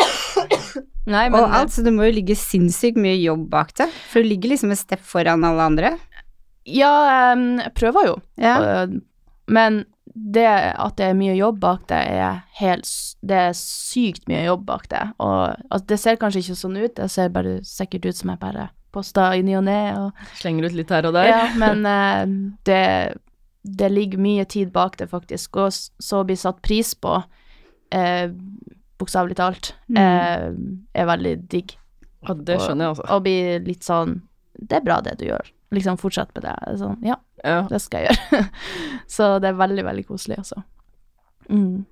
Nei, 1.06 1.28
men 1.30 1.36
Og 1.38 1.52
alt, 1.54 1.70
så 1.76 1.84
det 1.86 1.92
må 1.94 2.08
jo 2.08 2.16
ligge 2.16 2.34
sinnssykt 2.40 2.98
mye 2.98 3.14
jobb 3.20 3.44
bak 3.52 3.76
det. 3.78 3.86
For 4.10 4.24
du 4.24 4.32
ligger 4.32 4.50
liksom 4.56 4.74
et 4.74 4.82
stepp 4.82 5.04
foran 5.06 5.46
alle 5.46 5.68
andre. 5.70 5.92
Ja, 6.66 6.90
jeg 7.06 7.70
prøver 7.78 8.10
jo. 8.10 8.16
Ja. 8.42 8.88
Men 9.46 9.84
det 10.18 10.48
at 10.48 10.98
det 10.98 11.12
er 11.12 11.18
mye 11.18 11.36
jobb 11.38 11.60
bak 11.62 11.86
det, 11.92 12.00
er 12.18 12.42
helt 12.58 12.90
Det 13.22 13.38
er 13.50 13.54
sykt 13.58 14.26
mye 14.30 14.44
jobb 14.48 14.66
bak 14.68 14.88
det. 14.92 15.04
Og 15.22 15.54
altså, 15.70 15.86
det 15.94 16.00
ser 16.02 16.20
kanskje 16.22 16.44
ikke 16.44 16.60
sånn 16.64 16.80
ut, 16.82 16.96
det 16.98 17.10
ser 17.14 17.30
bare 17.34 17.60
sikkert 17.68 18.10
ut 18.10 18.18
som 18.18 18.34
jeg 18.34 18.42
bare 18.42 18.70
poster 18.98 19.38
i 19.38 19.46
ny 19.46 19.56
og 19.62 19.66
ne. 19.70 19.78
Og, 20.02 20.28
Slenger 20.42 20.68
ut 20.72 20.78
litt 20.82 20.92
her 20.98 21.08
og 21.10 21.16
der. 21.18 21.30
ja, 21.32 21.42
men 21.62 21.86
uh, 21.86 22.26
det, 22.68 22.82
det 23.78 23.92
ligger 23.94 24.22
mye 24.26 24.46
tid 24.50 24.74
bak 24.76 24.98
det, 25.00 25.10
faktisk. 25.14 25.62
Og 25.62 25.72
så 25.76 25.92
så 26.04 26.24
bli 26.28 26.36
satt 26.40 26.62
pris 26.66 26.94
på, 26.98 27.18
uh, 27.22 28.28
bokstavelig 28.98 29.38
talt, 29.38 29.74
Mm. 29.88 29.98
uh, 30.02 30.98
er 30.98 31.06
veldig 31.14 31.36
digg. 31.54 31.76
Ja, 32.28 32.34
det 32.34 32.58
skjønner 32.60 32.88
jeg, 32.90 32.96
altså. 32.96 33.04
Og 33.14 33.22
bli 33.24 33.36
litt 33.64 33.86
sånn 33.86 34.16
Det 34.58 34.80
er 34.80 34.82
bra, 34.84 34.96
det 35.06 35.20
du 35.20 35.28
gjør. 35.30 35.52
Liksom, 35.72 36.00
fortsett 36.02 36.32
med 36.36 36.44
det. 36.48 36.56
Sånn, 36.80 36.98
ja, 37.06 37.16
Ja. 37.46 37.60
det 37.70 37.78
skal 37.84 38.08
jeg 38.08 38.16
gjøre. 38.18 38.48
så 39.16 39.28
det 39.44 39.52
er 39.52 39.60
veldig, 39.60 39.84
veldig 39.86 40.06
koselig, 40.10 40.40
altså. 40.42 40.64
Mm. 41.52 41.86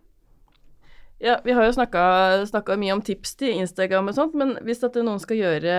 Ja, 1.23 1.37
vi 1.45 1.53
har 1.55 1.63
jo 1.67 1.75
snakka 1.77 2.75
mye 2.81 2.93
om 2.97 3.01
tips 3.05 3.35
til 3.39 3.53
Instagram 3.61 4.09
og 4.11 4.17
sånt, 4.17 4.33
men 4.35 4.55
hvis 4.65 4.81
at 4.83 4.97
noen 4.99 5.21
skal 5.23 5.37
gjøre 5.39 5.75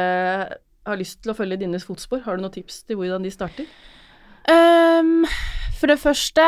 har 0.86 0.96
lyst 1.00 1.20
til 1.22 1.32
å 1.32 1.36
følge 1.36 1.58
dine 1.60 1.80
fotspor, 1.82 2.22
har 2.26 2.36
du 2.38 2.42
noen 2.44 2.54
tips 2.54 2.82
til 2.86 2.96
hvordan 3.00 3.24
de 3.26 3.30
starter? 3.34 3.66
Um, 4.50 5.24
for 5.80 5.90
det 5.90 5.98
første 5.98 6.44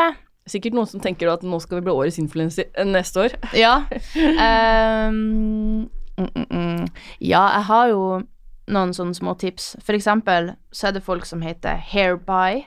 Sikkert 0.49 0.73
noen 0.73 0.87
som 0.89 1.01
tenker 1.03 1.29
at 1.29 1.43
nå 1.45 1.59
skal 1.61 1.77
vi 1.77 1.83
bli 1.85 1.93
årets 1.93 2.15
influenser 2.17 2.71
eh, 2.73 2.87
neste 2.87 3.19
år. 3.21 3.33
Ja. 3.53 3.83
Um, 4.17 5.83
mm, 6.17 6.29
mm, 6.33 6.45
mm. 6.49 6.87
Ja, 7.21 7.43
jeg 7.59 7.67
har 7.67 7.91
jo 7.91 7.99
noen 8.73 8.95
sånne 8.97 9.13
små 9.13 9.35
tips. 9.37 9.75
For 9.85 9.93
eksempel 9.93 10.55
så 10.73 10.87
er 10.89 10.95
det 10.97 11.03
folk 11.05 11.27
som 11.29 11.43
heter 11.45 11.77
Hairby. 11.91 12.63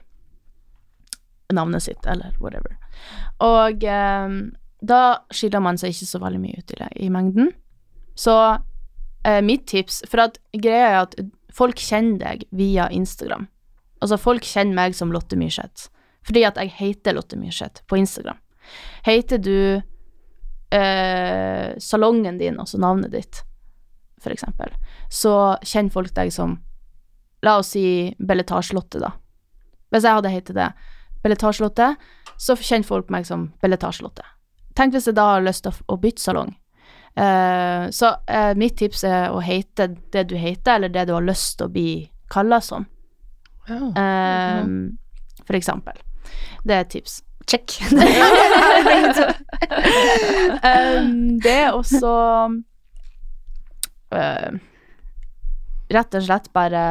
Navnet 1.53 1.83
sitt, 1.83 2.07
eller 2.07 2.37
whatever. 2.39 2.77
Og 3.43 3.83
um, 3.83 4.39
da 4.79 5.01
skiller 5.35 5.61
man 5.67 5.81
seg 5.81 5.91
ikke 5.97 6.09
så 6.13 6.23
veldig 6.23 6.41
mye 6.45 6.63
ut 6.63 6.71
i, 6.77 6.79
det- 6.85 6.93
i 7.03 7.11
mengden. 7.13 7.51
Så 8.15 8.37
uh, 8.55 9.41
mitt 9.43 9.67
tips 9.67 10.03
For 10.07 10.23
at 10.29 10.39
greia 10.55 10.87
er 10.93 10.97
at 11.03 11.15
folk 11.55 11.81
kjenner 11.81 12.19
deg 12.23 12.47
via 12.51 12.89
Instagram. 12.91 13.49
Altså, 14.03 14.19
folk 14.19 14.47
kjenner 14.47 14.79
meg 14.79 14.97
som 14.99 15.13
Lotte 15.15 15.39
Myrseth. 15.39 15.89
Fordi 16.27 16.45
at 16.47 16.59
jeg 16.59 16.75
heter 16.79 17.17
Lotte 17.17 17.39
Myrseth 17.39 17.85
på 17.91 17.99
Instagram. 17.99 18.39
Heter 19.07 19.41
du 19.43 19.83
eh, 20.73 21.79
salongen 21.79 22.39
din, 22.39 22.61
altså 22.61 22.79
navnet 22.79 23.13
ditt, 23.13 23.43
for 24.23 24.35
eksempel, 24.35 24.71
så 25.11 25.57
kjenner 25.67 25.95
folk 25.95 26.15
deg 26.15 26.31
som 26.35 26.61
La 27.43 27.57
oss 27.59 27.73
si 27.75 28.15
Belletasjelotte, 28.23 29.01
da. 29.03 29.09
Hvis 29.91 30.05
jeg 30.07 30.15
hadde 30.15 30.31
hett 30.31 30.51
det 30.55 30.69
Belletasjelotte, 31.25 31.89
så 32.39 32.55
kjenner 32.55 32.87
folk 32.87 33.11
meg 33.11 33.27
som 33.27 33.49
Belletasjelotte. 33.63 34.23
Tenk 34.79 34.95
hvis 34.95 35.09
jeg 35.11 35.17
da 35.19 35.25
har 35.35 35.43
lyst 35.43 35.67
til 35.67 35.75
å, 35.91 35.97
bytte 35.99 36.23
salong. 36.23 36.53
Eh, 37.17 37.91
så 37.93 38.15
eh, 38.27 38.55
mitt 38.57 38.77
tips 38.81 39.05
er 39.05 39.35
å 39.35 39.43
hete 39.45 39.89
det 40.13 40.25
du 40.31 40.37
heter, 40.41 40.77
eller 40.77 40.93
det 40.93 41.07
du 41.09 41.15
har 41.17 41.27
lyst 41.27 41.59
til 41.59 41.69
å 41.69 41.73
bli 41.73 41.91
kalla 42.33 42.61
som. 42.65 42.87
Eh, 43.69 44.63
For 45.43 45.59
eksempel. 45.59 45.99
Det 46.65 46.75
er 46.77 46.87
et 46.87 46.93
tips. 46.97 47.21
Check. 47.47 47.79
Um, 50.63 51.41
det 51.43 51.53
er 51.53 51.75
også 51.75 52.11
eh, 54.15 54.55
Rett 55.93 56.17
og 56.17 56.25
slett 56.25 56.49
bare 56.55 56.83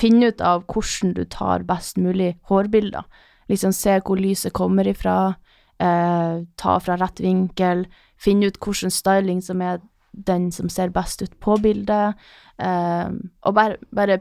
finne 0.00 0.30
ut 0.32 0.40
av 0.44 0.64
hvordan 0.70 1.12
du 1.16 1.22
tar 1.30 1.66
best 1.68 2.00
mulig 2.00 2.32
hårbilder. 2.48 3.04
Liksom 3.50 3.74
se 3.76 3.98
hvor 4.00 4.18
lyset 4.18 4.54
kommer 4.56 4.88
ifra, 4.88 5.36
eh, 5.78 6.40
ta 6.58 6.78
fra 6.82 6.96
rett 6.98 7.20
vinkel, 7.22 7.84
finne 8.20 8.50
ut 8.50 8.58
hvilken 8.62 8.92
styling 8.92 9.42
som 9.44 9.62
er 9.62 9.80
den 10.26 10.48
som 10.52 10.70
ser 10.72 10.92
best 10.94 11.22
ut 11.22 11.34
på 11.44 11.58
bildet, 11.60 12.16
eh, 12.58 13.08
og 13.44 13.54
bare, 13.56 13.76
bare 13.92 14.20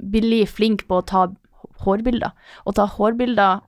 bli 0.00 0.42
flink 0.46 0.86
på 0.88 0.98
å 0.98 1.06
ta 1.06 1.28
hårbilder. 1.84 2.32
Å 2.66 2.74
ta 2.74 2.86
hårbilder 2.90 3.60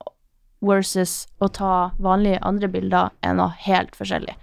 versus 0.62 1.26
å 1.42 1.48
ta 1.50 1.92
vanlige 2.02 2.42
andre 2.46 2.70
bilder 2.70 3.12
er 3.22 3.36
noe 3.38 3.54
helt 3.64 3.94
forskjellig. 3.98 4.34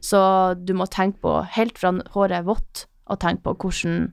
Så 0.00 0.20
du 0.54 0.74
må 0.78 0.86
tenke 0.86 1.22
på, 1.24 1.34
helt 1.54 1.78
fra 1.78 1.92
håret 2.14 2.40
er 2.40 2.46
vått, 2.46 2.86
og 3.08 3.20
tenke 3.22 3.46
på 3.46 3.56
hvordan 3.64 4.12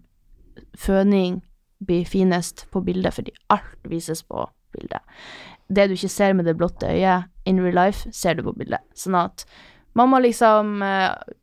føning 0.80 1.42
blir 1.86 2.06
finest 2.08 2.66
på 2.72 2.82
bildet, 2.86 3.14
fordi 3.18 3.34
alt 3.54 3.90
vises 3.90 4.24
på 4.24 4.48
bildet. 4.74 5.04
Det 5.68 5.88
du 5.90 5.96
ikke 5.96 6.12
ser 6.14 6.36
med 6.38 6.46
det 6.48 6.56
blotte 6.58 6.90
øyet 6.90 7.30
in 7.46 7.62
real 7.62 7.78
life, 7.78 8.10
ser 8.14 8.38
du 8.38 8.46
på 8.46 8.56
bildet. 8.58 8.82
Sånn 8.98 9.18
at 9.20 9.46
man 9.96 10.12
må 10.12 10.20
liksom 10.24 10.82
eh, 10.84 11.36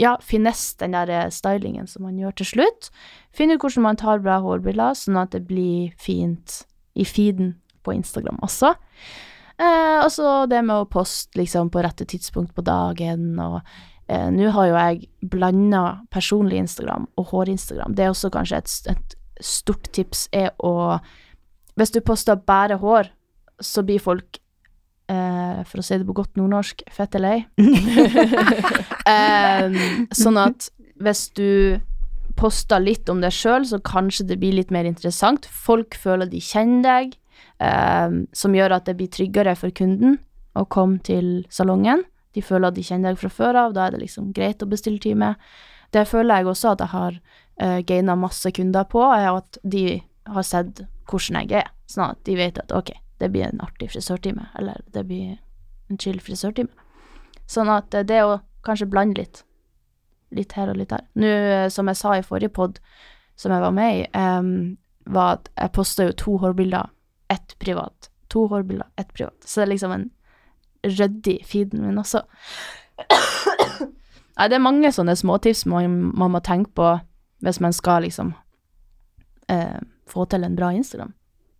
ja, 0.00 0.16
finesse 0.24 0.78
den 0.80 0.96
der 0.96 1.10
eh, 1.10 1.30
stylingen 1.32 1.88
som 1.88 2.06
man 2.06 2.18
gjør 2.20 2.36
til 2.40 2.50
slutt. 2.54 2.90
Finne 3.34 3.56
ut 3.56 3.64
hvordan 3.64 3.86
man 3.86 4.00
tar 4.00 4.22
bra 4.24 4.38
hårbilder, 4.44 4.96
sånn 4.96 5.20
at 5.20 5.34
det 5.34 5.44
blir 5.48 5.92
fint 6.00 6.62
i 6.94 7.06
feeden 7.08 7.56
på 7.84 7.94
Instagram 7.96 8.40
også. 8.44 8.74
Eh, 9.62 9.98
og 10.02 10.10
så 10.12 10.34
det 10.50 10.62
med 10.64 10.84
å 10.84 10.90
poste 10.90 11.40
liksom 11.40 11.70
på 11.72 11.82
rette 11.84 12.06
tidspunkt 12.08 12.54
på 12.56 12.64
dagen, 12.66 13.34
og 13.40 13.60
eh, 14.08 14.28
nå 14.32 14.52
har 14.56 14.68
jo 14.68 14.78
jeg 14.78 15.32
blanda 15.32 15.82
personlig 16.12 16.62
Instagram 16.62 17.08
og 17.20 17.32
hårinstagram. 17.32 17.96
Det 17.96 18.06
er 18.06 18.14
også 18.14 18.32
kanskje 18.32 18.62
et, 18.62 18.94
et 18.96 19.18
stort 19.42 19.90
tips 19.92 20.28
er 20.32 20.52
å 20.58 21.00
Hvis 21.72 21.88
du 21.88 22.02
poster 22.04 22.36
bare 22.36 22.76
hår, 22.76 23.06
så 23.64 23.80
blir 23.80 24.00
folk 24.02 24.36
eh, 25.10 25.62
for 25.68 25.80
å 25.80 25.84
si 25.86 25.98
det 25.98 26.06
på 26.08 26.16
godt 26.16 26.38
nordnorsk, 26.38 26.84
fette 26.92 27.20
lei. 27.22 27.38
eh, 29.14 29.80
sånn 30.14 30.38
at 30.40 30.68
hvis 31.02 31.24
du 31.38 31.80
poster 32.38 32.80
litt 32.82 33.10
om 33.12 33.20
deg 33.22 33.34
sjøl, 33.34 33.66
så 33.68 33.80
kanskje 33.84 34.28
det 34.30 34.38
blir 34.42 34.56
litt 34.56 34.72
mer 34.74 34.88
interessant. 34.88 35.46
Folk 35.46 35.96
føler 35.98 36.30
de 36.30 36.40
kjenner 36.42 36.86
deg, 36.86 37.16
eh, 37.64 38.18
som 38.32 38.56
gjør 38.56 38.78
at 38.78 38.88
det 38.88 38.96
blir 39.00 39.12
tryggere 39.12 39.56
for 39.58 39.74
kunden 39.74 40.18
å 40.58 40.66
komme 40.68 41.00
til 41.04 41.42
salongen. 41.52 42.04
De 42.32 42.42
føler 42.44 42.70
at 42.70 42.78
de 42.78 42.84
kjenner 42.86 43.12
deg 43.12 43.20
fra 43.20 43.32
før 43.32 43.60
av, 43.66 43.76
da 43.76 43.86
er 43.86 43.96
det 43.96 44.06
liksom 44.06 44.32
greit 44.36 44.62
å 44.64 44.70
bestille 44.70 45.02
time. 45.02 45.34
Det 45.92 46.06
føler 46.08 46.40
jeg 46.40 46.48
også 46.52 46.72
at 46.72 46.84
jeg 46.84 46.92
har 46.94 47.18
uh, 47.60 47.80
gaina 47.84 48.16
masse 48.16 48.48
kunder 48.56 48.88
på, 48.88 49.02
og 49.04 49.42
at 49.42 49.58
de 49.62 50.00
har 50.32 50.46
sett 50.46 50.84
hvordan 51.10 51.42
jeg 51.42 51.60
er, 51.60 51.72
sånn 51.90 52.14
at 52.14 52.22
de 52.24 52.36
vet 52.38 52.60
at 52.62 52.72
ok, 52.72 52.94
det 53.22 53.30
blir 53.30 53.46
en 53.46 53.62
artig 53.62 53.92
frisørtime, 53.92 54.48
eller 54.58 54.82
det 54.94 55.06
blir 55.06 55.36
en 55.90 55.98
chill 56.00 56.18
frisørtime. 56.20 56.72
Sånn 57.50 57.70
at 57.70 57.94
eh, 57.94 58.06
det 58.06 58.22
å 58.26 58.40
kanskje 58.66 58.88
blande 58.90 59.22
litt, 59.22 59.42
litt 60.34 60.54
her 60.58 60.72
og 60.72 60.80
litt 60.80 60.90
der. 60.90 61.06
Nå, 61.18 61.28
eh, 61.28 61.68
som 61.70 61.90
jeg 61.90 62.00
sa 62.00 62.16
i 62.18 62.24
forrige 62.26 62.52
pod, 62.54 62.80
som 63.38 63.54
jeg 63.54 63.64
var 63.64 63.76
med 63.76 64.00
i, 64.00 64.02
um, 64.16 64.74
var 65.06 65.38
at 65.38 65.48
jeg 65.56 65.74
posta 65.78 66.06
jo 66.08 66.18
to 66.18 66.36
hårbilder, 66.42 66.90
ett 67.32 67.56
privat. 67.62 68.10
To 68.34 68.46
hårbilder, 68.50 68.90
ett 69.00 69.12
privat. 69.14 69.38
Så 69.44 69.60
det 69.60 69.66
er 69.66 69.72
liksom 69.72 69.94
en 69.94 70.10
ryddig 70.82 71.38
feeden 71.46 71.86
min 71.86 71.98
også. 72.02 72.24
Nei, 74.36 74.48
det 74.48 74.56
er 74.56 74.64
mange 74.64 74.90
sånne 74.94 75.14
småtips 75.18 75.66
man, 75.68 75.98
man 76.16 76.32
må 76.34 76.40
tenke 76.44 76.72
på 76.76 76.92
hvis 77.42 77.58
man 77.62 77.74
skal 77.74 78.06
liksom 78.06 78.32
eh, 79.50 79.80
få 80.08 80.24
til 80.30 80.46
en 80.46 80.56
bra 80.56 80.70
Instagram. 80.74 81.12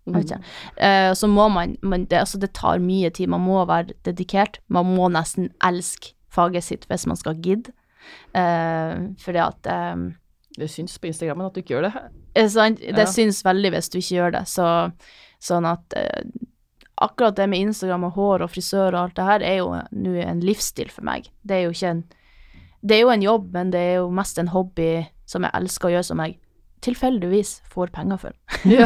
Jeg 0.07 0.15
vet 0.15 0.31
ikke. 0.33 0.41
Eh, 0.83 1.12
så 1.15 1.29
må 1.31 1.47
man, 1.49 1.77
man 1.83 2.07
det, 2.11 2.19
altså 2.19 2.38
det 2.43 2.53
tar 2.59 2.83
mye 2.83 3.11
tid, 3.15 3.29
man 3.31 3.45
må 3.45 3.61
være 3.69 3.95
dedikert. 4.05 4.59
Man 4.69 4.88
må 4.97 5.09
nesten 5.15 5.53
elske 5.62 6.15
faget 6.33 6.65
sitt 6.65 6.87
hvis 6.91 7.07
man 7.07 7.17
skal 7.21 7.38
gidde. 7.45 7.71
Uh, 8.35 9.12
fordi 9.23 9.38
at 9.38 9.69
um, 9.95 10.09
Det 10.59 10.67
syns 10.69 10.99
på 10.99 11.07
Instagrammen 11.07 11.47
at 11.47 11.55
du 11.55 11.61
ikke 11.62 11.77
gjør 11.77 11.87
det. 11.87 12.51
sant? 12.51 12.81
Det 12.81 12.99
Ja. 12.99 13.07
syns 13.07 13.45
veldig 13.45 13.71
hvis 13.71 13.88
du 13.93 13.99
ikke 14.01 14.17
gjør 14.17 14.33
det. 14.33 14.49
Så, 14.51 14.67
sånn 15.41 15.69
at 15.71 15.95
uh, 15.97 16.49
akkurat 17.03 17.37
det 17.37 17.49
med 17.49 17.61
Instagram 17.69 18.09
og 18.11 18.12
hår 18.19 18.43
og 18.43 18.51
frisør 18.51 18.93
og 18.95 19.01
alt 19.05 19.17
det 19.17 19.29
her 19.29 19.47
er 19.47 19.57
jo 19.61 19.71
nå 19.93 20.17
en 20.23 20.43
livsstil 20.43 20.91
for 20.91 21.07
meg. 21.07 21.31
Det 21.47 21.57
er 21.57 21.62
jo 21.69 21.71
ikke 21.77 21.95
en 21.95 22.05
Det 22.83 22.97
er 22.97 23.01
jo 23.05 23.11
en 23.15 23.23
jobb, 23.23 23.53
men 23.55 23.71
det 23.71 23.79
er 23.79 23.95
jo 24.01 24.11
mest 24.11 24.38
en 24.38 24.49
hobby 24.51 25.07
som 25.25 25.45
jeg 25.45 25.55
elsker 25.55 25.87
å 25.87 25.93
gjøre, 25.93 26.05
som 26.09 26.19
jeg 26.19 26.41
tilfeldigvis 26.83 27.61
får 27.73 27.92
penger 27.95 28.21
for. 28.21 28.37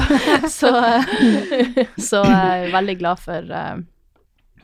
så, 0.59 0.73
eh, 0.77 1.85
så 1.99 2.23
jeg 2.25 2.67
er 2.67 2.73
veldig 2.75 2.97
glad 3.03 3.23
for 3.23 3.53
eh, 3.61 3.77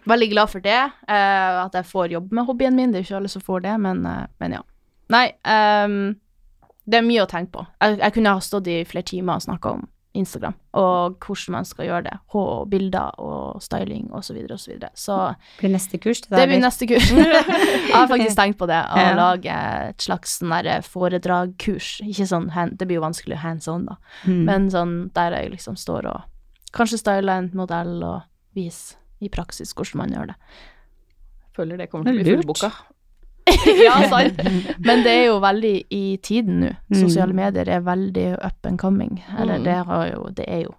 Veldig 0.02 0.26
glad 0.32 0.50
for 0.50 0.58
det, 0.58 0.80
eh, 1.06 1.58
at 1.62 1.76
jeg 1.78 1.86
får 1.86 2.10
jobbe 2.10 2.34
med 2.34 2.44
hobbyen 2.48 2.74
min. 2.74 2.90
Det 2.90 2.98
er 2.98 3.04
ikke 3.04 3.16
alle 3.20 3.28
som 3.30 3.42
får 3.44 3.60
det, 3.62 3.74
men, 3.84 4.00
eh, 4.06 4.24
men 4.42 4.56
ja. 4.56 4.62
Nei, 5.14 5.28
um, 5.86 6.16
det 6.90 6.98
er 6.98 7.04
mye 7.06 7.22
å 7.22 7.28
tenke 7.30 7.52
på. 7.54 7.62
Jeg, 7.78 8.00
jeg 8.00 8.14
kunne 8.16 8.32
ha 8.34 8.42
stått 8.42 8.70
i 8.72 8.80
flere 8.88 9.06
timer 9.06 9.38
og 9.38 9.44
snakka 9.44 9.76
om 9.76 9.84
Instagram, 10.14 10.54
og 10.76 11.14
hvordan 11.24 11.52
man 11.54 11.64
skal 11.64 11.86
gjøre 11.86 12.02
det. 12.04 12.14
Og 12.36 12.68
bilder 12.70 13.14
og 13.18 13.62
styling 13.64 14.10
og 14.12 14.24
så 14.24 14.34
videre 14.36 14.52
og 14.58 14.60
så 14.60 14.70
videre. 14.72 14.90
Så 14.94 15.16
Blir 15.58 15.72
neste 15.72 15.98
kurs 15.98 16.20
til 16.20 16.30
det 16.36 16.42
blir 16.48 16.56
eller? 16.58 16.66
neste 16.66 16.86
kurs. 16.90 17.08
jeg 17.88 17.94
har 17.96 18.08
faktisk 18.10 18.36
tenkt 18.42 18.58
på 18.60 18.66
det, 18.68 18.82
å 18.92 18.98
Ja. 19.00 19.14
lage 19.16 19.54
et 19.88 20.04
slags 20.04 20.42
sånn 20.42 20.82
foredragkurs. 20.84 22.02
Ikke 22.04 22.26
sånn, 22.28 22.50
det 22.76 22.86
blir 22.88 23.00
jo 23.00 23.06
vanskelig 23.06 23.36
hands 23.40 23.68
on, 23.68 23.86
da, 23.86 23.96
Mm. 24.26 24.44
men 24.44 24.68
sånn 24.70 25.12
der 25.14 25.32
jeg 25.32 25.50
liksom 25.56 25.76
står 25.76 26.06
og 26.12 26.20
kanskje 26.72 26.98
styler 27.00 27.38
en 27.38 27.50
modell 27.54 28.02
og 28.04 28.22
viser 28.54 28.96
i 29.20 29.28
praksis 29.28 29.72
hvordan 29.74 29.96
man 29.96 30.10
gjør 30.10 30.26
det. 30.26 30.34
Føler 31.56 31.76
det 31.78 31.90
kommer 31.90 32.04
til 32.12 32.20
å 32.20 32.22
bli 32.24 32.36
fullboka. 32.36 32.70
ja, 33.84 33.94
sant. 34.08 34.38
Men 34.86 35.02
det 35.04 35.12
er 35.12 35.24
jo 35.26 35.38
veldig 35.42 35.72
i 35.90 36.02
tiden 36.22 36.60
nå. 36.62 36.70
Mm. 36.92 36.98
Sosiale 37.00 37.34
medier 37.36 37.68
er 37.68 37.80
veldig 37.86 38.26
up 38.38 38.66
and 38.68 38.78
coming. 38.80 39.22
Eller 39.38 39.58
Mm. 39.58 39.64
det, 39.64 39.76
jo, 40.12 40.28
det 40.36 40.46
er 40.48 40.60
jo 40.66 40.74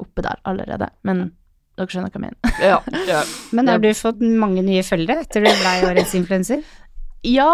oppe 0.00 0.22
der 0.24 0.40
allerede. 0.44 0.88
Men 1.04 1.32
dere 1.76 1.86
skjønner 1.92 2.10
hva 2.10 2.16
jeg 2.20 2.24
mener. 2.24 2.60
Ja, 2.60 2.78
ja. 3.08 3.22
Men 3.56 3.68
har 3.68 3.78
du 3.78 3.90
fått 3.94 4.20
mange 4.20 4.62
nye 4.64 4.82
følgere 4.84 5.24
etter 5.26 5.44
du 5.44 5.50
ble 5.50 5.74
årets 5.90 6.14
influenser? 6.16 6.62
Ja, 7.24 7.50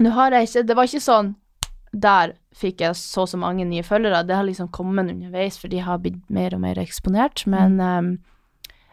nå 0.00 0.10
har 0.12 0.30
jeg 0.36 0.48
ikke 0.48 0.62
Det 0.68 0.74
var 0.76 0.84
ikke 0.86 1.00
sånn 1.00 1.30
Der 1.96 2.34
fikk 2.56 2.82
jeg 2.84 2.94
så 3.00 3.22
og 3.24 3.28
så 3.32 3.38
mange 3.40 3.64
nye 3.68 3.82
følgere. 3.84 4.22
Det 4.28 4.36
har 4.36 4.44
liksom 4.44 4.68
kommet 4.72 5.08
underveis, 5.12 5.56
for 5.60 5.68
de 5.72 5.78
har 5.84 5.98
blitt 6.00 6.20
mer 6.32 6.54
og 6.56 6.60
mer 6.60 6.78
eksponert. 6.80 7.42
Men 7.46 7.80
um, 7.80 8.10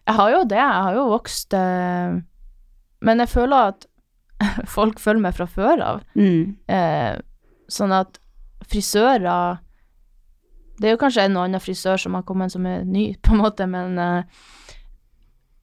jeg 0.08 0.16
har 0.16 0.32
jo 0.32 0.44
det. 0.52 0.58
Jeg 0.60 0.84
har 0.88 0.96
jo 1.00 1.04
vokst 1.12 1.54
uh, 1.56 2.20
Men 3.04 3.20
jeg 3.24 3.30
føler 3.32 3.72
at 3.74 3.86
folk 4.76 5.00
følger 5.02 5.24
meg 5.26 5.38
fra 5.38 5.48
før 5.50 5.84
av. 5.84 6.02
Mm. 6.16 6.56
Eh, 6.68 7.14
sånn 7.72 7.94
at 7.96 8.20
frisører 8.70 9.60
Det 10.80 10.88
er 10.90 10.96
jo 10.96 11.00
kanskje 11.02 11.26
en 11.28 11.38
og 11.38 11.46
annen 11.46 11.62
frisør 11.62 12.00
som 12.02 12.16
har 12.18 12.24
kommet 12.28 12.52
som 12.54 12.66
er 12.66 12.84
ny, 12.88 13.14
på 13.24 13.36
en 13.36 13.44
måte, 13.44 13.68
men 13.70 13.98
eh, 14.00 14.24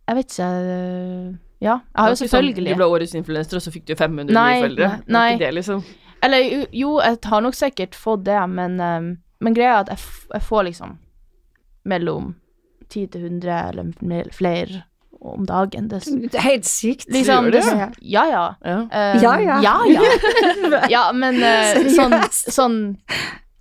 Jeg 0.08 0.18
vet 0.20 0.34
ikke 0.34 0.50
eh, 0.74 1.30
Ja, 1.60 1.78
jeg 1.80 2.02
har 2.02 2.12
jo 2.12 2.20
selvfølgelig 2.22 2.54
sånn, 2.56 2.70
Du 2.70 2.82
ble 2.82 2.90
årets 2.96 3.16
influenser, 3.18 3.58
og 3.60 3.64
så 3.64 3.72
fikk 3.74 3.88
du 3.90 3.96
500 3.96 4.34
Nei, 4.36 4.46
nye 4.52 4.68
følgere. 4.68 4.92
nei, 5.06 5.16
nei. 5.16 5.26
Ikke 5.34 5.44
det, 5.46 5.54
liksom. 5.60 5.82
Eller 6.20 6.46
jo, 6.76 6.98
jeg 7.00 7.18
har 7.32 7.40
nok 7.46 7.56
sikkert 7.56 7.96
fått 7.96 8.26
det, 8.28 8.36
men, 8.52 8.76
eh, 8.84 9.10
men 9.40 9.56
greia 9.56 9.78
er 9.78 9.82
at 9.86 9.94
jeg, 9.94 10.04
f 10.04 10.28
jeg 10.34 10.46
får 10.50 10.66
liksom 10.68 10.98
mellom 11.88 12.34
10 12.90 13.06
til 13.14 13.22
100 13.24 13.56
eller 13.70 14.32
flere 14.36 14.82
om 15.20 15.44
dagen. 15.46 15.88
Det, 15.88 16.00
Det 16.30 16.34
er 16.34 16.46
helt 16.46 16.64
sykt. 16.64 17.06
liksom, 17.12 17.50
gjør 17.50 17.52
det? 17.52 17.64
det, 17.64 17.88
ja, 18.08 18.24
ja. 18.30 18.44
Ja. 18.64 18.78
Eh, 18.90 19.22
Ja, 19.22 19.34
ja. 19.38 19.58
Ja, 19.60 19.74
ja. 19.84 20.80
ja 20.96 21.02
men 21.12 21.36
uh, 21.42 21.90
sånn, 21.92 22.16
sånn 22.30 22.78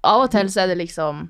Av 0.04 0.22
og 0.24 0.32
til 0.32 0.48
så 0.50 0.62
er 0.64 0.68
det 0.72 0.78
liksom 0.80 1.26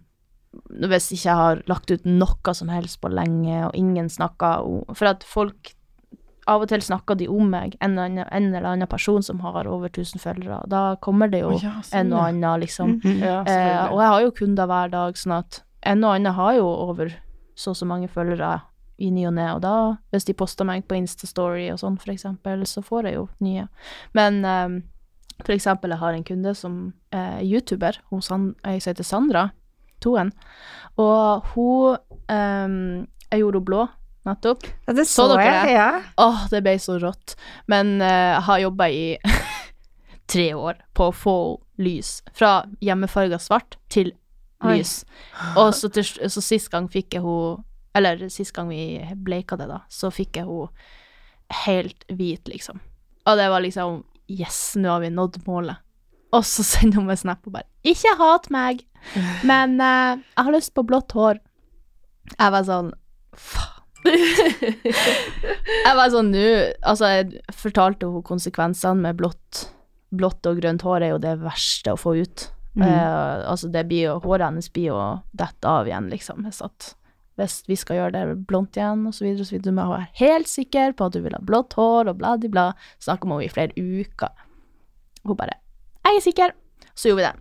Hvis 0.85 1.09
ikke 1.15 1.25
jeg 1.29 1.35
har 1.39 1.63
lagt 1.69 1.89
ut 1.91 2.05
noe 2.05 2.53
som 2.53 2.69
helst 2.69 2.99
på 3.01 3.09
lenge, 3.09 3.65
og 3.67 3.73
ingen 3.75 4.09
snakker 4.09 4.61
For 4.93 5.09
at 5.09 5.23
folk 5.25 5.73
Av 6.49 6.61
og 6.61 6.69
til 6.69 6.81
snakker 6.81 7.17
de 7.17 7.27
om 7.29 7.49
meg, 7.49 7.75
en, 7.81 7.97
eller 7.97 8.05
annen- 8.09 8.29
en 8.33 8.47
eller 8.55 8.69
annen 8.69 8.87
person 8.89 9.21
som 9.25 9.39
har 9.41 9.67
over 9.69 9.85
1000 9.89 10.17
følgere. 10.21 10.63
Da 10.67 10.95
kommer 11.01 11.29
det 11.29 11.43
jo 11.43 11.51
oh, 11.53 11.59
ja, 11.61 11.75
sånn, 11.85 11.99
en 11.99 12.13
og 12.17 12.23
annen, 12.25 12.63
liksom. 12.63 12.95
Mhm. 13.03 13.19
Ja, 13.21 13.43
Eh, 13.45 13.91
og 13.91 13.99
jeg 14.01 14.07
har 14.09 14.21
jo 14.23 14.31
kunder 14.31 14.65
hver 14.65 14.89
dag, 14.89 15.13
sånn 15.19 15.35
at 15.37 15.59
en 15.85 16.03
og 16.03 16.15
annen 16.15 16.33
har 16.33 16.55
jo 16.57 16.65
over 16.65 17.13
så 17.55 17.69
og 17.69 17.77
så 17.77 17.85
mange 17.85 18.07
følgere 18.09 18.61
i 18.99 19.09
ny 19.15 19.25
og 19.29 19.35
ne, 19.37 19.47
og 19.55 19.61
da, 19.63 19.73
hvis 20.13 20.27
de 20.27 20.35
poster 20.37 20.67
meg 20.67 20.83
på 20.89 20.97
Instastory 20.99 21.69
og 21.73 21.79
sånn, 21.81 21.97
for 22.01 22.11
eksempel, 22.13 22.65
så 22.67 22.83
får 22.85 23.09
jeg 23.09 23.15
jo 23.19 23.27
nye. 23.45 23.67
Men 24.17 24.41
um, 24.43 24.79
for 25.39 25.55
eksempel, 25.55 25.93
jeg 25.95 26.01
har 26.01 26.17
en 26.17 26.25
kunde 26.27 26.53
som 26.57 26.79
er 27.15 27.39
YouTuber, 27.45 28.01
hun 28.11 28.21
som 28.25 28.49
heter 28.67 29.07
Sandra 29.07 29.49
Toen, 30.03 30.33
og 30.99 31.47
hun 31.53 31.97
um, 32.31 33.07
Jeg 33.29 33.41
gjorde 33.43 33.59
henne 33.59 33.65
blå, 33.67 33.81
nettopp. 34.25 34.63
Ja, 34.87 34.93
det 34.97 35.05
Så 35.07 35.27
så, 35.27 35.35
dere 35.35 35.45
jeg, 35.47 35.65
det? 35.67 35.73
ja. 35.77 35.89
Åh, 36.17 36.45
det 36.51 36.63
ble 36.65 36.75
så 36.81 36.97
rått. 36.99 37.35
Men 37.69 37.99
jeg 38.01 38.41
har 38.47 38.63
jobba 38.63 38.87
i 38.89 39.03
tre 40.33 40.47
år 40.57 40.79
på 40.97 41.09
å 41.09 41.15
få 41.15 41.35
lys. 41.79 42.19
Fra 42.33 42.63
hjemmefarga 42.83 43.39
svart 43.39 43.77
til 43.89 44.11
Oi. 44.63 44.79
lys. 44.79 45.03
Og 45.55 45.71
så, 45.77 45.91
til, 45.93 46.03
så 46.03 46.43
sist 46.43 46.71
gang 46.73 46.89
fikk 46.91 47.15
jeg 47.19 47.23
hun 47.23 47.61
Eller 47.97 48.29
sist 48.29 48.53
gang 48.55 48.69
vi 48.69 49.01
bleika 49.15 49.57
det, 49.57 49.69
da, 49.69 49.81
så 49.89 50.11
fikk 50.13 50.37
jeg 50.39 50.49
hun 50.49 50.69
helt 51.65 52.05
hvit, 52.13 52.47
liksom. 52.47 52.81
Og 53.25 53.37
det 53.37 53.49
var 53.49 53.65
liksom 53.65 54.03
Yes, 54.29 54.75
nå 54.77 54.91
har 54.91 55.01
vi 55.01 55.09
nådd 55.09 55.39
målet. 55.47 55.81
Og 56.37 56.45
så 56.45 56.63
sender 56.71 57.01
hun 57.01 57.09
meg 57.09 57.17
snap 57.21 57.47
og 57.49 57.55
bare 57.57 57.69
'Ikke 57.81 58.13
hat 58.19 58.49
meg, 58.53 58.85
men 59.47 59.79
uh, 59.81 60.19
jeg 60.19 60.45
har 60.45 60.53
lyst 60.53 60.75
på 60.75 60.85
blått 60.85 61.15
hår'. 61.17 61.39
Jeg 62.35 62.53
var 62.53 62.63
sånn 62.67 62.93
Faen. 63.33 63.75
jeg 65.85 65.95
var 65.97 66.11
sånn 66.11 66.29
nå 66.31 66.45
Altså, 66.87 67.09
jeg 67.09 67.41
fortalte 67.51 68.07
henne 68.07 68.23
konsekvensene 68.23 69.01
med 69.07 69.17
blått. 69.19 69.65
Blått 70.15 70.45
og 70.49 70.61
grønt 70.61 70.85
hår 70.85 71.03
er 71.03 71.13
jo 71.13 71.21
det 71.23 71.35
verste 71.41 71.93
å 71.93 71.99
få 71.99 72.15
ut. 72.21 72.45
Mm. 72.77 72.85
Uh, 72.85 73.49
altså, 73.49 73.67
det 73.73 73.87
blir 73.89 74.05
jo 74.05 74.19
Håret 74.23 74.45
hennes 74.47 74.69
blir 74.71 74.91
jo 74.91 75.01
dette 75.33 75.67
av 75.67 75.89
igjen, 75.89 76.09
liksom. 76.13 76.45
Hvis, 76.45 76.61
at, 76.65 76.93
hvis 77.39 77.61
vi 77.69 77.77
skal 77.79 77.99
gjøre 77.99 78.13
det 78.15 78.37
blondt 78.49 78.77
igjen, 78.77 79.07
så 79.15 79.25
videre. 79.25 79.61
Du 79.63 79.71
må 79.75 79.87
være 79.89 80.09
helt 80.21 80.51
sikker 80.51 80.93
på 80.97 81.09
at 81.09 81.15
du 81.15 81.23
vil 81.23 81.35
ha 81.35 81.41
blått 81.41 81.77
hår, 81.79 82.11
og 82.11 82.19
bla, 82.21 82.35
bla, 82.37 82.53
bla. 82.53 82.67
Snakker 83.01 83.27
om 83.27 83.37
henne 83.37 83.47
i 83.47 83.53
flere 83.53 83.73
uker. 83.75 84.45
Hun 85.25 85.37
bare 85.37 85.59
'Jeg 86.05 86.15
er 86.15 86.25
sikker'. 86.25 86.55
Så 86.95 87.09
gjorde 87.09 87.21
vi 87.21 87.27
det. 87.27 87.35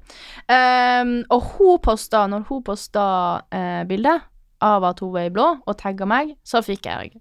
Um, 0.54 1.24
og 1.30 1.40
hun 1.42 1.78
posta, 1.82 2.26
når 2.26 2.44
hun 2.48 2.62
posta 2.62 3.40
uh, 3.42 3.84
bildet 3.88 4.22
av 4.62 4.84
at 4.84 5.00
hun 5.00 5.12
var 5.12 5.26
i 5.26 5.32
blå, 5.34 5.46
og 5.66 5.78
tagga 5.78 6.06
meg, 6.06 6.36
så 6.46 6.62
fikk 6.62 6.86
jeg 6.86 7.18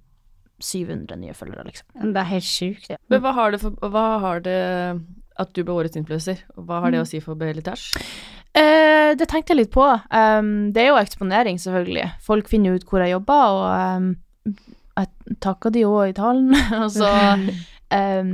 700 0.62 1.18
nye 1.22 1.34
følgere, 1.34 1.66
liksom. 1.66 2.14
Det 2.14 2.22
er 2.22 2.30
helt 2.32 2.44
sjukt. 2.44 2.92
Men 3.10 3.22
hva 3.22 3.34
har 3.38 3.54
det 3.54 3.62
for 3.62 3.90
Hva 3.94 4.06
har 4.20 4.42
det 4.46 4.58
at 5.38 5.54
du 5.54 5.64
ble 5.64 5.74
årets 5.74 5.98
influenser? 6.00 6.42
Hva 6.58 6.82
har 6.82 6.94
det 6.94 7.02
å 7.02 7.08
si 7.10 7.22
for 7.22 7.38
Belitage? 7.38 7.94
Eh, 8.58 9.12
det 9.20 9.28
tenkte 9.30 9.54
jeg 9.54 9.60
litt 9.62 9.74
på. 9.74 9.86
Um, 10.12 10.72
det 10.74 10.82
er 10.84 10.90
jo 10.92 11.00
eksponering, 11.02 11.60
selvfølgelig. 11.62 12.08
Folk 12.26 12.50
finner 12.50 12.78
ut 12.78 12.86
hvor 12.90 13.04
jeg 13.04 13.14
jobber, 13.14 13.58
og 13.58 13.98
um, 13.98 14.56
jeg 14.98 15.38
takker 15.46 15.74
de 15.76 15.84
òg 15.86 16.10
i 16.10 16.16
talen. 16.18 16.56
så 16.98 17.12
um, 17.94 18.32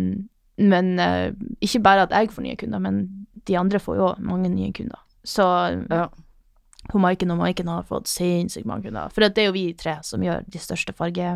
Men 0.58 0.94
uh, 1.02 1.32
ikke 1.66 1.82
bare 1.84 2.06
at 2.08 2.14
jeg 2.16 2.32
får 2.32 2.46
nye 2.48 2.60
kunder, 2.62 2.80
men 2.80 3.02
de 3.48 3.58
andre 3.60 3.80
får 3.84 3.98
jo 4.00 4.12
mange 4.24 4.50
nye 4.54 4.72
kunder. 4.76 5.00
Så 5.28 5.44
Ja. 5.92 6.08
hun 6.94 7.02
Maiken 7.02 7.32
og 7.32 7.38
Maiken 7.40 7.68
har 7.72 7.84
fått 7.88 8.08
sinnssykt 8.12 8.66
mange 8.68 8.84
kunder. 8.88 9.10
For 9.12 9.24
det 9.28 9.38
er 9.44 9.50
jo 9.50 9.56
vi 9.56 9.74
tre 9.74 9.98
som 10.04 10.22
gjør 10.24 10.44
de 10.48 10.60
største 10.60 10.94
farge... 10.96 11.34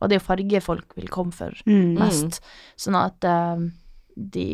Og 0.00 0.08
det 0.08 0.16
er 0.16 0.20
jo 0.20 0.24
farge 0.30 0.60
folk 0.64 0.94
vil 0.96 1.08
komme 1.12 1.32
for 1.32 1.52
Mm. 1.68 1.98
mest. 1.98 2.38
Sånn 2.80 2.96
at 2.96 3.20
eh, 3.28 3.66
de 4.16 4.46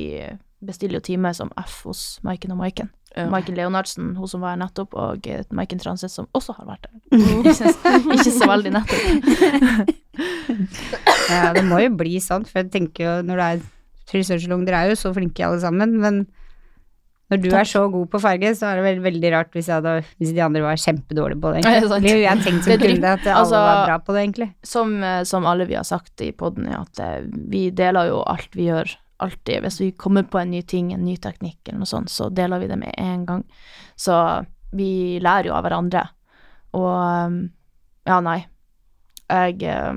bestiller 0.58 0.98
jo 0.98 1.04
time 1.06 1.30
som 1.34 1.52
F 1.62 1.84
hos 1.86 2.18
Maiken 2.26 2.50
og 2.50 2.58
Maiken. 2.58 2.90
Ja. 3.16 3.28
Maiken 3.32 3.54
Leonardsen, 3.56 4.10
hun 4.18 4.28
som 4.28 4.42
var 4.44 4.54
her 4.56 4.60
nettopp, 4.60 4.92
og 4.98 5.26
eh, 5.30 5.44
Maiken 5.56 5.78
Transit, 5.80 6.10
som 6.12 6.26
også 6.36 6.52
har 6.58 6.66
vært 6.68 6.88
her. 6.90 6.98
ikke, 7.52 7.70
ikke 8.18 8.32
så 8.34 8.50
veldig 8.50 8.72
nettopp. 8.76 9.94
Ja, 11.26 11.50
det 11.56 11.64
må 11.66 11.80
jo 11.82 11.90
bli 11.98 12.18
sånn, 12.22 12.44
for 12.48 12.62
jeg 12.62 12.70
tenker 12.72 13.04
jo 13.04 13.14
når 13.26 13.40
det 13.40 13.46
er 13.56 13.62
frisørsalong, 14.10 14.62
dere 14.68 14.84
er 14.84 14.92
jo 14.92 14.98
så 15.00 15.10
flinke 15.16 15.42
alle 15.44 15.58
sammen, 15.60 15.96
men 16.00 16.20
når 17.32 17.40
du 17.42 17.48
Takk. 17.50 17.58
er 17.64 17.68
så 17.72 17.80
god 17.90 18.06
på 18.12 18.20
farge, 18.22 18.52
så 18.54 18.68
er 18.70 18.78
det 18.78 18.84
vel 18.86 19.00
veldig 19.02 19.32
rart 19.34 19.56
hvis, 19.56 19.66
hadde, 19.74 19.96
hvis 20.22 20.30
de 20.36 20.42
andre 20.44 20.62
var 20.62 20.78
kjempedårlige 20.78 21.40
på 21.42 21.50
det. 21.56 21.64
Ja, 21.64 21.72
det 21.72 21.72
er 21.72 21.80
egentlig. 21.80 21.90
sant. 21.96 22.06
Jo 22.06 22.20
jeg 22.22 22.44
tenkt 22.44 22.62
som 22.68 22.70
Det 22.70 22.78
kunde 22.84 23.14
at 23.16 23.26
alle 23.26 23.40
Altså- 23.40 23.62
var 23.66 23.80
bra 23.88 23.96
på 24.06 24.14
det, 24.14 24.22
egentlig. 24.28 24.48
Som, 24.62 24.94
eh, 25.02 25.22
som 25.26 25.48
alle 25.50 25.66
vi 25.66 25.74
har 25.74 25.88
sagt 25.88 26.22
i 26.22 26.30
poden, 26.30 26.68
at 26.70 27.00
eh, 27.02 27.26
vi 27.50 27.64
deler 27.74 28.12
jo 28.12 28.20
alt 28.22 28.54
vi 28.54 28.68
gjør, 28.70 28.94
alltid. 29.22 29.62
Hvis 29.64 29.80
vi 29.80 29.90
kommer 29.92 30.26
på 30.28 30.38
en 30.38 30.50
ny 30.50 30.62
ting, 30.62 30.92
en 30.92 31.04
ny 31.04 31.16
teknikk 31.16 31.68
eller 31.68 31.82
noe 31.84 31.90
sånt, 31.90 32.12
så 32.12 32.28
deler 32.28 32.62
vi 32.62 32.70
det 32.70 32.78
med 32.80 32.94
en 33.00 33.24
gang. 33.28 33.44
Så 33.96 34.16
vi 34.76 35.18
lærer 35.22 35.50
jo 35.50 35.56
av 35.56 35.64
hverandre. 35.66 36.04
Og 36.76 36.90
um, 36.90 37.38
ja, 38.06 38.20
nei. 38.22 38.40
Jeg 39.26 39.62
eh, 39.66 39.96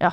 ja, 0.00 0.10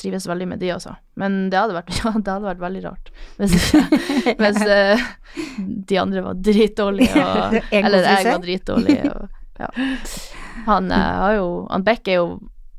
trives 0.00 0.26
veldig 0.28 0.48
med 0.50 0.60
de 0.60 0.72
også. 0.74 0.92
Men 1.18 1.46
det 1.52 1.60
hadde 1.60 1.76
vært, 1.78 1.94
ja, 2.02 2.12
det 2.14 2.34
hadde 2.34 2.50
vært 2.50 2.62
veldig 2.62 2.82
rart 2.84 3.08
hvis, 3.40 3.54
hvis 4.40 4.60
uh, 4.68 5.06
de 5.88 6.00
andre 6.00 6.24
var 6.26 6.42
dritdårlige, 6.50 7.24
og, 7.24 7.58
eller 7.80 8.10
jeg 8.10 8.28
var 8.28 8.44
dritdårlig. 8.44 8.98
Og, 9.14 9.40
ja. 9.62 9.72
Han 10.68 10.92
uh, 10.92 11.08
har 11.24 11.38
jo 11.38 11.48
Han 11.72 11.82
Beck 11.86 12.06
er 12.06 12.20
jo 12.20 12.26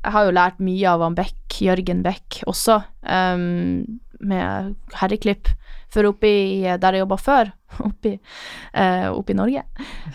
Jeg 0.06 0.14
har 0.14 0.28
jo 0.28 0.36
lært 0.36 0.62
mye 0.64 0.94
av 0.94 1.02
han 1.04 1.18
Beck, 1.18 1.58
Jørgen 1.60 2.06
Beck, 2.06 2.44
også, 2.48 2.78
em, 3.04 4.00
med 4.20 4.76
herreklipp. 5.00 5.52
For 5.90 6.06
oppi 6.06 6.62
der 6.62 6.96
jeg 6.96 7.04
jobba 7.04 7.18
før, 7.18 7.52
oppi, 7.90 8.16
eh, 8.78 9.08
oppi 9.10 9.36
Norge, 9.38 9.64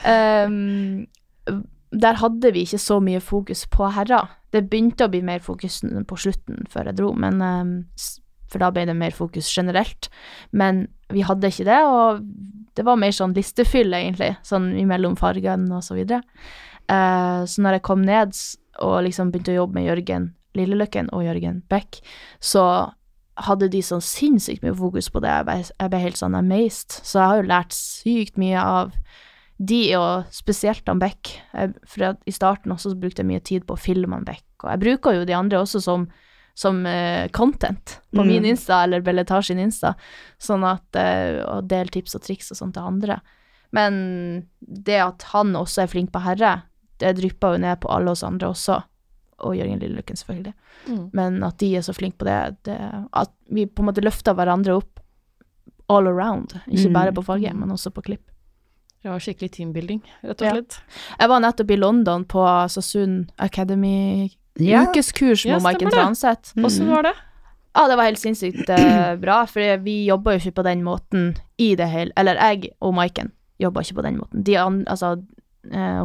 um, 0.07 1.07
der 1.95 2.19
hadde 2.19 2.51
vi 2.55 2.65
ikke 2.67 2.83
så 2.83 3.01
mye 3.03 3.23
fokus 3.23 3.65
på 3.71 3.89
herrer. 3.95 4.31
Det 4.55 4.67
begynte 4.71 5.07
å 5.07 5.11
bli 5.11 5.23
mer 5.27 5.43
fokus 5.43 5.81
på 5.83 6.19
slutten 6.19 6.67
før 6.71 6.91
jeg 6.91 6.99
dro, 7.01 7.11
men 7.19 7.43
um, 7.43 7.73
for 8.51 8.63
da 8.63 8.71
ble 8.75 8.87
det 8.87 8.95
mer 8.99 9.15
fokus 9.15 9.51
generelt. 9.51 10.11
Men 10.55 10.87
vi 11.11 11.25
hadde 11.27 11.51
ikke 11.51 11.67
det, 11.67 11.81
og 11.87 12.23
det 12.75 12.87
var 12.87 12.99
mer 13.01 13.15
sånn 13.15 13.35
listefyll, 13.35 13.95
egentlig, 13.95 14.35
sånn 14.47 14.73
imellom 14.79 15.19
fargene 15.19 15.75
og 15.75 15.83
så 15.87 15.99
videre. 15.99 16.23
Uh, 16.91 17.43
så 17.49 17.65
når 17.65 17.79
jeg 17.79 17.87
kom 17.87 18.03
ned 18.07 18.35
og 18.85 18.99
liksom 19.07 19.31
begynte 19.33 19.55
å 19.55 19.63
jobbe 19.63 19.79
med 19.79 19.89
Jørgen 19.89 20.33
Lilleløkken 20.55 21.09
og 21.15 21.25
Jørgen 21.27 21.63
Beck, 21.71 21.99
så 22.43 22.65
hadde 23.37 23.69
de 23.73 23.81
sånn 23.83 24.03
sinnssykt 24.05 24.63
mye 24.63 24.75
fokus 24.79 25.09
på 25.11 25.21
det. 25.25 25.31
Jeg 25.31 25.47
ble, 25.49 25.57
jeg 25.67 25.91
ble 25.91 26.03
helt 26.05 26.21
sånn 26.21 26.37
amazed. 26.39 26.99
Så 27.03 27.19
jeg 27.19 27.27
har 27.27 27.41
jo 27.41 27.49
lært 27.51 27.75
sykt 27.75 28.37
mye 28.41 28.61
av 28.61 28.93
de, 29.59 29.81
og 29.99 30.31
spesielt 30.35 30.87
han 30.91 31.03
Beck. 31.03 31.35
Jeg, 31.53 31.75
for 31.87 32.15
i 32.27 32.35
starten 32.35 32.75
også 32.75 32.93
så 32.93 33.01
brukte 33.01 33.23
jeg 33.23 33.31
mye 33.31 33.43
tid 33.43 33.67
på 33.67 33.75
å 33.77 33.81
filme 33.81 34.15
han 34.17 34.27
Beck, 34.27 34.47
og 34.63 34.71
jeg 34.73 34.83
bruker 34.83 35.19
jo 35.19 35.27
de 35.29 35.37
andre 35.37 35.65
også 35.65 35.83
som 35.85 36.09
som 36.55 36.85
uh, 36.87 37.27
content 37.35 37.97
på 38.15 38.23
Mm. 38.23 38.29
min 38.29 38.45
Insta 38.45 38.85
eller 38.85 39.01
Belletage 39.03 39.49
sin 39.49 39.59
Insta, 39.59 39.97
sånn 40.39 40.63
at 40.63 40.87
uh, 40.95 41.43
Og 41.57 41.67
del 41.67 41.89
tips 41.91 42.15
og 42.15 42.23
triks 42.23 42.53
og 42.53 42.57
sånt 42.57 42.75
til 42.75 42.87
andre. 42.87 43.17
Men 43.75 44.47
det 44.61 45.01
at 45.03 45.23
han 45.33 45.57
også 45.59 45.83
er 45.83 45.91
flink 45.91 46.13
på 46.15 46.23
herre, 46.23 46.63
det 47.03 47.17
drypper 47.19 47.57
jo 47.57 47.59
ned 47.59 47.81
på 47.83 47.91
alle 47.91 48.15
oss 48.15 48.23
andre 48.23 48.53
også, 48.55 48.85
og 49.39 49.57
Jørgen 49.57 49.79
Lilleløkken 49.81 50.17
selvfølgelig. 50.17 50.53
Mm. 50.89 51.11
Men 51.13 51.43
at 51.45 51.59
de 51.59 51.73
er 51.77 51.81
så 51.83 51.93
flinke 51.95 52.19
på 52.19 52.25
det, 52.29 52.57
det 52.65 52.79
At 53.13 53.31
vi 53.51 53.67
på 53.67 53.83
en 53.83 53.89
måte 53.91 54.01
løfter 54.05 54.35
hverandre 54.35 54.77
opp 54.77 55.01
all 55.91 56.07
around, 56.09 56.55
ikke 56.69 56.89
Mm. 56.89 56.93
bare 56.95 57.13
på 57.13 57.23
farge, 57.25 57.53
men 57.55 57.71
også 57.71 57.91
på 57.93 58.03
klipp. 58.03 58.23
Ja, 59.05 59.19
skikkelig 59.19 59.51
teambuilding, 59.53 60.01
rett 60.25 60.41
og 60.41 60.47
Ja. 60.47 60.63
Jeg 61.21 61.29
var 61.29 61.41
nettopp 61.41 61.71
i 61.71 61.77
London 61.77 62.25
på 62.25 62.69
Sassoon 62.71 63.29
Academy 63.39 64.31
Ja. 64.59 64.87
ukeskurs 64.87 65.45
Ja, 65.45 65.55
med 65.59 65.63
Maiken 65.63 65.91
stemmer 65.91 65.91
det. 65.91 66.05
Transeth. 66.05 66.55
Åssen 66.65 66.89
var 66.89 67.03
det? 67.03 67.13
Ja, 67.77 67.89
det 67.89 67.97
var 67.97 68.05
helt 68.05 68.19
sinnssykt 68.19 68.69
eh, 68.71 69.17
bra, 69.25 69.45
for 69.47 69.77
vi 69.83 70.07
jobber 70.07 70.33
jo 70.33 70.39
ikke 70.39 70.55
på 70.63 70.65
den 70.65 70.83
måten 70.85 71.37
i 71.59 71.75
det 71.75 71.89
hele 71.89 72.13
Eller 72.17 72.35
jeg 72.37 72.71
og 72.81 72.95
Maiken 72.95 73.33
jobber 73.61 73.81
ikke 73.83 73.95
på 73.97 74.03
den 74.03 74.19
måten. 74.19 74.43
De 74.45 74.57
an, 74.59 74.85
altså 74.87 75.23
eh, 75.71 76.05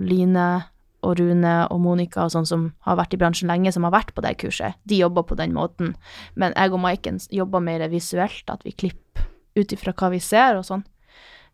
Line 0.00 0.62
og 1.02 1.18
Rune 1.18 1.54
og 1.66 1.80
Monica 1.82 2.26
og 2.26 2.32
sånn 2.34 2.48
som 2.48 2.68
har 2.86 2.98
vært 3.00 3.16
i 3.16 3.20
bransjen 3.20 3.50
lenge, 3.50 3.72
som 3.74 3.86
har 3.86 3.94
vært 3.94 4.14
på 4.14 4.24
det 4.24 4.36
kurset, 4.42 4.78
de 4.88 5.00
jobber 5.02 5.26
på 5.26 5.38
den 5.38 5.54
måten. 5.56 5.96
Men 6.38 6.54
jeg 6.56 6.72
og 6.72 6.82
Maiken 6.84 7.20
jobber 7.34 7.64
mer 7.64 7.84
visuelt, 7.92 8.44
at 8.48 8.62
vi 8.66 8.74
klipper 8.74 9.26
ut 9.58 9.74
ifra 9.74 9.94
hva 9.96 10.12
vi 10.14 10.20
ser 10.22 10.60
og 10.60 10.66
sånn. 10.68 10.84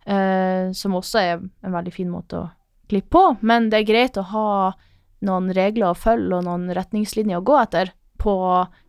Eh, 0.09 0.71
som 0.73 0.97
også 0.97 1.21
er 1.21 1.35
en 1.41 1.75
veldig 1.75 1.93
fin 1.93 2.11
måte 2.13 2.39
å 2.39 2.51
klippe 2.89 3.13
på, 3.13 3.25
men 3.45 3.69
det 3.73 3.83
er 3.83 3.89
greit 3.91 4.21
å 4.21 4.29
ha 4.31 4.51
noen 5.27 5.51
regler 5.53 5.91
å 5.91 5.99
følge 5.99 6.39
og 6.39 6.47
noen 6.47 6.71
retningslinjer 6.77 7.41
å 7.41 7.45
gå 7.45 7.57
etter 7.61 7.93
på 8.19 8.35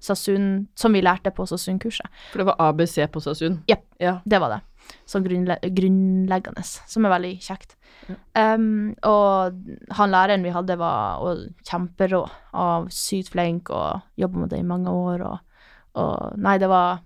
Sasun, 0.04 0.68
som 0.76 0.96
vi 0.96 1.04
lærte 1.06 1.32
på 1.36 1.46
Sasun-kurset. 1.48 2.08
For 2.32 2.42
det 2.42 2.50
var 2.50 2.62
ABC 2.70 2.98
på 3.12 3.22
Sasun? 3.24 3.62
Yep, 3.70 3.86
Ja. 4.00 4.20
Det 4.26 4.40
var 4.42 4.56
det. 4.56 4.62
Sånn 5.06 5.26
grunnle 5.26 5.60
grunnleggende, 5.62 6.64
som 6.66 7.06
er 7.06 7.14
veldig 7.14 7.34
kjekt. 7.46 7.76
Ja. 8.10 8.56
Um, 8.56 8.96
og 9.06 9.60
han 9.98 10.14
læreren 10.14 10.46
vi 10.46 10.54
hadde, 10.56 10.80
var 10.80 11.22
kjemperå, 11.70 12.24
og 12.58 12.90
sykt 12.94 13.34
flink, 13.36 13.70
og 13.70 14.02
jobba 14.18 14.46
med 14.46 14.54
det 14.54 14.64
i 14.64 14.66
mange 14.66 14.90
år, 14.90 15.26
og, 15.28 15.66
og 16.00 16.40
Nei, 16.42 16.58
det 16.58 16.72
var, 16.72 17.04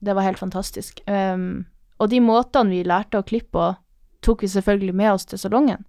det 0.00 0.16
var 0.16 0.24
helt 0.24 0.40
fantastisk. 0.40 1.02
Um, 1.10 1.66
og 2.00 2.08
de 2.12 2.22
måtene 2.24 2.72
vi 2.72 2.86
lærte 2.88 3.20
å 3.20 3.26
klippe 3.26 3.52
på, 3.52 3.68
tok 4.24 4.46
vi 4.46 4.50
selvfølgelig 4.54 4.96
med 4.96 5.12
oss 5.12 5.28
til 5.28 5.40
salongen. 5.40 5.84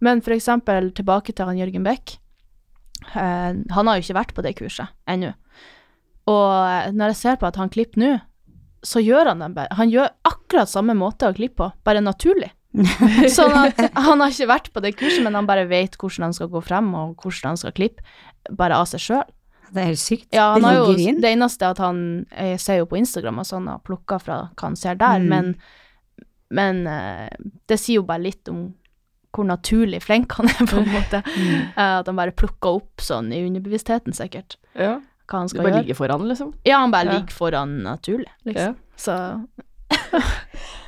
Men 0.00 0.22
for 0.24 0.34
eksempel 0.34 0.90
tilbake 0.96 1.34
til 1.36 1.48
han 1.48 1.60
Jørgen 1.60 1.84
Beck. 1.84 2.16
Eh, 3.14 3.52
han 3.74 3.86
har 3.90 3.96
jo 3.98 4.04
ikke 4.04 4.18
vært 4.20 4.34
på 4.36 4.42
det 4.46 4.54
kurset 4.58 4.88
ennå. 5.10 5.32
Og 6.30 6.92
når 6.94 7.12
jeg 7.14 7.16
ser 7.24 7.38
på 7.40 7.48
at 7.48 7.56
han 7.58 7.70
klipper 7.72 8.00
nå, 8.02 8.10
så 8.86 9.00
gjør 9.02 9.28
han 9.32 9.42
det 9.42 9.50
bare 9.56 9.74
Han 9.76 9.90
gjør 9.92 10.08
akkurat 10.24 10.70
samme 10.70 10.94
måte 10.96 11.28
å 11.28 11.34
klippe 11.36 11.58
på, 11.60 11.70
bare 11.84 12.00
naturlig. 12.04 12.52
sånn 13.34 13.56
at 13.58 13.80
han 13.98 14.20
har 14.22 14.30
ikke 14.30 14.46
vært 14.46 14.68
på 14.72 14.80
det 14.84 14.92
kurset, 14.96 15.24
men 15.26 15.34
han 15.34 15.48
bare 15.48 15.66
vet 15.68 15.96
hvordan 15.98 16.28
han 16.28 16.36
skal 16.36 16.48
gå 16.52 16.60
frem, 16.62 16.92
og 16.94 17.16
hvordan 17.18 17.50
han 17.56 17.58
skal 17.60 17.74
klippe, 17.76 18.04
bare 18.56 18.78
av 18.78 18.86
seg 18.92 19.02
sjøl. 19.02 19.26
Det 19.70 19.82
er 19.82 19.88
helt 19.90 20.02
sykt. 20.02 20.28
Ja, 20.34 20.52
han 20.54 20.62
det 20.64 20.70
har 20.70 20.78
jo, 20.80 20.94
inn. 20.98 21.18
det 21.22 21.30
eneste 21.34 21.62
er 21.66 21.74
at 21.76 21.78
han 21.82 21.98
Jeg 22.34 22.56
ser 22.62 22.80
jo 22.80 22.88
på 22.90 22.98
Instagram 22.98 23.42
og 23.42 23.46
sånn, 23.46 23.68
og 23.70 23.82
plukker 23.86 24.22
fra 24.22 24.38
hva 24.54 24.66
han 24.70 24.76
ser 24.78 24.96
der, 24.98 25.18
Mm. 25.20 25.28
men, 25.28 25.52
men 26.50 26.80
eh, 26.90 27.28
det 27.70 27.78
sier 27.78 28.00
jo 28.00 28.06
bare 28.08 28.22
litt 28.24 28.48
om 28.50 28.68
hvor 29.32 29.46
naturlig 29.46 30.02
flink 30.02 30.32
han 30.38 30.48
er, 30.50 30.66
på 30.66 30.80
en 30.82 30.88
måte. 30.96 31.22
Mm. 31.26 31.68
Eh, 31.76 31.98
at 32.00 32.06
han 32.10 32.16
bare 32.18 32.32
plukker 32.34 32.80
opp 32.80 33.00
sånn 33.04 33.32
i 33.32 33.42
underbevisstheten, 33.46 34.12
sikkert. 34.16 34.56
ja. 34.74 34.98
hva 35.30 35.38
han 35.44 35.48
skal 35.48 35.60
Du 35.60 35.62
skal 35.62 35.64
bare 35.70 35.72
gjøre. 35.76 35.84
ligger 35.86 35.94
foran, 36.00 36.22
liksom. 36.28 36.48
Ja, 36.66 36.78
han 36.82 36.90
bare 36.90 37.06
Ja. 37.06 37.18
ligger 37.20 37.32
foran 37.36 37.76
naturlig, 37.84 38.30
liksom. 38.44 38.76
Så 38.98 39.16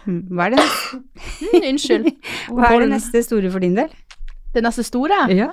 Mm, 0.06 0.28
Hva 0.34 0.46
er 0.46 0.50
det, 0.50 0.62
mm, 0.62 1.64
Unnskyld. 1.68 2.06
hva 2.50 2.70
er 2.74 2.80
det 2.82 2.88
neste 2.90 3.20
store 3.22 3.50
for 3.54 3.62
din 3.62 3.74
del? 3.78 3.88
Det 4.54 4.62
neste 4.64 4.82
store? 4.82 5.18
Ja. 5.30 5.52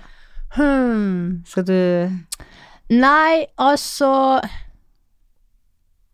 Hmm. 0.58 1.43
Skal 1.45 1.63
du 1.67 2.10
Nei, 2.89 3.45
altså 3.62 4.10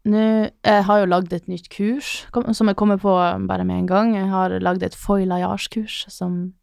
Nå 0.06 0.24
Jeg 0.64 0.84
har 0.86 1.00
jo 1.02 1.06
lagd 1.10 1.32
et 1.34 1.48
nytt 1.48 1.70
kurs 1.72 2.26
som 2.54 2.68
jeg 2.68 2.76
kommer 2.76 3.00
på 3.02 3.16
bare 3.48 3.64
med 3.66 3.78
en 3.80 3.88
gang. 3.90 4.12
Jeg 4.16 4.28
har 4.30 4.50
lagd 4.60 4.84
et 4.84 4.94
foilayage-kurs 4.96 6.06
som 6.14 6.54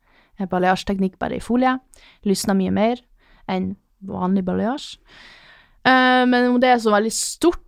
er 0.42 1.18
bare 1.18 1.37
i 1.37 1.42
folie. 1.42 1.76
Lysner 2.28 2.59
mye 2.59 2.72
mer 2.74 3.02
enn 3.50 3.74
vanlig 4.07 4.44
balayage. 4.44 4.98
Uh, 5.87 6.22
men 6.31 6.52
om 6.52 6.61
det 6.62 6.70
er 6.70 6.78
så 6.83 6.92
veldig 6.94 7.11
stort 7.11 7.59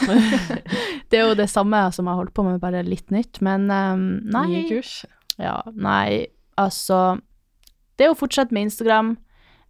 Det 1.10 1.18
er 1.18 1.28
jo 1.28 1.36
det 1.38 1.46
samme 1.50 1.78
som 1.94 2.06
jeg 2.06 2.10
har 2.10 2.18
holdt 2.18 2.34
på 2.34 2.44
med, 2.46 2.60
bare 2.62 2.82
litt 2.86 3.10
nytt. 3.14 3.40
Men 3.44 3.68
um, 3.70 4.06
nei. 4.30 4.46
Nye 4.50 4.68
kurs. 4.70 5.00
Ja, 5.40 5.60
nei, 5.72 6.26
altså 6.60 7.20
Det 7.96 8.06
er 8.06 8.12
jo 8.12 8.18
fortsatt 8.18 8.54
med 8.54 8.68
Instagram. 8.68 9.14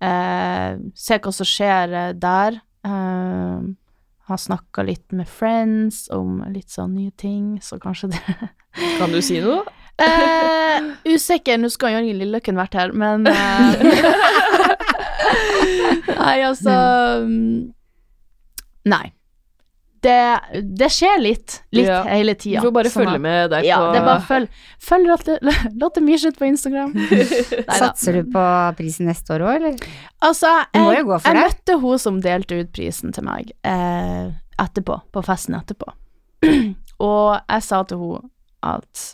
Uh, 0.00 0.80
se 0.96 1.18
hva 1.20 1.32
som 1.34 1.48
skjer 1.48 1.92
eh, 1.92 2.12
der. 2.16 2.60
Uh, 2.86 3.74
har 4.30 4.38
snakka 4.38 4.84
litt 4.86 5.10
med 5.12 5.28
friends 5.28 6.04
om 6.14 6.38
litt 6.54 6.70
sånn 6.70 6.94
nye 6.94 7.12
ting, 7.18 7.58
så 7.60 7.80
kanskje 7.82 8.12
det 8.14 8.20
Kan 9.00 9.10
du 9.10 9.18
si 9.24 9.40
noe? 9.42 9.64
Eh, 10.06 10.90
Usikker, 11.14 11.58
nå 11.60 11.68
skal 11.72 11.94
Jørgen 11.96 12.18
Lilløkken 12.20 12.56
vært 12.58 12.74
her, 12.78 12.92
men 12.96 13.26
eh, 13.30 13.80
Nei, 16.20 16.36
altså 16.46 16.74
mm, 17.24 17.72
Nei. 18.90 19.06
Det, 20.00 20.16
det 20.80 20.86
skjer 20.88 21.18
litt. 21.20 21.58
Litt 21.76 21.84
Ja. 21.90 21.98
hele 22.08 22.32
Du 22.32 22.46
får 22.62 22.72
bare 22.72 22.88
følge 22.92 23.18
med 23.20 23.50
der 23.52 23.66
Ja, 23.68 23.76
det 23.92 23.98
er 24.00 24.06
bare 24.06 24.22
følg, 24.24 24.48
følg 24.80 25.04
Lotte, 25.10 26.00
Myrseth 26.06 26.38
på 26.40 26.46
Instagram. 26.48 26.94
Satser 27.82 28.16
du 28.16 28.22
på 28.32 28.44
prisen 28.78 29.10
neste 29.10 29.34
år 29.36 29.44
òg, 29.44 29.52
eller? 29.58 29.76
Altså, 30.24 30.48
jeg, 30.72 31.04
jeg 31.04 31.04
det. 31.04 31.34
møtte 31.36 31.76
hun 31.82 32.00
som 32.00 32.16
delte 32.24 32.62
ut 32.62 32.70
prisen 32.72 33.12
til 33.12 33.24
meg 33.28 33.52
eh, 33.60 34.32
etterpå, 34.60 34.96
på 35.12 35.20
festen 35.28 35.58
etterpå. 35.60 35.92
Og 37.10 37.36
jeg 37.36 37.60
sa 37.68 37.82
til 37.84 38.00
hun 38.00 38.24
at 38.64 39.04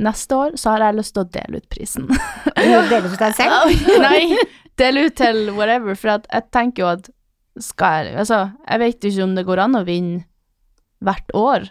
neste 0.00 0.36
år 0.36 0.56
så 0.60 0.74
har 0.74 0.86
jeg 0.86 0.98
lyst 0.98 1.14
til 1.16 1.24
å 1.24 1.30
dele 1.36 1.60
ut 1.60 1.68
prisen. 1.72 2.08
Dele 2.56 3.02
ut 3.06 3.18
deg 3.20 3.36
selv? 3.36 3.84
Nei, 4.06 4.38
dele 4.80 5.06
ut 5.08 5.16
til 5.20 5.50
whatever, 5.56 5.98
for 5.98 6.14
jeg 6.16 6.46
tenker 6.54 6.84
jo 6.84 6.90
at 6.94 7.10
skal 7.60 8.06
jeg 8.06 8.18
Altså, 8.22 8.44
jeg 8.64 8.80
vet 8.80 9.06
ikke 9.10 9.24
om 9.26 9.36
det 9.36 9.46
går 9.48 9.60
an 9.64 9.78
å 9.80 9.84
vinne 9.84 10.22
hvert 11.04 11.32
år, 11.36 11.68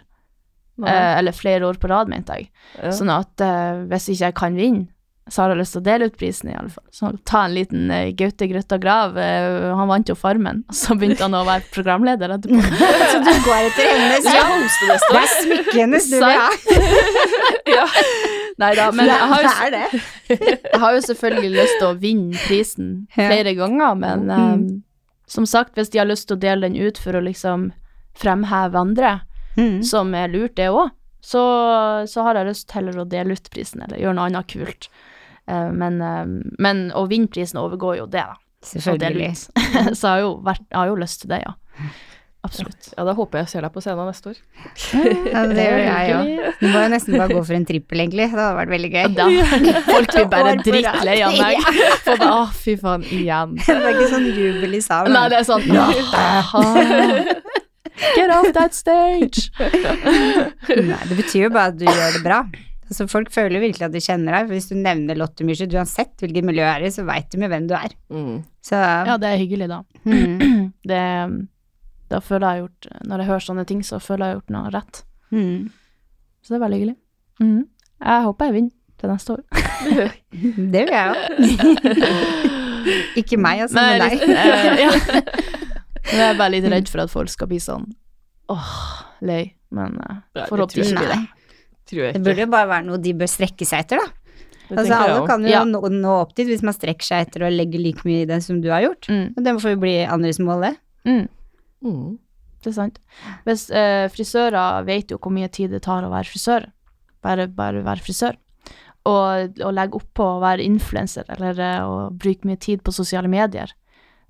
eh, 0.84 1.12
eller 1.18 1.34
flere 1.34 1.66
år 1.68 1.78
på 1.80 1.90
rad, 1.90 2.10
mente 2.10 2.36
jeg. 2.36 2.50
Ja. 2.76 2.92
Sånn 2.94 3.12
at 3.14 3.42
eh, 3.44 3.84
hvis 3.90 4.10
ikke 4.12 4.28
jeg 4.28 4.36
kan 4.38 4.58
vinne, 4.58 4.88
så 5.28 5.42
har 5.42 5.52
jeg 5.52 5.58
lyst 5.60 5.74
til 5.76 5.80
å 5.82 5.84
dele 5.86 6.06
ut 6.08 6.16
prisen, 6.18 6.48
i 6.50 6.54
alle 6.58 6.70
fall. 6.72 6.84
Så 6.90 7.10
ta 7.28 7.44
en 7.46 7.52
liten 7.54 7.90
uh, 7.92 8.08
Gaute 8.18 8.46
Grøtta 8.50 8.78
Grav. 8.82 9.12
Uh, 9.14 9.68
han 9.78 9.86
vant 9.90 10.08
jo 10.10 10.16
Farmen, 10.18 10.64
og 10.66 10.74
så 10.74 10.96
begynte 10.98 11.22
han 11.22 11.36
å 11.38 11.44
være 11.46 11.68
programleder 11.74 12.32
etterpå. 12.34 12.62
Så 13.12 13.20
du 13.22 13.30
går 13.44 13.68
etter 13.68 13.90
hennes 13.92 14.26
Ja, 14.26 14.40
jobb? 14.40 14.56
hoste 14.64 14.88
neste 14.90 15.12
Det 15.12 15.20
er 15.20 15.30
smykket 15.36 15.78
hennes 15.82 16.08
du 16.10 16.16
vil 16.16 16.26
ha. 16.40 16.48
Ja. 17.76 17.84
Nei 18.60 18.72
da, 18.76 18.88
men 18.92 19.06
jeg 19.08 19.28
har, 19.30 19.46
jo, 19.46 20.02
jeg 20.34 20.80
har 20.82 20.94
jo 20.96 21.02
selvfølgelig 21.06 21.50
lyst 21.54 21.78
til 21.80 21.86
å 21.86 21.94
vinne 22.02 22.42
prisen 22.48 22.88
flere 23.14 23.54
ganger, 23.56 23.94
men 24.02 24.26
eh, 24.34 24.56
som 25.30 25.46
sagt, 25.48 25.76
hvis 25.78 25.92
de 25.94 26.00
har 26.02 26.08
lyst 26.10 26.26
til 26.28 26.36
å 26.36 26.42
dele 26.42 26.66
den 26.68 26.76
ut 26.76 26.98
for 27.00 27.16
å 27.16 27.22
liksom 27.24 27.70
fremheve 28.20 28.80
andre, 28.82 29.18
Mm. 29.58 29.80
som 29.82 30.12
er 30.14 30.28
lurt, 30.30 30.52
det 30.56 30.68
òg, 30.70 30.92
så, 31.20 31.42
så 32.08 32.26
har 32.26 32.40
jeg 32.40 32.50
lyst 32.50 32.76
heller 32.76 33.00
å 33.02 33.08
dele 33.08 33.36
ut 33.36 33.50
prisen, 33.52 33.84
eller 33.86 34.00
gjøre 34.00 34.16
noe 34.18 34.28
annet 34.30 34.50
kult. 34.50 34.90
Eh, 35.46 35.72
men, 35.72 36.00
eh, 36.04 36.22
men 36.58 36.86
å 36.96 37.06
vinne 37.10 37.30
prisen 37.32 37.60
overgår 37.60 38.00
jo 38.02 38.06
det, 38.10 38.24
da. 38.24 38.38
Selvfølgelig. 38.66 39.34
så 39.98 40.00
jeg 40.00 40.12
har 40.12 40.22
jo, 40.24 40.32
vært, 40.44 40.64
jeg 40.68 40.80
har 40.82 40.92
jo 40.92 40.96
lyst 41.00 41.22
til 41.24 41.32
det, 41.32 41.44
ja. 41.46 41.56
Absolutt. 42.40 42.86
ja, 42.96 43.04
da 43.04 43.12
håper 43.12 43.42
jeg 43.42 43.48
ser 43.50 43.64
deg 43.66 43.72
på 43.74 43.82
scenen 43.84 44.06
neste 44.08 44.30
år. 44.30 44.38
Ja, 45.28 45.42
det 45.44 45.64
gjør 45.66 45.82
jeg 45.84 46.14
òg. 46.16 46.30
Du 46.56 46.64
må 46.72 46.84
jo 46.86 46.92
nesten 46.94 47.16
bare 47.20 47.34
gå 47.36 47.42
for 47.44 47.56
en 47.58 47.66
trippel, 47.68 48.00
egentlig. 48.00 48.30
Det 48.30 48.32
hadde 48.32 48.56
vært 48.56 48.72
veldig 48.72 48.90
gøy. 48.94 49.08
Da, 49.18 49.26
folk 49.90 50.14
blir 50.14 50.30
bare 50.32 50.54
drittlei 50.64 51.18
av 51.26 51.36
meg. 51.36 51.60
For 52.06 52.24
å, 52.24 52.38
fy 52.56 52.78
faen, 52.80 53.04
igjen. 53.12 53.58
Det 53.60 53.76
er 53.76 53.90
ikke 53.92 54.08
sånn 54.14 54.30
jubel 54.32 54.78
i 54.78 54.80
salen. 54.84 55.12
Nei, 55.12 55.26
det 55.28 55.42
er 55.42 55.48
sånn 55.50 55.68
ah, 55.76 56.56
Get 58.16 58.30
off 58.34 58.50
that 58.56 58.74
stage! 58.76 59.50
Nei, 59.60 61.00
det 61.10 61.16
betyr 61.18 61.46
jo 61.46 61.50
bare 61.54 61.72
at 61.72 61.78
du 61.80 61.86
gjør 61.88 62.16
det 62.16 62.22
bra. 62.24 62.40
Altså, 62.90 63.06
folk 63.06 63.28
føler 63.30 63.62
virkelig 63.62 63.86
at 63.86 63.92
de 63.94 64.00
kjenner 64.02 64.34
deg, 64.34 64.48
for 64.48 64.56
hvis 64.56 64.66
du 64.70 64.74
nevner 64.80 65.18
Lotte 65.20 65.44
Myrseth, 65.46 65.74
uansett 65.78 66.16
hvilket 66.24 66.46
miljø 66.48 66.64
du 66.64 66.70
er 66.72 66.86
i, 66.88 66.90
så 66.90 67.04
veit 67.06 67.28
de 67.30 67.38
jo 67.44 67.50
hvem 67.52 67.68
du 67.70 67.74
er. 67.78 67.92
Mm. 68.10 68.40
Så 68.66 68.80
Ja, 68.80 69.14
det 69.20 69.28
er 69.30 69.38
hyggelig, 69.44 69.68
da. 69.70 69.78
mm, 70.04 70.72
Det, 70.90 71.02
da 72.10 72.18
føler 72.24 72.46
jeg 72.56 72.64
gjort 72.64 72.88
Når 73.06 73.22
jeg 73.22 73.28
hører 73.30 73.44
sånne 73.46 73.64
ting, 73.68 73.84
så 73.86 74.00
føler 74.02 74.24
jeg 74.24 74.30
jeg 74.30 74.34
har 74.34 74.40
gjort 74.40 74.54
noe 74.56 74.72
rett. 74.74 75.02
mm. 75.30 75.70
Så 76.40 76.54
det 76.54 76.56
er 76.56 76.64
veldig 76.64 76.78
hyggelig. 76.80 76.96
Mhm. 77.44 77.62
Jeg 78.00 78.22
håper 78.24 78.46
jeg 78.48 78.54
vinner 78.54 78.74
til 79.00 79.10
neste 79.12 79.34
år. 79.36 79.42
Det 80.74 80.82
vil 80.88 80.94
jeg 80.96 81.06
òg. 81.10 81.18
Ikke 83.20 83.36
meg, 83.36 83.60
altså, 83.66 83.76
Men 83.76 83.84
men 83.92 84.00
er 84.00 84.08
deg. 84.08 85.59
Eh. 86.04 86.14
Nå 86.14 86.20
er 86.22 86.30
jeg 86.32 86.38
bare 86.40 86.54
litt 86.56 86.68
redd 86.72 86.88
for 86.92 87.04
at 87.04 87.12
folk 87.12 87.32
skal 87.32 87.50
bli 87.50 87.60
sånn 87.62 87.88
åh, 88.50 88.70
lei. 89.22 89.54
Men 89.70 89.98
uh, 90.02 90.46
forhåpentligvis 90.48 90.94
ikke 90.96 91.10
det. 91.12 91.20
Tror 91.90 92.02
jeg 92.02 92.14
Det 92.16 92.22
burde 92.26 92.42
jo 92.42 92.50
bare 92.50 92.68
være 92.70 92.86
noe 92.88 92.98
de 93.02 93.12
bør 93.14 93.30
strekke 93.30 93.66
seg 93.68 93.84
etter, 93.84 94.00
da. 94.02 94.08
Altså, 94.70 94.94
alle 94.94 95.26
kan 95.26 95.42
jo 95.42 95.50
Ja. 95.50 95.62
nå, 95.66 95.80
nå 95.90 96.16
opp 96.22 96.34
dit 96.38 96.46
hvis 96.46 96.62
man 96.62 96.74
strekker 96.74 97.06
seg 97.06 97.26
etter 97.26 97.46
å 97.46 97.50
legge 97.50 97.78
like 97.78 98.06
mye 98.06 98.22
i 98.22 98.28
det 98.28 98.40
som 98.46 98.60
du 98.62 98.68
har 98.70 98.82
gjort. 98.84 99.08
Mm. 99.10 99.32
Og 99.36 99.44
det 99.44 99.54
får 99.62 99.74
jo 99.74 99.80
bli 99.82 99.94
andres 100.06 100.38
mål, 100.42 100.66
det. 100.66 100.74
Mm. 101.10 101.24
Mm. 101.86 102.18
Det 102.60 102.70
er 102.70 102.76
sant. 102.76 103.00
Hvis 103.46 103.70
eh, 103.70 104.06
frisører 104.12 104.84
vet 104.86 105.10
jo 105.10 105.18
hvor 105.18 105.32
mye 105.34 105.48
tid 105.48 105.72
det 105.74 105.82
tar 105.86 106.06
å 106.06 106.12
være 106.12 106.28
frisør, 106.28 106.68
bare, 107.24 107.48
bare 107.48 107.82
være 107.86 108.04
frisør, 108.04 108.38
og 109.08 109.58
og 109.64 109.74
legge 109.74 110.00
på 110.14 110.26
å 110.36 110.40
være 110.42 110.66
influenser, 110.66 111.24
eller 111.34 111.58
eh, 111.58 111.82
å 111.82 112.10
bruke 112.12 112.46
mye 112.46 112.60
tid 112.60 112.84
på 112.84 112.92
sosiale 112.94 113.30
medier. 113.32 113.72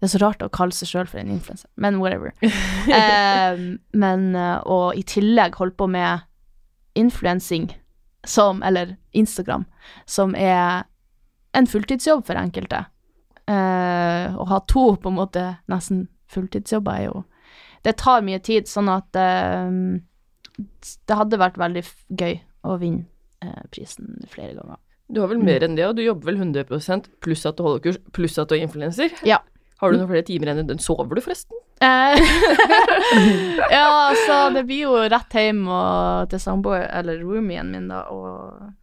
Det 0.01 0.09
er 0.09 0.13
så 0.15 0.21
rart 0.23 0.43
å 0.45 0.49
kalle 0.53 0.73
seg 0.73 0.89
sjøl 0.89 1.09
for 1.11 1.21
en 1.21 1.33
influenser, 1.33 1.69
men 1.77 1.99
whatever. 2.01 2.33
um, 2.41 3.67
men 4.05 4.31
eh, 4.33 4.61
og 4.65 4.97
i 4.97 5.05
tillegg 5.05 5.59
holde 5.61 5.77
på 5.77 5.91
med 5.93 6.25
influensing, 6.99 7.69
som, 8.25 8.63
eller 8.65 8.97
Instagram, 9.17 9.67
som 10.09 10.33
er 10.37 10.87
en 11.57 11.69
fulltidsjobb 11.69 12.25
for 12.29 12.41
enkelte. 12.41 12.87
Uh, 13.51 14.37
å 14.39 14.47
ha 14.47 14.61
to 14.71 14.93
på 15.03 15.11
en 15.11 15.19
måte 15.19 15.43
nesten 15.69 16.05
fulltidsjobber 16.31 17.01
er 17.01 17.07
jo 17.09 17.23
det 17.83 17.97
tar 17.99 18.23
mye 18.25 18.41
tid, 18.45 18.69
sånn 18.69 18.91
at 18.93 19.17
eh, 19.17 19.71
det 21.09 21.17
hadde 21.17 21.41
vært 21.41 21.59
veldig 21.61 21.83
gøy 22.13 22.35
å 22.69 22.77
vinne 22.81 23.07
uh, 23.45 23.65
prisen 23.73 24.19
flere 24.29 24.53
ganger. 24.59 24.77
Du 25.11 25.23
har 25.23 25.31
vel 25.33 25.41
mer 25.43 25.65
enn 25.65 25.79
det, 25.79 25.87
og 25.89 25.97
du 25.97 26.05
jobber 26.05 26.31
vel 26.31 26.43
100 26.45 26.69
pluss 27.25 27.47
at 27.49 27.57
du 27.57 27.65
holder 27.65 27.83
kurs, 27.87 27.99
pluss 28.15 28.37
at 28.39 28.53
du 28.53 28.59
er 28.59 28.67
influenser. 28.67 29.17
Ja. 29.27 29.41
Har 29.81 29.91
du 29.93 29.97
noen 29.99 30.11
flere 30.11 30.27
timer 30.29 30.51
enn 30.53 30.67
den? 30.69 30.79
Sover 30.83 31.17
du, 31.17 31.23
forresten? 31.25 31.57
Eh, 31.81 32.21
ja, 33.73 33.87
altså, 34.11 34.39
det 34.55 34.65
blir 34.69 34.83
jo 34.87 34.97
rett 35.11 35.37
hjem 35.37 35.63
og 35.73 36.31
til 36.33 36.43
samboer, 36.43 36.87
eller 37.01 37.23
roomien 37.25 37.71
min, 37.73 37.89
da, 37.91 38.03
og 38.13 38.75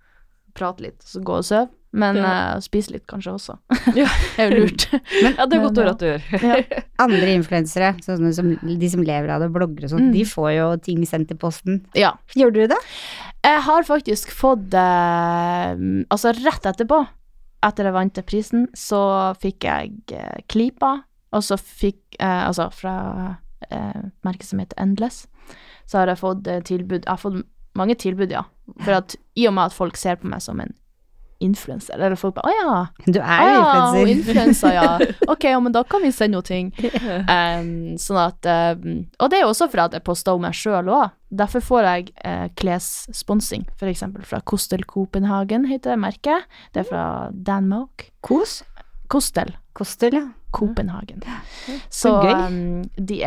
prate 0.58 0.82
litt, 0.88 1.02
så 1.06 1.22
gå 1.22 1.40
og 1.42 1.46
sove. 1.46 1.68
Men 1.98 2.18
Ja. 2.20 2.32
uh, 2.58 2.60
spise 2.62 2.92
litt 2.92 3.06
kanskje 3.10 3.32
også. 3.38 3.54
Ja. 3.98 4.10
det 4.36 4.44
er 4.44 4.52
jo 4.52 4.66
lurt. 4.66 4.84
ja, 4.92 5.46
det 5.48 5.56
er 5.56 5.62
godt 5.64 5.78
å 5.80 5.82
Men, 5.82 5.86
høre 5.86 5.94
at 5.94 6.02
du 6.02 6.08
gjør. 6.10 6.82
Andre 7.06 7.30
influensere, 7.38 7.94
sånne 8.04 8.34
som, 8.36 8.50
de 8.68 8.90
som 8.92 9.06
lever 9.08 9.32
av 9.34 9.42
det, 9.46 9.48
bloggere 9.56 9.88
og 9.88 9.94
sånt, 9.96 10.10
Mm. 10.10 10.12
de 10.18 10.26
får 10.28 10.50
jo 10.58 10.68
ting 10.90 11.06
sendt 11.10 11.30
til 11.32 11.38
posten. 11.42 11.80
ja. 11.98 12.12
Gjør 12.36 12.54
du 12.54 12.62
det? 12.74 12.78
Jeg 13.48 13.62
har 13.64 13.86
faktisk 13.88 14.34
fått 14.36 14.74
uh, 14.76 15.72
Altså, 16.12 16.34
rett 16.44 16.66
etterpå, 16.74 17.00
etter 17.66 17.90
jeg 17.90 17.96
vant 17.96 18.20
prisen, 18.28 18.68
så 18.78 19.02
fikk 19.42 19.68
jeg 19.68 19.94
eh, 20.14 20.40
Klipa, 20.52 20.94
og 21.36 21.44
så 21.44 21.58
fikk 21.60 22.18
eh, 22.20 22.44
Altså 22.48 22.70
fra 22.72 22.96
eh, 23.70 24.04
merket 24.28 24.50
som 24.50 24.62
heter 24.62 24.80
Endless, 24.82 25.26
så 25.86 26.02
har 26.02 26.12
jeg 26.12 26.22
fått 26.22 26.48
tilbud 26.68 27.02
Jeg 27.04 27.12
har 27.12 27.22
fått 27.22 27.42
mange 27.78 27.96
tilbud, 27.96 28.32
ja. 28.34 28.44
For 28.82 28.98
at 28.98 29.16
i 29.38 29.48
og 29.48 29.54
med 29.56 29.70
at 29.70 29.76
folk 29.76 29.98
ser 30.00 30.18
på 30.20 30.30
meg 30.30 30.42
som 30.44 30.60
en 30.64 30.74
influenser, 31.44 31.96
eller 31.98 32.18
folk 32.20 32.36
bare 32.38 32.50
Å 32.50 32.56
ja, 32.56 32.78
Du 33.06 33.20
er 33.20 33.44
jo 33.46 33.60
ja, 33.62 34.06
influenser. 34.14 34.74
ja. 34.80 34.88
Ok, 35.28 35.48
ja, 35.50 35.60
men 35.64 35.76
da 35.76 35.84
kan 35.88 36.04
vi 36.04 36.12
sende 36.16 36.38
noe 36.40 36.48
ting. 36.48 36.72
Um, 37.28 37.98
sånn 38.02 38.20
at 38.22 38.50
um, 38.80 39.04
Og 39.22 39.32
det 39.32 39.40
er 39.40 39.46
jo 39.46 39.52
også 39.52 39.70
fordi 39.72 39.86
at 39.86 39.98
jeg 40.00 40.06
poster 40.08 40.38
om 40.38 40.46
meg 40.48 40.58
sjøl 40.58 40.90
òg. 40.94 41.14
Derfor 41.38 41.64
får 41.64 41.88
jeg 41.90 42.10
uh, 42.24 42.48
klessponsing, 42.58 43.68
for 43.80 43.92
eksempel 43.92 44.26
fra 44.28 44.40
Kostel 44.48 44.86
Copenhagen, 44.88 45.68
heter 45.68 45.96
det 45.96 46.02
merket. 46.02 46.60
Det 46.74 46.86
er 46.86 46.90
fra 46.90 47.06
Danmark. 47.32 48.10
Kos? 48.26 48.62
Kostel. 49.12 49.54
Kostel, 49.78 50.18
ja. 50.18 50.28
Copenhagen. 50.56 51.22
Så 51.94 52.14
gøy. 52.24 52.32
um, 52.34 52.86
de, 52.96 53.20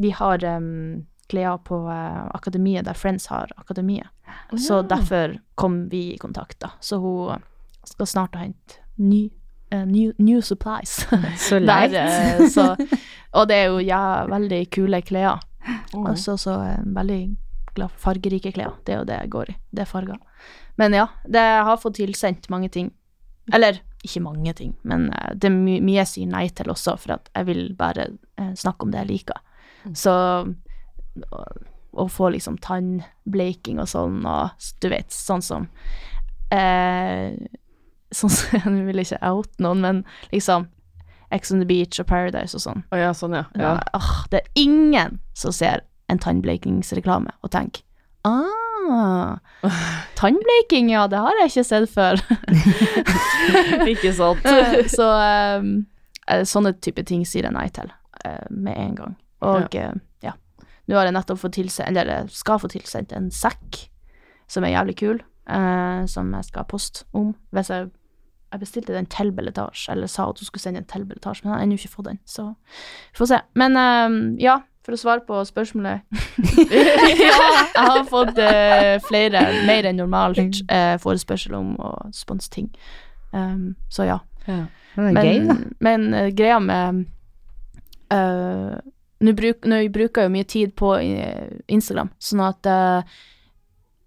de 0.00 0.12
har 0.16 0.44
um, 0.56 1.02
klær 1.32 1.58
på 1.64 1.80
uh, 1.88 2.28
akademiet 2.36 2.84
der 2.86 2.98
Friends 2.98 3.26
har 3.32 3.52
akademiet. 3.56 4.08
Så 4.56 4.80
Ja. 4.82 4.88
derfor 4.94 5.38
kom 5.60 5.88
vi 5.92 6.12
i 6.14 6.18
kontakt, 6.20 6.60
da. 6.60 6.70
Så 6.80 6.98
hun 7.00 7.42
skal 7.88 8.06
snart 8.06 8.36
hente 8.36 8.78
ny, 8.96 9.30
eh, 9.70 9.84
new, 9.86 10.12
new 10.18 10.40
supplies. 10.40 11.06
Så 11.48 11.58
leit. 11.68 11.92
eh, 11.96 12.98
og 13.32 13.48
det 13.48 13.56
er 13.56 13.70
jo 13.72 13.78
ja, 13.80 14.02
veldig 14.30 14.66
kule 14.70 15.02
klær. 15.02 15.40
Oh. 15.94 16.10
Og 16.10 16.18
så 16.18 16.36
så 16.40 16.56
eh, 16.64 16.82
veldig 16.84 17.20
glad 17.74 17.90
for 17.90 18.10
fargerike 18.12 18.52
klær. 18.52 18.74
Det 18.84 18.94
er 18.94 18.98
jo 19.02 19.08
det 19.08 19.20
jeg 19.20 19.30
går 19.30 19.50
i. 19.52 19.56
Det 19.70 19.84
er 19.84 19.90
farger. 19.90 20.18
Men 20.76 20.92
ja, 20.96 21.06
det 21.28 21.40
har 21.40 21.76
fått 21.80 21.98
tilsendt 22.00 22.48
mange 22.52 22.68
ting. 22.72 22.92
Eller 23.52 23.80
ikke 24.02 24.20
mange 24.22 24.52
ting, 24.58 24.74
men 24.82 25.08
eh, 25.12 25.32
det 25.38 25.48
er 25.50 25.54
mye 25.54 25.98
jeg 26.00 26.10
sier 26.10 26.30
nei 26.30 26.48
til 26.54 26.70
også, 26.72 26.96
for 26.98 27.16
at 27.16 27.28
jeg 27.34 27.46
vil 27.46 27.62
bare 27.78 28.08
eh, 28.38 28.52
snakke 28.58 28.86
om 28.86 28.92
det 28.92 29.02
jeg 29.04 29.10
liker. 29.12 29.38
Mm. 29.84 29.94
Så 29.98 30.14
å, 31.92 32.06
få 32.08 32.32
liksom 32.34 32.58
tannbleking 32.64 33.80
og 33.82 33.90
sånn, 33.90 34.22
og 34.28 34.70
du 34.82 34.88
vet, 34.92 35.12
sånn 35.12 35.44
som 35.44 35.68
eh, 36.54 37.36
Sånn 38.12 38.32
som 38.32 38.56
Jeg 38.60 38.86
vil 38.88 39.02
ikke 39.04 39.20
out 39.24 39.52
noen, 39.62 39.84
men 39.84 40.02
liksom 40.34 40.68
Ex 41.32 41.52
on 41.52 41.62
the 41.62 41.68
Beach 41.68 41.96
og 41.96 42.10
Paradise 42.10 42.52
og 42.58 42.60
sånn. 42.60 42.82
Å 42.92 42.98
ja, 43.00 43.12
sånn, 43.16 43.32
ja. 43.38 43.46
Ja. 43.56 43.78
Da, 43.78 43.96
oh, 43.96 44.10
det 44.28 44.42
er 44.42 44.60
ingen 44.60 45.16
som 45.32 45.54
ser 45.56 45.80
en 46.12 46.20
tannblekingsreklame 46.20 47.32
og 47.40 47.54
tenker 47.54 47.86
Ah, 48.22 49.38
tannbleking, 50.18 50.90
ja, 50.92 51.06
det 51.08 51.16
har 51.16 51.40
jeg 51.40 51.50
ikke 51.50 51.64
sett 51.64 51.90
før. 51.90 52.20
Ikke 53.92 54.12
sant. 54.14 54.46
så 54.90 55.08
um, 55.58 55.72
eh, 56.30 56.44
sånne 56.46 56.74
type 56.82 57.02
ting 57.08 57.24
sier 57.26 57.48
jeg 57.48 57.54
nei 57.54 57.66
til 57.74 57.90
uh, 57.90 58.46
med 58.50 58.78
en 58.78 58.94
gang. 59.00 59.16
Og 59.42 59.74
eh, 59.74 59.94
ja, 60.22 60.36
nå 60.88 60.98
har 60.98 61.08
jeg 61.08 61.14
nettopp 61.16 61.40
fått 61.42 61.56
tilsendt, 61.58 61.96
eller 61.96 62.22
jeg 62.22 62.36
skal 62.36 62.60
få 62.62 62.70
tilsendt 62.72 63.12
en 63.16 63.30
sekk 63.34 63.84
som 64.50 64.64
er 64.66 64.74
jævlig 64.74 64.96
kul, 65.00 65.20
eh, 65.48 66.02
som 66.10 66.32
jeg 66.34 66.48
skal 66.48 66.68
poste 66.68 67.06
om. 67.16 67.30
Hvis 67.54 67.70
jeg, 67.72 67.88
jeg 68.52 68.60
bestilte 68.60 68.96
den 68.96 69.06
til 69.06 69.32
Belletage, 69.32 69.86
eller 69.92 70.10
sa 70.10 70.28
at 70.28 70.42
hun 70.42 70.50
skulle 70.50 70.64
sende 70.64 70.82
en 70.82 70.90
til 70.90 71.06
Belletage, 71.08 71.40
men 71.42 71.52
jeg 71.52 71.56
har 71.56 71.64
ennå 71.64 71.78
ikke 71.78 71.94
fått 71.94 72.10
den, 72.10 72.20
så 72.26 72.50
vi 73.12 73.22
får 73.22 73.32
se. 73.32 73.40
Men 73.54 73.78
eh, 73.80 74.18
ja, 74.42 74.58
for 74.82 74.96
å 74.96 74.98
svare 74.98 75.22
på 75.26 75.38
spørsmålet 75.46 76.02
Ja, 77.22 77.38
jeg 77.70 77.86
har 77.86 78.04
fått 78.10 78.38
eh, 78.42 78.96
flere, 79.06 79.44
mer 79.68 79.86
enn 79.88 80.00
normalt, 80.02 80.62
eh, 80.66 80.96
forespørsel 81.02 81.54
om 81.58 81.76
å 81.78 81.94
sponse 82.16 82.50
ting. 82.50 82.72
Um, 83.32 83.74
så 83.88 84.08
ja. 84.08 84.18
Ja. 84.44 84.64
Er 84.98 85.12
Men, 85.14 85.24
gøy, 85.24 85.68
men 85.80 86.08
eh, 86.14 86.32
greia 86.36 86.58
med 86.60 87.04
eh, 88.12 88.74
Nå 89.22 89.32
bruk, 89.38 89.64
nå 89.70 89.76
bruker 89.94 90.22
jeg 90.24 90.28
jo 90.30 90.34
mye 90.34 90.48
tid 90.50 90.72
på 90.78 90.94
eh, 90.98 91.52
Instagram, 91.70 92.10
sånn 92.18 92.40
at 92.46 92.66
eh, 92.66 93.12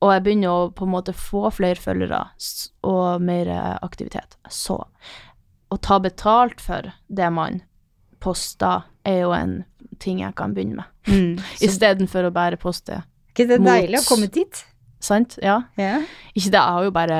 Og 0.04 0.12
jeg 0.12 0.24
begynner 0.26 0.52
å 0.52 0.66
på 0.76 0.84
en 0.86 0.92
måte 0.92 1.14
få 1.16 1.48
flere 1.56 1.80
følgere 1.80 2.20
og 2.84 3.22
mer 3.24 3.48
eh, 3.48 3.78
aktivitet. 3.82 4.36
Så 4.52 4.76
å 5.72 5.78
ta 5.82 5.98
betalt 6.04 6.60
for 6.62 6.92
det 7.08 7.30
man 7.34 7.62
poster, 8.22 8.84
er 9.06 9.22
jo 9.24 9.32
en 9.34 9.64
ting 10.02 10.20
jeg 10.22 10.36
kan 10.36 10.54
begynne 10.54 10.82
med, 10.82 10.92
Mm. 11.06 11.36
Istedenfor 11.68 12.26
å 12.26 12.32
bare 12.34 12.58
poste. 12.58 13.04
ikke 13.30 13.46
det 13.48 13.60
mot- 13.62 13.70
deilig 13.70 14.00
å 14.02 14.08
komme 14.10 14.28
dit? 14.34 14.64
Sant? 15.00 15.36
Ja. 15.44 15.60
Ja. 15.78 16.00
Ikke 16.34 16.50
det, 16.50 16.58
jeg 16.58 16.74
har 16.76 16.84
jo 16.84 16.92
bare 16.92 17.18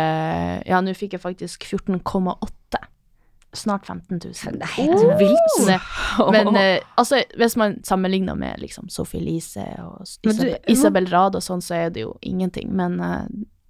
Ja, 0.66 0.80
nå 0.82 0.94
fikk 0.98 1.14
jeg 1.14 1.22
faktisk 1.22 1.64
14,8. 1.70 2.50
Snart 3.56 3.86
15 3.88 4.20
000. 4.24 4.34
Det 4.60 4.62
er 4.62 4.74
helt 4.76 5.20
vilt. 5.20 5.84
Men 6.36 6.56
eh, 6.60 6.80
altså, 7.00 7.22
hvis 7.40 7.56
man 7.60 7.78
sammenligner 7.88 8.36
med 8.40 8.60
liksom 8.62 8.90
Sophie 8.90 9.22
Elise 9.22 9.66
og 9.84 10.02
Isabel, 10.06 10.52
du- 10.56 10.72
Isabel, 10.74 11.08
Rad 11.12 11.36
og 11.40 11.44
sånn, 11.46 11.64
så 11.64 11.76
er 11.86 11.90
det 11.96 12.04
jo 12.06 12.16
ingenting. 12.22 12.72
Men 12.76 13.00
eh, 13.00 13.24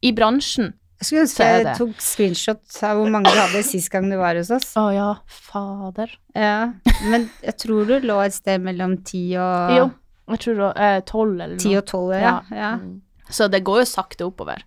i 0.06 0.12
bransjen 0.16 0.74
Jeg 1.02 1.08
skulle 1.10 1.22
ønske 1.26 1.46
jeg 1.50 1.76
tok 1.78 2.02
screenshot 2.02 2.78
av 2.88 3.00
hvor 3.02 3.10
mange 3.12 3.32
du 3.34 3.40
hadde 3.40 3.64
sist 3.68 3.90
gang 3.92 4.10
du 4.12 4.16
var 4.18 4.38
hos 4.40 4.52
oss. 4.56 4.70
Å 4.80 4.88
ja, 4.96 5.10
fader. 5.28 6.14
Ja, 6.36 6.72
men 7.10 7.30
jeg 7.44 7.58
tror 7.62 7.86
du 7.90 7.98
lå 8.06 8.20
et 8.24 8.36
sted 8.38 8.64
mellom 8.64 8.98
ti 9.08 9.26
og 9.40 9.74
Jo, 9.76 9.90
jeg 10.32 10.40
tror 10.46 10.56
det 10.62 10.70
var 10.70 11.02
tolv 11.10 11.36
eller 11.42 11.58
Ti 11.62 11.74
noe. 11.74 11.82
og 11.82 11.90
tolv, 11.92 12.14
ja. 12.20 12.38
ja. 12.52 12.72
Mm. 12.80 13.02
Så 13.30 13.48
det 13.52 13.64
går 13.66 13.82
jo 13.82 13.86
sakte 13.90 14.26
oppover. 14.28 14.64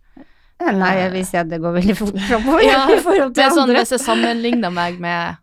Ja, 0.60 0.72
Nei, 0.74 0.94
jeg 0.98 1.12
vil 1.12 1.24
si 1.28 1.36
at 1.38 1.48
det 1.48 1.60
går 1.62 1.76
veldig 1.76 1.94
fort 1.96 2.16
framover 2.28 2.64
Ja, 2.66 2.80
i 2.90 2.96
forhold 3.04 3.34
Det 3.34 3.44
til 3.44 3.52
sånn 3.54 3.62
andre. 3.68 3.82
hvis 3.84 3.92
jeg 3.94 4.00
sammenligner 4.02 4.72
meg 4.74 4.98
med 5.00 5.36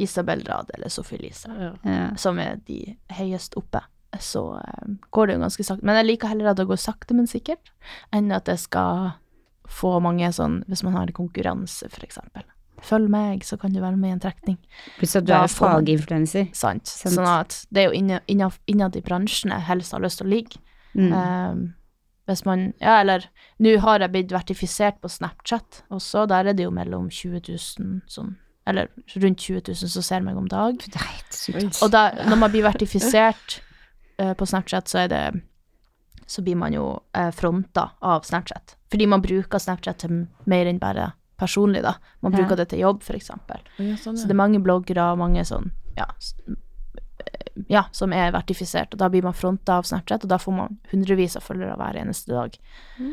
Isabel 0.00 0.42
Rad 0.46 0.70
eller 0.76 0.88
Sophie 0.92 1.18
Elise. 1.18 1.48
Ja. 1.48 1.72
Ja. 1.84 2.04
som 2.16 2.38
er 2.38 2.60
de 2.68 2.96
høyest 3.16 3.56
oppe, 3.56 3.80
så 4.18 4.42
eh, 4.60 4.94
går 5.12 5.26
det 5.30 5.34
jo 5.36 5.42
ganske 5.46 5.64
sakte. 5.66 5.84
Men 5.86 5.96
jeg 6.00 6.06
liker 6.12 6.28
heller 6.32 6.50
at 6.52 6.56
det 6.60 6.66
går 6.70 6.80
sakte, 6.80 7.14
men 7.16 7.26
sikkert, 7.30 7.72
enn 8.12 8.30
at 8.32 8.48
jeg 8.48 8.58
skal 8.62 9.10
få 9.70 10.00
mange 10.02 10.26
sånn, 10.34 10.62
hvis 10.68 10.82
man 10.82 10.96
har 10.96 11.12
konkurranse, 11.14 11.86
eksempel. 12.02 12.42
Følg 12.82 13.10
meg, 13.12 13.44
så 13.44 13.58
kan 13.60 13.72
du 13.74 13.80
være 13.82 13.96
med 14.00 14.08
i 14.08 14.12
en 14.16 14.22
trekning. 14.24 14.56
Pluss 14.98 15.14
at 15.16 15.26
du 15.28 15.34
er 15.36 15.46
faginfluenser. 15.52 16.48
Sant. 16.56 16.88
Sant. 16.88 17.14
Sånn 17.14 17.28
at 17.28 17.58
det 17.70 17.82
er 17.84 17.90
jo 17.92 17.98
inne- 18.00 18.22
innad 18.66 18.96
i 18.96 19.02
bransjen 19.04 19.52
jeg 19.52 19.66
helst 19.68 19.92
har 19.92 20.00
lyst 20.00 20.18
til 20.22 20.26
å 20.26 20.32
ligge. 20.32 20.58
Mm. 20.96 21.12
Eh, 21.12 21.60
hvis 22.30 22.44
man 22.46 22.72
Ja, 22.80 23.00
eller 23.02 23.26
Nå 23.60 23.74
har 23.82 24.00
jeg 24.00 24.12
blitt 24.14 24.32
vertifisert 24.32 25.00
på 25.02 25.08
Snapchat 25.12 25.82
også, 25.90 26.26
der 26.30 26.48
er 26.50 26.56
det 26.56 26.64
jo 26.64 26.70
mellom 26.72 27.10
20 27.10 27.42
000 27.50 28.00
sånn 28.08 28.36
Eller 28.66 28.88
rundt 29.16 29.40
20 29.40 29.62
000 29.68 29.90
som 29.90 30.02
ser 30.06 30.20
meg 30.24 30.36
om 30.38 30.46
dag. 30.48 30.78
Det 30.78 30.94
er 31.00 31.06
helt 31.10 31.34
sykt. 31.34 31.82
Og 31.82 31.90
da, 31.90 32.10
når 32.28 32.36
man 32.38 32.50
blir 32.52 32.62
vertifisert 32.62 33.60
uh, 34.20 34.32
på 34.38 34.46
Snapchat, 34.46 34.88
så 34.88 34.98
er 35.04 35.08
det 35.08 35.22
Så 36.26 36.42
blir 36.46 36.54
man 36.56 36.72
jo 36.72 37.00
uh, 37.16 37.30
fronta 37.34 37.90
av 38.00 38.22
Snapchat. 38.22 38.76
Fordi 38.92 39.06
man 39.06 39.22
bruker 39.24 39.58
Snapchat 39.58 39.98
til 40.04 40.26
mer 40.46 40.66
enn 40.70 40.78
bare 40.78 41.12
personlig, 41.40 41.82
da. 41.82 41.94
Man 42.22 42.32
Ja. 42.32 42.38
bruker 42.42 42.56
det 42.56 42.68
til 42.68 42.80
jobb, 42.84 43.02
for 43.02 43.14
eksempel. 43.16 43.58
sånn, 43.78 43.88
ja, 43.88 43.96
Så 43.96 44.26
det 44.28 44.30
er 44.30 44.42
mange 44.44 44.60
bloggere 44.62 45.12
og 45.12 45.18
mange 45.18 45.40
sånn, 45.44 45.70
ja, 45.96 46.06
ja, 47.68 47.84
som 47.92 48.12
er 48.12 48.32
vertifisert, 48.32 48.94
og 48.94 48.98
da 49.02 49.08
blir 49.12 49.22
man 49.26 49.34
fronta 49.36 49.76
av 49.80 49.84
Snapchat, 49.88 50.24
og 50.24 50.30
da 50.32 50.38
får 50.38 50.54
man 50.56 50.78
hundrevis 50.92 51.36
av 51.36 51.42
følgere 51.44 51.76
hver 51.76 51.98
eneste 52.00 52.32
dag. 52.32 52.56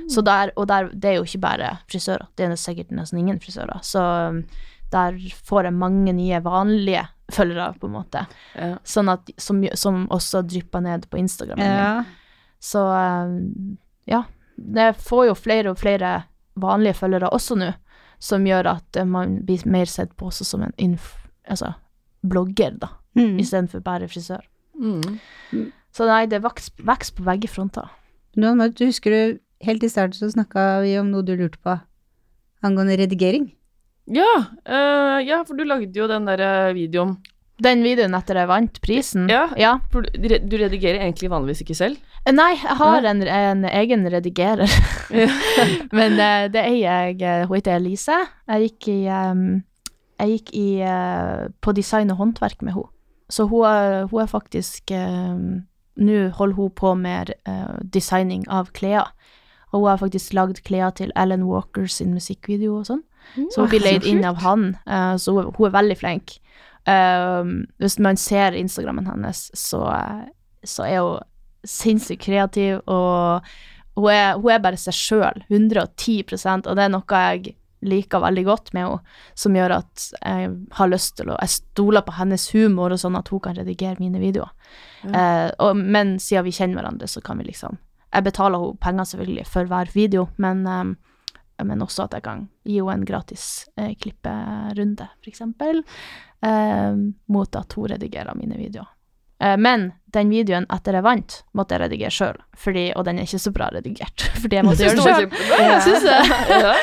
Så 0.09 0.21
der, 0.25 0.51
og 0.55 0.67
der, 0.67 0.89
det 0.93 1.09
er 1.11 1.15
jo 1.19 1.25
ikke 1.27 1.41
bare 1.43 1.73
frisører, 1.91 2.27
det 2.37 2.45
er 2.47 2.55
sikkert 2.55 2.91
nesten 2.91 3.19
ingen 3.19 3.39
frisører, 3.43 3.79
så 3.83 4.03
um, 4.29 4.43
der 4.91 5.17
får 5.43 5.67
jeg 5.67 5.73
mange 5.73 6.13
nye 6.15 6.39
vanlige 6.45 7.07
følgere, 7.31 7.73
på 7.79 7.87
en 7.89 7.97
måte, 7.97 8.25
Ja. 8.55 8.77
sånn 8.87 9.09
at, 9.11 9.29
som, 9.37 9.59
som 9.75 10.05
også 10.15 10.45
drypper 10.47 10.81
ned 10.85 11.09
på 11.11 11.17
Instagram. 11.19 11.59
ja. 11.59 12.03
Så 12.59 12.81
um, 12.81 13.77
ja, 14.09 14.23
det 14.57 14.95
får 15.03 15.27
jo 15.27 15.35
flere 15.35 15.69
og 15.69 15.77
flere 15.77 16.23
vanlige 16.57 16.95
følgere 16.97 17.29
også 17.29 17.55
nå, 17.59 17.73
som 18.19 18.47
gjør 18.47 18.65
at 18.71 18.97
eh, 18.97 19.05
man 19.05 19.35
blir 19.45 19.61
mer 19.69 19.85
sett 19.85 20.15
på 20.17 20.31
også 20.31 20.43
som 20.47 20.63
en 20.65 20.95
altså, 21.47 21.73
blogger, 22.25 22.79
da, 22.81 22.87
Mm. 23.17 23.37
istedenfor 23.41 23.81
bare 23.81 24.07
frisør. 24.11 24.43
Mm. 24.77 25.19
Så 25.95 26.05
nei, 26.05 26.25
det 26.29 26.43
vokser 26.43 27.17
på 27.17 27.25
begge 27.25 27.49
fronter. 27.49 27.89
Nå, 28.37 28.53
du 28.77 28.85
husker 28.85 29.13
du, 29.13 29.39
helt 29.65 29.83
i 29.83 29.89
starten 29.89 30.17
så 30.17 30.29
snakka 30.29 30.83
vi 30.83 30.97
om 31.01 31.09
noe 31.09 31.25
du 31.25 31.33
lurte 31.33 31.57
på 31.65 31.79
angående 32.65 32.97
redigering. 32.99 33.49
Ja, 34.07 34.29
uh, 34.69 35.17
ja, 35.25 35.41
for 35.47 35.57
du 35.57 35.65
lagde 35.67 35.91
jo 35.97 36.07
den 36.07 36.27
der 36.29 36.39
eh, 36.39 36.75
videoen. 36.77 37.17
Den 37.57 37.81
videoen 37.81 38.13
etter 38.13 38.37
jeg 38.37 38.47
vant 38.51 38.75
prisen 38.83 39.25
Ja. 39.31 39.47
ja. 39.57 39.71
Du, 39.91 40.55
redigerer 40.61 41.01
egentlig 41.01 41.31
vanligvis 41.31 41.63
ikke 41.63 41.75
selv? 41.75 41.97
Eh, 42.21 42.31
Nei, 42.35 42.51
jeg 42.53 42.77
har 42.77 43.07
en, 43.09 43.23
en 43.25 43.65
egen 43.65 44.05
redigerer, 44.13 44.69
men 45.97 46.19
uh, 46.21 46.45
det 46.53 46.61
er 46.61 46.77
jeg. 46.77 47.17
Hun 47.49 47.57
heter 47.57 47.79
Elise. 47.79 48.19
Jeg 48.47 48.69
gikk 48.69 48.91
i, 48.93 48.99
um, 49.09 49.47
jeg 50.21 50.37
gikk 50.37 50.53
i 50.55 50.67
uh, 50.85 51.49
på 51.59 51.73
design 51.75 52.13
og 52.13 52.21
håndverk 52.21 52.61
med 52.61 52.77
henne. 52.77 52.93
Så 53.29 53.47
hun 53.51 53.65
er, 53.67 54.05
hun 54.11 54.21
er 54.23 54.31
faktisk 54.31 54.91
em, 54.95 55.67
Nå 55.97 56.27
holder 56.37 56.55
hun 56.55 56.69
på 56.77 56.93
med 56.93 57.31
eh, 57.49 57.77
designing 57.81 58.43
av 58.53 58.67
klær. 58.77 59.09
Og 59.71 59.79
hun 59.81 59.87
har 59.89 59.97
faktisk 59.97 60.35
lagd 60.37 60.59
klær 60.63 60.91
til 60.93 61.09
Alan 61.15 61.47
Walker 61.49 61.87
sin 61.89 62.13
musikkvideo 62.13 62.75
og 62.77 62.85
sånn. 62.91 63.01
Så 63.49 63.63
hun 63.63 63.71
blir 63.71 63.81
leid 63.81 64.05
inn 64.05 64.21
av 64.25 64.37
han, 64.43 64.75
eh, 64.85 65.15
så 65.17 65.33
hun, 65.33 65.49
hun 65.57 65.67
er 65.67 65.73
veldig 65.73 65.97
flink. 65.97 66.37
Um, 66.87 67.65
hvis 67.81 67.97
man 67.99 68.15
ser 68.15 68.55
Instagrammen 68.55 69.09
hennes, 69.09 69.49
så, 69.57 69.81
eh, 69.91 70.29
så 70.63 70.85
er 70.85 71.01
hun 71.01 71.25
sinnssykt 71.67 72.23
kreativ, 72.23 72.79
og 72.87 73.43
hun 73.97 74.11
er, 74.13 74.37
hun 74.37 74.53
er 74.53 74.61
bare 74.63 74.79
seg 74.79 74.95
sjøl, 74.95 75.43
110% 75.49 76.69
og 76.69 76.77
det 76.77 76.85
er 76.85 76.93
noe 76.93 77.23
jeg 77.25 77.57
liker 77.85 78.23
veldig 78.23 78.43
godt 78.47 78.71
med 78.73 78.87
henne, 78.87 79.17
som 79.37 79.57
gjør 79.57 79.75
at 79.77 80.05
jeg 80.17 80.53
har 80.79 80.89
lyst 80.89 81.17
til 81.19 81.29
å 81.29 81.37
Jeg 81.41 81.53
stoler 81.53 82.05
på 82.05 82.15
hennes 82.17 82.47
humor, 82.55 82.91
og 82.91 83.01
sånn 83.01 83.17
at 83.19 83.29
hun 83.29 83.43
kan 83.43 83.57
redigere 83.57 83.99
mine 83.99 84.21
videoer. 84.21 84.53
Eh, 85.05 85.49
og, 85.63 85.77
men 85.77 86.17
siden 86.19 86.47
vi 86.47 86.55
kjenner 86.55 86.81
hverandre, 86.81 87.07
så 87.07 87.21
kan 87.21 87.37
vi 87.37 87.49
liksom 87.51 87.77
Jeg 88.13 88.23
betaler 88.23 88.63
henne 88.63 88.81
penger 88.81 89.11
selvfølgelig 89.11 89.45
for 89.45 89.69
hver 89.69 89.91
video, 89.93 90.29
men 90.37 90.65
eh, 90.67 90.95
men 91.65 91.81
også 91.81 92.05
at 92.05 92.13
jeg 92.13 92.25
kan 92.25 92.43
gi 92.67 92.77
henne 92.77 92.99
en 92.99 93.07
gratis 93.07 93.65
eh, 93.81 93.95
klipperunde, 93.97 95.07
eksempel. 95.25 95.83
eh, 96.45 96.93
mot 97.33 97.55
at 97.55 97.73
hun 97.73 97.89
redigerer 97.89 98.37
mine 98.37 98.59
videoer. 98.59 98.91
Eh, 99.39 99.57
men 99.57 99.91
den 100.15 100.31
videoen 100.33 100.65
etter 100.73 100.97
jeg 100.97 101.05
vant, 101.05 101.35
måtte 101.57 101.75
jeg 101.75 101.83
redigere 101.83 102.13
sjøl, 102.13 102.39
og 102.95 103.03
den 103.05 103.19
er 103.19 103.27
ikke 103.27 103.41
så 103.43 103.51
bra 103.53 103.67
redigert. 103.73 104.25
Fordi 104.41 104.59
jeg 104.59 104.65
måtte 104.65 104.87
gjøre 104.87 104.95
det 104.97 105.03
sjøl. 105.03 105.27
Ja. 106.63 106.77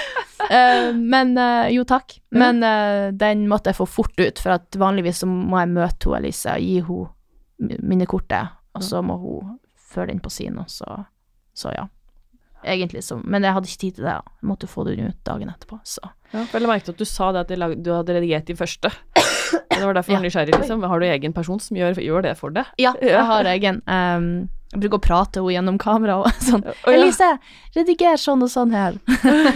Eh, 0.44 0.92
men 0.94 1.38
eh, 1.40 1.70
Jo, 1.72 1.84
takk. 1.88 2.18
Men 2.36 2.62
eh, 2.66 3.08
den 3.16 3.46
måtte 3.48 3.72
jeg 3.72 3.78
få 3.78 3.86
fort 3.88 4.18
ut, 4.20 4.42
for 4.42 4.58
at 4.58 4.76
vanligvis 4.78 5.22
så 5.22 5.28
må 5.30 5.60
jeg 5.62 5.72
møte 5.72 6.10
hun 6.10 6.18
Elise 6.18 6.56
og 6.58 6.64
gi 6.66 6.80
henne 6.84 7.78
minnekortet, 7.86 8.50
og 8.74 8.82
så 8.84 9.00
må 9.06 9.16
hun 9.22 9.54
føre 9.94 10.10
den 10.10 10.20
på 10.20 10.32
sin, 10.34 10.58
og 10.58 10.70
så 10.70 11.04
Så 11.54 11.70
ja. 11.70 11.86
Egentlig 12.64 13.04
så 13.04 13.20
Men 13.22 13.44
jeg 13.44 13.52
hadde 13.54 13.68
ikke 13.68 13.80
tid 13.80 13.92
til 13.94 14.04
det. 14.04 14.10
da. 14.10 14.32
Jeg 14.42 14.48
måtte 14.48 14.66
få 14.66 14.84
den 14.88 15.06
ut 15.06 15.18
dagen 15.24 15.48
etterpå, 15.52 15.78
så 15.84 16.00
Ja, 16.32 16.44
for 16.50 16.58
jeg 16.58 16.68
merket 16.68 16.88
at 16.88 16.98
du 16.98 17.04
sa 17.06 17.30
det 17.32 17.44
at 17.44 17.84
du 17.84 17.92
hadde 17.94 18.14
redigert 18.16 18.46
de 18.46 18.56
første. 18.58 18.90
Det 19.70 19.84
var 19.84 19.96
derfor 19.96 20.14
jeg 20.14 20.20
var 20.20 20.26
nysgjerrig, 20.26 20.58
liksom. 20.58 20.84
Har 20.90 21.00
du 21.00 21.06
egen 21.06 21.34
person 21.36 21.60
som 21.62 21.78
gjør, 21.78 21.98
gjør 22.02 22.26
det 22.26 22.34
for 22.38 22.54
deg? 22.54 22.68
Ja, 22.80 22.94
jeg 23.02 23.24
har 23.30 23.48
egen. 23.54 23.80
Um, 23.88 24.28
jeg 24.74 24.82
bruker 24.82 24.98
å 24.98 25.04
prate 25.04 25.40
henne 25.40 25.54
gjennom 25.54 25.76
kamera 25.78 26.16
og 26.24 26.42
sånn. 26.42 26.64
Oh, 26.66 26.90
ja. 26.90 26.96
Elise, 26.98 27.28
rediger 27.76 28.18
sånn 28.18 28.42
og 28.42 28.50
sånn 28.50 28.74
her. 28.74 28.98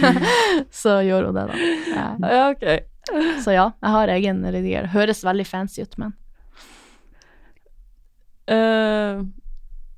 så 0.81 0.99
gjør 1.03 1.29
hun 1.29 1.39
det, 1.39 1.45
da. 1.49 1.59
Eh, 1.59 2.31
Ja, 2.31 2.45
ok. 2.53 2.65
Så 3.43 3.55
ja, 3.55 3.65
jeg 3.81 3.95
har 3.95 4.11
egen 4.13 4.43
rediger. 4.45 4.87
Høres 4.93 5.23
veldig 5.25 5.45
fancy 5.49 5.83
ut, 5.83 5.95
men 5.99 6.13
uh, 8.53 9.23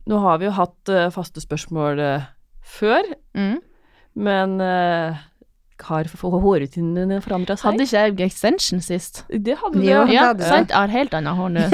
nå 0.08 0.22
har 0.26 0.40
vi 0.40 0.48
jo 0.48 0.54
hatt 0.56 0.92
uh, 0.94 1.10
faste 1.14 1.44
spørsmål 1.44 2.00
uh, 2.02 2.30
før, 2.80 3.10
mm. 3.36 3.58
men 4.26 4.56
uh, 5.84 6.24
har 6.32 6.44
hårrutinene 6.46 7.20
forandra 7.26 7.58
seg? 7.58 7.68
Hadde 7.70 7.86
ikke 7.88 8.02
jeg 8.06 8.32
extension 8.32 8.82
sist? 8.86 9.24
Det 9.30 9.58
hadde 9.62 9.80
du, 9.80 9.86
Jo, 9.86 10.02
ja. 10.02 10.08
det 10.08 10.16
Ja, 10.16 10.26
hadde 10.32 10.50
sant? 10.50 10.74
Jeg 10.74 10.78
har 10.78 10.96
helt 10.96 11.16
annet 11.18 11.40
hår 11.40 11.56
nå, 11.56 11.68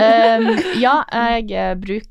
eh, 0.00 0.38
um, 0.40 0.48
Ja, 0.80 0.96
jeg 1.10 1.52
eh, 1.52 1.74
bruker 1.80 2.08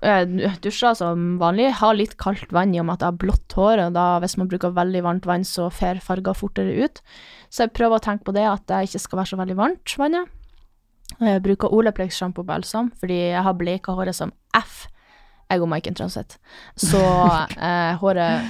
jeg 0.00 0.52
dusjer 0.64 0.94
som 0.96 1.34
vanlig, 1.40 1.66
har 1.76 1.96
litt 1.98 2.14
kaldt 2.20 2.52
vann 2.54 2.72
i 2.72 2.78
og 2.80 2.86
med 2.88 2.94
at 2.96 3.02
jeg 3.04 3.10
har 3.10 3.18
blått 3.20 3.56
hår, 3.58 3.82
og 3.84 3.96
da 3.98 4.04
hvis 4.22 4.36
man 4.40 4.48
bruker 4.48 4.72
veldig 4.72 5.02
varmt 5.04 5.26
vann, 5.28 5.44
så 5.44 5.66
fer 5.74 5.98
farger 6.00 6.36
fortere 6.38 6.86
ut. 6.86 7.02
Så 7.52 7.66
jeg 7.66 7.74
prøver 7.76 7.98
å 7.98 8.04
tenke 8.04 8.24
på 8.24 8.32
det, 8.32 8.46
at 8.48 8.64
det 8.70 8.84
ikke 8.86 9.02
skal 9.02 9.20
være 9.20 9.32
så 9.32 9.40
veldig 9.42 9.58
varmt, 9.58 9.96
vannet. 10.00 10.30
Jeg 11.18 11.42
bruker 11.44 11.74
Olaplex 11.74 12.16
sjampo 12.16 12.44
og 12.44 12.48
balsam, 12.48 12.88
fordi 13.00 13.18
jeg 13.34 13.44
har 13.44 13.58
bleka 13.58 13.92
håret 13.98 14.16
som 14.16 14.32
F, 14.56 14.86
jeg 15.50 15.60
og 15.60 15.68
Maiken 15.68 15.98
Transit. 15.98 16.38
Så 16.78 17.02
eh, 17.02 17.98
håret 18.00 18.46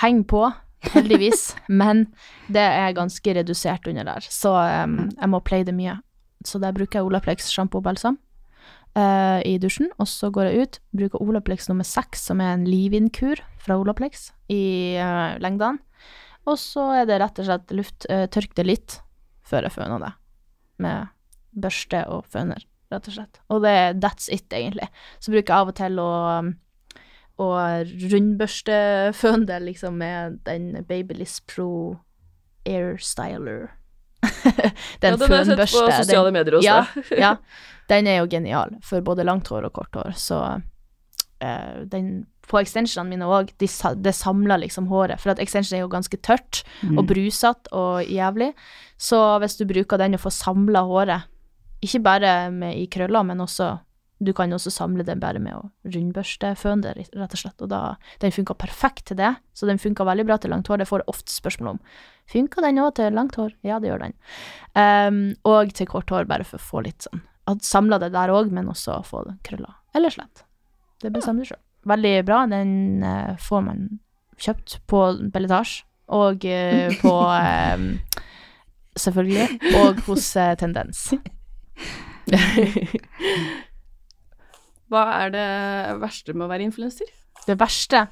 henger 0.00 0.28
på, 0.30 0.42
heldigvis, 0.92 1.52
men 1.82 2.06
det 2.52 2.64
er 2.64 2.96
ganske 2.96 3.36
redusert 3.38 3.86
under 3.90 4.08
der, 4.08 4.26
så 4.32 4.56
um, 4.84 4.98
jeg 5.12 5.32
må 5.32 5.42
play 5.44 5.66
det 5.66 5.76
mye. 5.76 5.98
Så 6.46 6.58
der 6.58 6.74
bruker 6.74 6.98
jeg 6.98 7.06
Olaplex 7.06 7.52
sjampo 7.52 7.78
og 7.78 7.86
balsam 7.86 8.16
eh, 8.98 9.40
i 9.46 9.56
dusjen, 9.62 9.90
og 10.00 10.08
så 10.10 10.30
går 10.34 10.48
jeg 10.48 10.64
ut, 10.64 10.78
bruker 10.96 11.22
Olaplex 11.22 11.68
nummer 11.70 11.86
seks, 11.86 12.24
som 12.28 12.42
er 12.42 12.56
en 12.56 12.66
leave-in-kur 12.68 13.42
fra 13.62 13.78
Olaplex, 13.78 14.30
i 14.50 14.98
uh, 14.98 15.38
lengdene. 15.42 15.78
Og 16.50 16.58
så 16.58 16.88
er 16.98 17.06
det 17.06 17.20
rett 17.22 17.38
og 17.38 17.46
slett 17.46 17.74
luft, 17.78 18.08
uh, 18.10 18.26
tørk 18.26 18.56
det 18.58 18.66
litt 18.66 18.98
før 19.46 19.68
jeg 19.68 19.76
føner 19.76 20.02
det, 20.02 20.12
med 20.82 21.12
børste 21.62 22.02
og 22.10 22.26
føner, 22.32 22.64
rett 22.92 23.08
og 23.10 23.16
slett. 23.16 23.40
Og 23.52 23.62
det 23.64 23.72
er 23.84 23.96
that's 24.02 24.28
it, 24.32 24.48
egentlig. 24.50 24.88
Så 25.22 25.34
bruker 25.34 25.46
jeg 25.46 25.60
av 25.60 25.72
og 25.72 25.78
til 25.78 26.02
å 26.02 26.10
um, 26.42 26.52
og 27.42 27.92
rundbørsteføn 28.12 29.46
det 29.48 29.60
liksom 29.66 30.00
med 30.00 30.40
den 30.46 30.84
Babyliss 30.88 31.40
Pro 31.50 31.98
Air 32.68 32.96
Styler. 33.02 33.70
er 35.02 35.10
Ja, 35.10 35.16
den 35.16 35.20
har 35.20 35.38
jeg 35.40 35.46
sett 35.50 35.64
på 35.74 35.86
sosiale 35.90 36.34
medier 36.34 36.58
også. 36.60 36.68
Ja, 36.68 37.16
ja, 37.18 37.32
den 37.90 38.06
er 38.06 38.20
jo 38.20 38.28
genial 38.30 38.76
for 38.86 39.02
både 39.04 39.26
langt 39.26 39.50
hår 39.50 39.66
og 39.66 39.74
kort 39.80 39.98
hår, 39.98 40.12
så 40.14 40.38
uh, 41.42 41.80
den 41.90 42.22
på 42.48 42.58
extensionene 42.58 43.10
mine 43.14 43.28
òg, 43.30 43.52
de, 43.62 43.68
det 44.02 44.14
samler 44.18 44.60
liksom 44.64 44.88
håret, 44.90 45.20
for 45.22 45.32
at 45.32 45.40
extension 45.42 45.78
er 45.78 45.84
jo 45.84 45.92
ganske 45.92 46.18
tørt 46.22 46.64
Mm. 46.82 46.98
og 46.98 47.06
brusete 47.06 47.70
og 47.78 48.02
jævlig, 48.10 48.52
så 48.98 49.38
hvis 49.38 49.54
du 49.56 49.64
bruker 49.70 50.00
den 50.00 50.14
og 50.14 50.20
får 50.24 50.34
samla 50.34 50.82
håret, 50.82 51.28
ikke 51.82 52.00
bare 52.02 52.50
med, 52.50 52.74
i 52.74 52.86
krøller, 52.90 53.22
men 53.22 53.40
også 53.40 53.76
du 54.22 54.32
kan 54.36 54.52
også 54.54 54.70
samle 54.72 55.04
den 55.06 55.20
bare 55.22 55.40
med 55.42 55.56
å 55.56 55.90
rundbørste 55.94 56.52
føne 56.58 56.94
rett 56.94 57.34
og 57.34 57.40
slett, 57.40 57.64
og 57.64 57.70
da, 57.72 57.80
den 58.22 58.34
funka 58.34 58.56
perfekt 58.60 59.06
til 59.10 59.18
det, 59.18 59.34
så 59.56 59.68
den 59.68 59.80
funka 59.82 60.06
veldig 60.08 60.26
bra 60.28 60.38
til 60.40 60.54
langt 60.54 60.70
hår, 60.70 60.82
det 60.82 60.88
får 60.90 61.02
jeg 61.02 61.12
ofte 61.12 61.34
spørsmål 61.34 61.74
om. 61.74 61.82
Funka 62.30 62.64
den 62.64 62.80
òg 62.82 62.94
til 62.98 63.18
langt 63.18 63.36
hår? 63.40 63.54
Ja, 63.66 63.80
det 63.82 63.90
gjør 63.90 64.06
den. 64.06 64.16
Um, 64.78 65.20
og 65.48 65.74
til 65.76 65.90
kort 65.90 66.10
hår, 66.12 66.28
bare 66.30 66.46
for 66.48 66.60
å 66.60 66.66
få 66.70 66.86
litt 66.86 67.08
sånn 67.08 67.24
samla 67.60 67.98
det 67.98 68.12
der 68.14 68.30
òg, 68.32 68.52
men 68.54 68.70
også 68.70 69.00
få 69.04 69.24
krøller. 69.44 69.74
Eller 69.94 70.14
slett. 70.14 70.44
Det 71.02 71.10
bestemmer 71.12 71.42
du 71.42 71.50
sjøl. 71.50 71.60
Veldig 71.90 72.14
bra. 72.26 72.44
Den 72.46 73.02
uh, 73.02 73.34
får 73.42 73.64
man 73.66 73.82
kjøpt 74.40 74.78
på 74.90 75.02
Belletage, 75.34 75.82
og 76.06 76.46
uh, 76.46 76.94
på 77.02 77.16
um, 77.18 77.90
Selvfølgelig. 79.04 79.48
Og 79.80 80.02
hos 80.06 80.36
uh, 80.36 80.52
Tendens. 80.60 81.12
Hva 84.92 85.02
er 85.22 85.30
det 85.32 85.48
verste 86.02 86.34
med 86.36 86.44
å 86.44 86.50
være 86.52 86.66
influenser? 86.68 87.08
Det 87.46 87.56
verste 87.58 88.04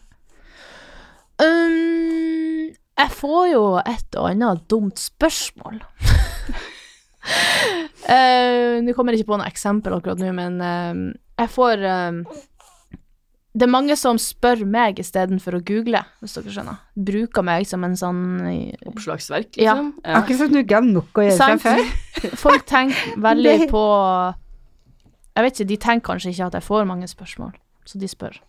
um, 1.38 2.70
Jeg 2.72 3.10
får 3.16 3.42
jo 3.52 3.64
et 3.84 4.16
og 4.18 4.30
annet 4.32 4.64
dumt 4.72 4.98
spørsmål. 5.00 5.80
uh, 8.08 8.76
Nå 8.84 8.94
kommer 8.96 9.12
jeg 9.14 9.22
ikke 9.22 9.32
på 9.34 9.40
noe 9.40 9.50
eksempel 9.50 9.98
akkurat 9.98 10.20
nå, 10.22 10.32
men 10.36 10.56
uh, 10.64 11.12
jeg 11.40 11.52
får 11.52 11.84
uh, 11.84 12.20
Det 13.52 13.66
er 13.66 13.72
mange 13.76 13.96
som 14.00 14.18
spør 14.20 14.64
meg 14.68 15.00
istedenfor 15.02 15.58
å 15.58 15.62
google, 15.66 16.00
hvis 16.22 16.36
dere 16.38 16.52
skjønner. 16.54 16.82
Bruker 17.10 17.44
meg 17.46 17.66
som 17.68 17.84
en 17.86 17.96
sånn 17.98 18.20
Oppslagsverk, 18.88 19.56
Ja. 19.60 19.74
liksom? 19.76 19.92
Akkurat 20.04 20.38
som 20.44 20.54
du 20.54 20.60
ikke 20.64 20.78
har 20.80 20.86
nok 20.86 21.18
å 21.18 21.24
gjøre 21.28 21.40
fra 21.40 21.56
før. 21.64 22.36
Folk 22.40 22.68
tenker 22.70 23.18
veldig 23.20 23.66
på 23.74 23.84
Jeg 25.36 25.46
vet 25.46 25.58
ikke, 25.58 25.68
de 25.70 25.80
tenker 25.80 26.06
kanskje 26.10 26.32
ikke 26.34 26.48
at 26.50 26.58
jeg 26.58 26.66
får 26.66 26.88
mange 26.90 27.08
spørsmål, 27.08 27.52
så 27.86 28.00
de 28.00 28.08
spør. 28.10 28.40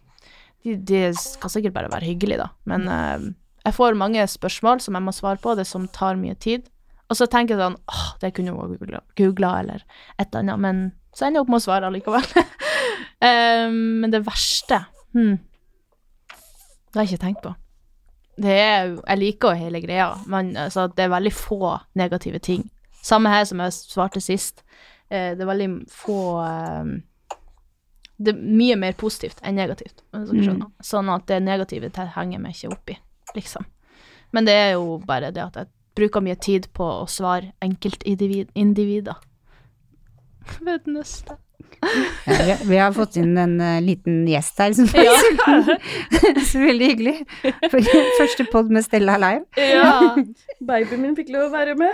De, 0.64 0.76
de 0.76 1.02
skal 1.18 1.54
sikkert 1.54 1.76
bare 1.78 1.92
være 1.92 2.10
hyggelige, 2.10 2.42
da, 2.42 2.50
men 2.70 2.88
uh, 2.90 3.32
jeg 3.66 3.78
får 3.78 3.98
mange 3.98 4.26
spørsmål 4.28 4.82
som 4.82 4.98
jeg 4.98 5.06
må 5.06 5.14
svare 5.16 5.42
på, 5.42 5.56
det 5.58 5.68
som 5.70 5.88
tar 5.94 6.20
mye 6.20 6.36
tid. 6.42 6.66
Og 7.12 7.18
så 7.20 7.28
tenker 7.28 7.58
jeg 7.58 7.62
sånn 7.62 7.78
åh, 7.92 8.08
det 8.22 8.32
kunne 8.36 8.54
jeg 8.54 8.80
googla, 8.80 9.02
googla 9.20 9.52
eller 9.62 9.84
et 10.18 10.28
eller 10.30 10.42
annet, 10.42 10.62
men 10.64 10.84
så 11.12 11.28
ender 11.28 11.42
jeg 11.42 11.46
opp 11.46 11.52
med 11.52 11.62
å 11.62 11.66
svare 11.68 11.92
allikevel. 11.92 12.30
Eh, 13.22 13.68
men 13.70 14.10
det 14.10 14.24
verste 14.26 14.80
hmm, 15.14 15.36
Det 16.34 16.98
har 16.98 17.06
jeg 17.06 17.12
ikke 17.12 17.22
tenkt 17.22 17.44
på. 17.44 17.52
Det 18.42 18.56
er 18.56 18.88
jo 18.88 18.96
Jeg 18.96 19.20
liker 19.22 19.52
jo 19.52 19.68
hele 19.68 19.82
greia, 19.84 20.08
men 20.26 20.50
altså, 20.58 20.88
det 20.90 21.06
er 21.06 21.12
veldig 21.14 21.34
få 21.36 21.76
negative 22.02 22.42
ting. 22.42 22.64
Samme 23.06 23.30
her 23.30 23.46
som 23.46 23.62
jeg 23.62 23.76
svarte 23.78 24.24
sist. 24.26 24.64
Eh, 25.12 25.34
det 25.36 25.44
er 25.44 25.50
veldig 25.50 25.70
få 25.92 26.18
eh, 26.46 26.92
Det 28.22 28.32
er 28.32 28.42
mye 28.62 28.78
mer 28.80 28.96
positivt 29.00 29.42
enn 29.44 29.60
negativt, 29.60 30.04
hvis 30.16 30.32
dere. 30.32 30.70
Sånn 30.86 31.12
at 31.12 31.28
det 31.28 31.42
negative 31.44 31.92
det 31.92 32.08
henger 32.16 32.42
meg 32.44 32.56
ikke 32.56 32.74
opp 32.76 32.94
i, 32.94 32.98
liksom. 33.36 33.68
Men 34.32 34.48
det 34.48 34.56
er 34.56 34.74
jo 34.78 35.00
bare 35.04 35.34
det 35.36 35.44
at 35.44 35.58
jeg 35.60 35.72
bruker 35.98 36.24
mye 36.24 36.38
tid 36.40 36.70
på 36.78 36.88
å 37.02 37.08
svare 37.12 37.52
enkeltindivider. 37.66 39.20
Ved 40.66 40.88
neste. 40.88 41.38
Ja, 42.26 42.38
vi, 42.46 42.56
vi 42.70 42.78
har 42.78 42.94
fått 42.94 43.16
inn 43.18 43.38
en 43.38 43.56
uh, 43.62 43.82
liten 43.82 44.24
gjest 44.30 44.60
her, 44.62 44.74
som 44.74 44.88
Ja. 44.98 45.14
så 46.50 46.62
veldig 46.62 46.88
hyggelig. 46.92 47.16
For 47.72 47.92
første 48.20 48.46
pod 48.52 48.72
med 48.74 48.86
Stella 48.86 49.18
live. 49.22 49.46
Ja. 49.58 50.16
Babyen 50.68 51.02
min 51.06 51.16
fikk 51.18 51.32
lov 51.34 51.50
å 51.50 51.54
være 51.54 51.76
med. 51.80 51.94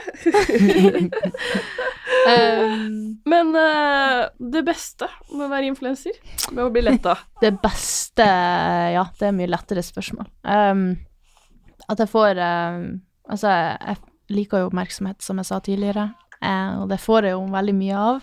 Um, 2.27 3.19
Men 3.25 3.51
uh, 3.55 4.27
det 4.39 4.63
beste 4.67 5.07
med 5.31 5.45
å 5.47 5.51
være 5.51 5.69
influenser, 5.69 6.15
med 6.51 6.63
å 6.65 6.71
bli 6.73 6.83
letta 6.85 7.15
Det 7.43 7.53
beste 7.63 8.25
Ja, 8.93 9.05
det 9.19 9.29
er 9.29 9.35
mye 9.35 9.51
lettere 9.51 9.83
spørsmål. 9.85 10.29
Um, 10.43 10.89
at 11.87 12.01
jeg 12.03 12.11
får 12.11 12.39
uh, 12.41 12.79
Altså, 13.27 13.51
jeg 13.51 13.99
liker 14.31 14.63
jo 14.63 14.69
oppmerksomhet, 14.69 15.21
som 15.23 15.39
jeg 15.39 15.47
sa 15.49 15.59
tidligere, 15.63 16.09
uh, 16.39 16.81
og 16.81 16.89
det 16.91 16.99
får 17.03 17.27
jeg 17.27 17.35
jo 17.35 17.45
veldig 17.51 17.75
mye 17.75 18.01
av 18.07 18.19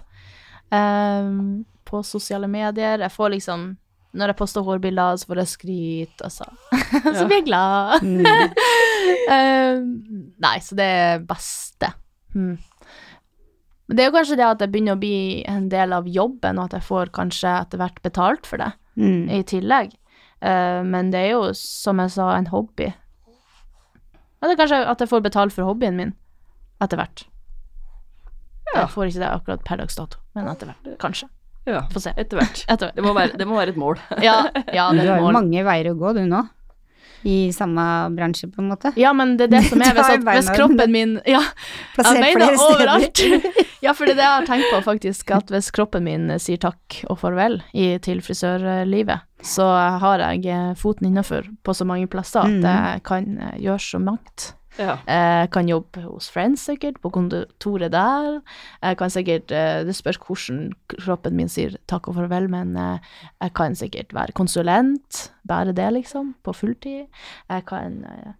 um, 0.72 1.64
på 1.84 2.02
sosiale 2.04 2.48
medier. 2.48 3.04
Jeg 3.04 3.12
får 3.12 3.34
liksom 3.36 3.74
Når 4.14 4.30
jeg 4.30 4.38
poster 4.38 4.62
hårbilder, 4.62 5.16
så 5.18 5.26
får 5.26 5.40
jeg 5.42 5.50
skryt, 5.50 6.20
og 6.22 6.32
så, 6.36 6.44
så 7.02 7.24
blir 7.26 7.40
jeg 7.40 7.46
glad. 7.48 8.04
um, 9.34 9.88
nei, 10.46 10.56
så 10.62 10.76
det 10.78 10.86
er 10.86 11.24
beste. 11.26 11.90
Hmm. 12.34 12.56
Men 13.88 13.96
det 13.98 14.04
er 14.04 14.08
jo 14.10 14.14
kanskje 14.16 14.36
det 14.40 14.46
at 14.48 14.58
det 14.62 14.70
begynner 14.72 14.96
å 14.96 15.00
bli 15.02 15.42
en 15.50 15.68
del 15.68 15.92
av 15.92 16.06
jobben, 16.08 16.58
og 16.58 16.64
at 16.70 16.78
jeg 16.78 16.86
får 16.86 17.10
kanskje 17.12 17.50
etter 17.60 17.80
hvert 17.82 18.00
betalt 18.02 18.46
for 18.48 18.62
det 18.62 18.72
Mm. 18.96 19.26
i 19.28 19.42
tillegg. 19.42 19.90
Uh, 20.44 20.84
men 20.86 21.08
det 21.10 21.18
er 21.24 21.30
jo, 21.32 21.48
som 21.58 21.98
jeg 21.98 22.12
sa, 22.14 22.28
en 22.36 22.46
hobby. 22.46 22.92
Eller 24.40 24.52
er 24.54 24.60
kanskje 24.60 24.78
at 24.86 25.00
jeg 25.02 25.08
får 25.10 25.22
betalt 25.24 25.52
for 25.56 25.64
hobbyen 25.66 25.96
min 25.98 26.12
etter 26.84 27.00
hvert. 27.00 27.24
Jeg 28.74 28.88
får 28.90 29.08
ikke 29.10 29.22
det 29.22 29.30
akkurat 29.30 29.64
per 29.66 29.80
dags 29.82 29.96
dato, 29.98 30.18
men 30.34 30.48
etter 30.50 30.70
hvert. 30.70 30.98
Kanskje. 31.02 31.28
Ja, 31.66 31.80
Få 31.90 32.00
se. 32.02 32.12
etter 32.16 32.36
hvert. 32.38 32.64
Etter 32.68 32.86
hvert. 32.90 32.96
Det 32.98 33.04
må 33.06 33.14
være, 33.16 33.38
det 33.40 33.46
må 33.48 33.56
være 33.56 33.72
et 33.72 33.80
mål. 33.80 33.98
Ja, 34.22 34.36
ja, 34.74 34.90
det 34.92 35.04
er 35.06 35.14
har 35.14 35.22
jo 35.22 35.30
mange 35.32 35.62
veier 35.64 35.90
å 35.90 35.96
gå, 35.98 36.12
du 36.16 36.24
nå. 36.28 36.42
I 37.24 37.52
samme 37.56 37.84
bransje, 38.16 38.48
på 38.52 38.60
en 38.62 38.68
måte. 38.68 38.92
Ja, 39.00 39.12
men 39.16 39.36
det 39.38 39.46
er 39.48 39.52
det 39.56 39.62
som 39.70 39.80
er 39.80 39.94
hvis, 39.96 40.10
at, 40.12 40.24
hvis 40.28 40.50
kroppen 40.54 40.92
min 40.92 41.14
Ja, 41.26 41.40
jeg 42.44 42.58
steder. 42.58 42.66
overalt. 42.68 43.22
ja, 43.86 43.92
for 43.92 44.04
det 44.04 44.14
er 44.14 44.18
det 44.20 44.26
jeg 44.26 44.34
har 44.38 44.46
tenkt 44.48 44.70
på, 44.72 44.80
faktisk. 44.84 45.30
At 45.36 45.52
hvis 45.52 45.70
kroppen 45.74 46.04
min 46.04 46.28
sier 46.38 46.60
takk 46.60 47.00
og 47.10 47.18
farvel 47.22 47.60
i, 47.72 47.94
til 48.04 48.20
frisørlivet, 48.24 49.24
så 49.44 49.64
har 50.00 50.22
jeg 50.24 50.76
foten 50.80 51.08
innafor 51.10 51.48
på 51.64 51.74
så 51.76 51.84
mange 51.88 52.06
plasser 52.08 52.40
at 52.44 52.52
Mm. 52.54 52.62
jeg 52.64 53.02
kan 53.04 53.26
eh, 53.38 53.58
gjøre 53.60 53.80
så 53.80 53.98
mangt. 54.00 54.52
Ja. 54.78 54.96
Jeg 55.06 55.50
kan 55.54 55.68
jobbe 55.70 56.02
hos 56.02 56.28
Friends 56.34 56.64
sikkert, 56.66 56.98
på 57.02 57.10
kontoret 57.14 57.92
der. 57.94 58.40
Jeg 58.82 58.98
kan 58.98 59.12
sikkert 59.12 59.52
eh, 59.54 59.84
Det 59.86 59.94
spørs 59.94 60.18
hvordan 60.18 60.72
kroppen 60.96 61.36
min 61.38 61.50
sier 61.50 61.76
takk 61.90 62.08
og 62.10 62.16
farvel, 62.18 62.48
men 62.50 62.74
eh, 62.76 63.12
jeg 63.42 63.54
kan 63.54 63.76
sikkert 63.78 64.14
være 64.14 64.34
konsulent, 64.34 65.28
bare 65.46 65.72
det, 65.76 65.92
liksom, 65.94 66.34
på 66.42 66.52
fulltid. 66.52 67.06
Jeg 67.50 67.66
kan 67.70 68.02
eh, 68.10 68.32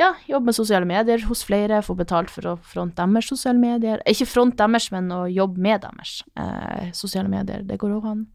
ja, 0.00 0.14
jobbe 0.28 0.48
med 0.48 0.56
sosiale 0.56 0.88
medier 0.88 1.26
hos 1.28 1.44
flere, 1.44 1.82
få 1.84 1.94
betalt 1.98 2.32
for 2.32 2.54
å 2.54 2.56
fronte 2.64 3.04
deres 3.04 3.28
sosiale 3.28 3.60
medier. 3.60 4.00
Ikke 4.08 4.28
fronte 4.28 4.64
deres, 4.64 4.88
men 4.94 5.12
å 5.12 5.26
jobbe 5.28 5.60
med 5.60 5.84
deres 5.84 6.22
eh, 6.40 6.88
sosiale 6.96 7.28
medier. 7.28 7.66
Det 7.68 7.78
går 7.80 7.98
òg 7.98 8.10
an. 8.14 8.26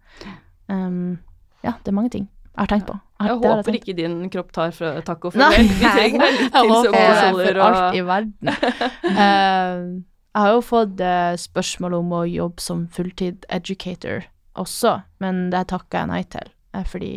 Um, 0.69 1.17
ja, 1.65 1.77
det 1.81 1.91
er 1.91 1.97
mange 1.97 2.13
ting 2.13 2.29
jeg 2.55 2.61
har 2.63 2.67
tenkt 2.71 2.87
på. 2.87 2.93
Jeg 3.19 3.27
jeg 3.27 3.37
håper 3.41 3.63
tenkt. 3.71 3.77
ikke 3.83 3.95
din 3.97 4.29
kropp 4.31 4.51
tar 4.55 4.71
fra 4.71 4.91
og 4.95 5.35
Nei. 5.35 5.49
farvel. 5.51 5.67
Vi 5.67 5.85
trenger 5.91 6.21
litt 6.25 6.41
Jeg 6.41 6.51
til 6.51 6.69
håper 6.71 7.33
for 7.35 7.59
alt 7.65 7.95
i 7.95 8.01
verden. 8.07 8.49
uh, 8.49 10.01
jeg 10.35 10.41
har 10.43 10.51
jo 10.55 10.61
fått 10.61 10.99
uh, 11.03 11.35
spørsmål 11.39 11.93
om 11.99 12.11
å 12.15 12.23
jobbe 12.27 12.61
som 12.63 12.87
fulltid 12.87 13.45
educator 13.49 14.23
også, 14.55 15.01
men 15.19 15.49
det 15.51 15.65
takker 15.67 15.99
jeg 15.99 16.07
nei 16.13 16.21
til, 16.31 16.47
eh, 16.73 16.83
fordi 16.87 17.11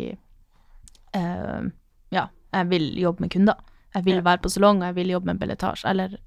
uh, 1.15 1.63
ja, 2.11 2.25
jeg 2.53 2.67
vil 2.71 2.89
jobbe 2.99 3.21
med 3.25 3.31
kunder. 3.31 3.55
Jeg 3.95 4.03
vil 4.05 4.19
Ja. 4.19 4.21
være 4.21 4.41
på 4.43 4.49
salong, 4.51 4.81
og 4.83 4.89
jeg 4.91 4.95
vil 4.99 5.13
jobbe 5.15 5.25
med 5.31 5.39
belletasje, 5.39 5.87
eller 5.89 6.17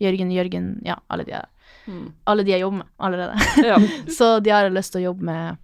Jørgen, 0.00 0.30
Jørgen, 0.32 0.68
ja, 0.86 0.94
alle 1.10 1.24
de, 1.24 1.40
Mm. 1.86 2.12
alle 2.26 2.44
de 2.44 2.50
jeg 2.52 2.60
jobber 2.60 2.78
med 2.78 2.86
allerede. 2.98 3.34
Ja. 3.64 3.76
Så 4.18 4.40
de 4.42 4.50
har 4.50 4.64
jeg 4.64 4.72
lyst 4.74 4.92
til 4.92 5.00
å 5.02 5.04
jobbe 5.12 5.22
med 5.24 5.56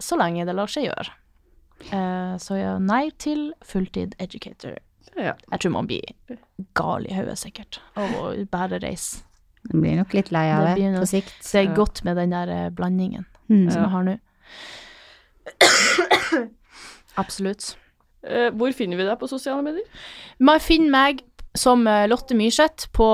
så 0.00 0.16
lenge 0.20 0.44
det 0.46 0.54
lar 0.54 0.66
seg 0.68 0.84
gjøre. 0.90 1.12
Eh, 1.92 2.36
så 2.42 2.56
ja, 2.58 2.78
nei 2.78 3.10
til 3.18 3.52
fulltid 3.64 4.14
educator. 4.18 4.76
ja. 5.16 5.34
Jeg 5.52 5.60
tror 5.60 5.70
man 5.72 5.86
blir 5.86 6.02
gal 6.74 7.06
i 7.08 7.14
hodet, 7.14 7.38
sikkert, 7.38 7.78
av 7.96 8.10
å 8.20 8.30
bare 8.50 8.78
reise. 8.82 9.22
Man 9.72 9.82
blir 9.82 9.96
nok 9.96 10.12
litt 10.14 10.30
lei 10.32 10.46
av 10.52 10.64
Det 10.66 10.74
det 10.76 10.92
nok- 10.92 11.02
på 11.02 11.08
sikt. 11.08 11.32
Det 11.52 11.54
er 11.68 11.74
godt 11.74 12.04
med 12.04 12.16
den 12.16 12.30
der 12.30 12.48
eh, 12.48 12.70
blandingen 12.70 13.26
Mm. 13.48 13.70
som 13.70 13.82
jeg 13.82 13.90
har 13.90 14.02
nå. 14.04 14.18
Absolutt. 17.16 17.76
Eh, 18.26 18.50
Hvor 18.50 18.72
finner 18.74 18.96
vi 18.98 19.04
deg 19.06 19.18
på 19.20 19.28
sosiale 19.30 19.62
medier? 19.62 19.84
Man 20.38 20.60
finner 20.60 20.90
meg 20.90 21.22
som 21.56 21.84
Lotte 22.10 22.34
Myrseth 22.36 22.90
på 22.92 23.06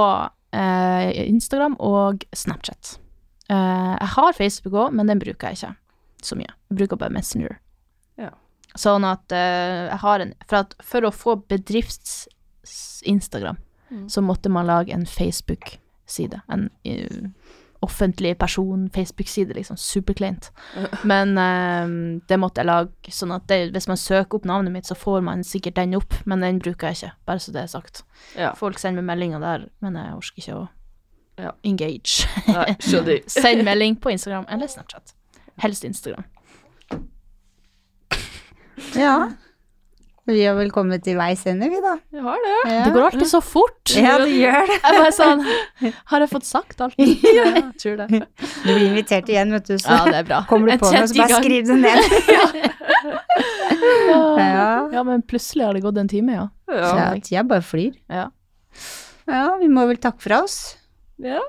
eh, 0.53 1.11
Instagram 1.29 1.77
og 1.79 2.25
Snapchat. 2.35 2.97
Eh, 3.51 3.97
jeg 4.01 4.09
har 4.17 4.33
Facebook 4.33 4.75
òg, 4.75 4.93
men 4.97 5.07
den 5.07 5.19
bruker 5.23 5.49
jeg 5.53 5.61
ikke 5.61 5.75
så 6.23 6.37
mye. 6.39 6.51
Jeg 6.71 6.79
bruker 6.81 6.97
bare 6.97 7.11
Messenger. 7.15 7.59
Sånn 8.75 9.05
at 9.05 9.33
uh, 9.33 9.89
jeg 9.91 9.99
har 10.01 10.21
en 10.25 10.33
For, 10.49 10.57
at, 10.65 10.75
for 10.83 11.01
å 11.05 11.11
få 11.13 11.37
bedrifts-Instagram, 11.49 13.57
Mm. 13.93 14.09
så 14.09 14.21
måtte 14.25 14.49
man 14.49 14.65
lage 14.67 14.93
en 14.95 15.05
Facebook-side. 15.07 16.41
En 16.49 16.71
uh, 16.89 17.29
offentlig 17.83 18.39
person-Facebook-side, 18.39 19.53
liksom. 19.55 19.77
Superkleint. 19.77 20.51
Men 21.05 21.37
eh, 21.39 21.87
det 22.29 22.39
måtte 22.41 22.61
jeg 22.63 22.67
lage, 22.71 23.11
sånn 23.13 23.33
at 23.37 23.47
det, 23.51 23.59
hvis 23.75 23.89
man 23.91 23.97
søker 24.01 24.35
opp 24.39 24.45
navnet 24.49 24.73
mitt, 24.73 24.87
så 24.89 24.95
får 24.97 25.21
man 25.27 25.43
sikkert 25.45 25.75
den 25.77 25.95
opp, 25.99 26.15
men 26.25 26.41
den 26.41 26.59
bruker 26.63 26.87
jeg 26.89 26.97
ikke, 27.03 27.13
bare 27.27 27.39
så 27.43 27.53
det 27.53 27.61
er 27.65 27.69
sagt. 27.75 28.05
Ja. 28.39 28.53
Folk 28.55 28.79
sender 28.79 29.03
meg 29.03 29.17
meldinger 29.19 29.41
der, 29.43 29.67
men 29.83 29.95
jeg 29.99 30.15
orker 30.15 30.39
ikke 30.45 30.55
å 30.61 30.69
Ja. 31.43 31.51
engage. 31.65 32.29
Nei. 32.47 32.77
Send 33.27 33.65
melding 33.67 33.97
på 34.01 34.11
Instagram 34.15 34.45
eller 34.49 34.67
Snapchat. 34.71 35.13
Helst 35.59 35.85
Instagram. 35.85 36.25
Ja. 38.99 39.15
Vi 40.31 40.45
har 40.47 40.55
vel 40.55 40.69
kommet 40.71 41.03
til 41.03 41.17
veis 41.19 41.41
ende, 41.51 41.67
vi, 41.67 41.81
da. 41.83 41.97
Vi 42.15 42.21
har 42.23 42.37
det. 42.45 42.53
Ja. 42.71 42.83
Det 42.87 42.93
går 42.95 43.07
alltid 43.09 43.27
så 43.27 43.41
fort. 43.43 43.91
Ja, 43.99 44.13
det 44.23 44.29
gjør 44.31 44.69
det. 44.71 44.77
Jeg 44.85 45.01
bare 45.01 45.15
sånn 45.17 45.43
Har 46.13 46.23
jeg 46.23 46.31
fått 46.31 46.47
sagt 46.47 46.85
alt? 46.85 46.95
Ja, 47.03 47.47
jeg 47.57 47.65
tror 47.83 47.97
det. 48.05 48.21
Du 48.39 48.69
blir 48.69 48.85
invitert 48.87 49.33
igjen, 49.33 49.51
vet 49.57 49.67
du, 49.67 49.75
så 49.83 49.97
Ja, 49.97 50.05
det 50.07 50.21
er 50.21 50.29
bra. 50.31 50.39
kommer 50.51 50.71
du 50.71 50.77
En 50.77 50.83
på 50.85 50.93
noe, 50.95 51.09
så 51.11 51.19
bare 51.19 51.41
skriv 51.43 51.67
det 51.67 51.79
ned. 51.83 51.99
Ja. 53.83 54.89
Ja, 54.93 55.03
men 55.03 55.23
plutselig 55.27 55.65
har 55.67 55.75
det 55.75 55.83
gått 55.83 55.99
en 55.99 56.09
time, 56.11 56.37
ja. 56.37 56.45
Ja. 56.71 57.09
Tida 57.25 57.43
bare 57.49 57.65
flyr. 57.67 57.97
Ja. 58.13 58.29
Ja, 59.27 59.57
vi 59.61 59.69
må 59.71 59.85
vel 59.91 59.99
takke 60.03 60.23
for 60.23 60.37
oss. 60.43 60.77
ja, 61.23 61.41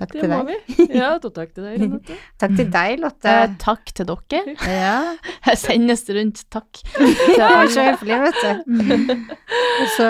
Takk 0.00 0.12
det 0.16 0.20
til 0.24 0.30
må 0.32 0.38
deg. 0.48 0.60
vi. 0.66 0.86
Ja, 1.00 1.08
og 1.18 1.32
takk 1.36 1.50
til 1.56 1.62
deg, 1.66 1.74
Renate. 1.84 2.14
Takk 2.40 2.52
til 2.58 2.68
deg, 2.72 2.90
Lotte. 3.02 3.30
Eh, 3.44 3.50
takk 3.60 3.84
til 3.96 4.04
dere. 4.08 4.40
Ja, 4.80 4.94
Jeg 5.46 5.56
sendes 5.60 6.02
rundt, 6.16 6.38
takk. 6.52 6.72
det 6.96 7.40
var 7.40 7.66
så 7.74 7.80
høflig, 7.90 8.16
vet 8.24 8.38
du. 8.40 8.52
Og 9.80 9.86
så 9.96 10.08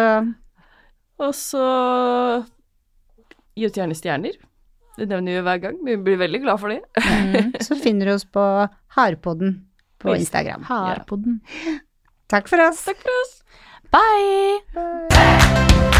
Og 1.26 1.32
så 1.36 1.64
gi 3.58 3.66
oss 3.66 3.76
gjerne 3.76 3.96
stjerner. 3.98 4.34
Det 4.96 5.06
nevner 5.08 5.32
vi 5.38 5.42
hver 5.46 5.58
gang. 5.66 5.76
Vi 5.86 5.92
blir 6.04 6.18
veldig 6.20 6.40
glad 6.42 6.56
for 6.60 6.68
det. 6.72 6.80
Mm. 7.00 7.52
Så 7.64 7.72
finner 7.80 8.04
du 8.10 8.14
oss 8.14 8.26
på 8.28 8.42
Harpodden 8.96 9.50
på 10.00 10.08
Instagram. 10.16 10.62
Harpodden. 10.68 11.34
Ja. 11.66 11.72
Takk 12.30 12.46
for 12.52 12.58
oss. 12.68 12.80
Takk 12.88 13.00
for 13.04 13.12
oss. 13.22 13.32
Bye! 13.90 15.99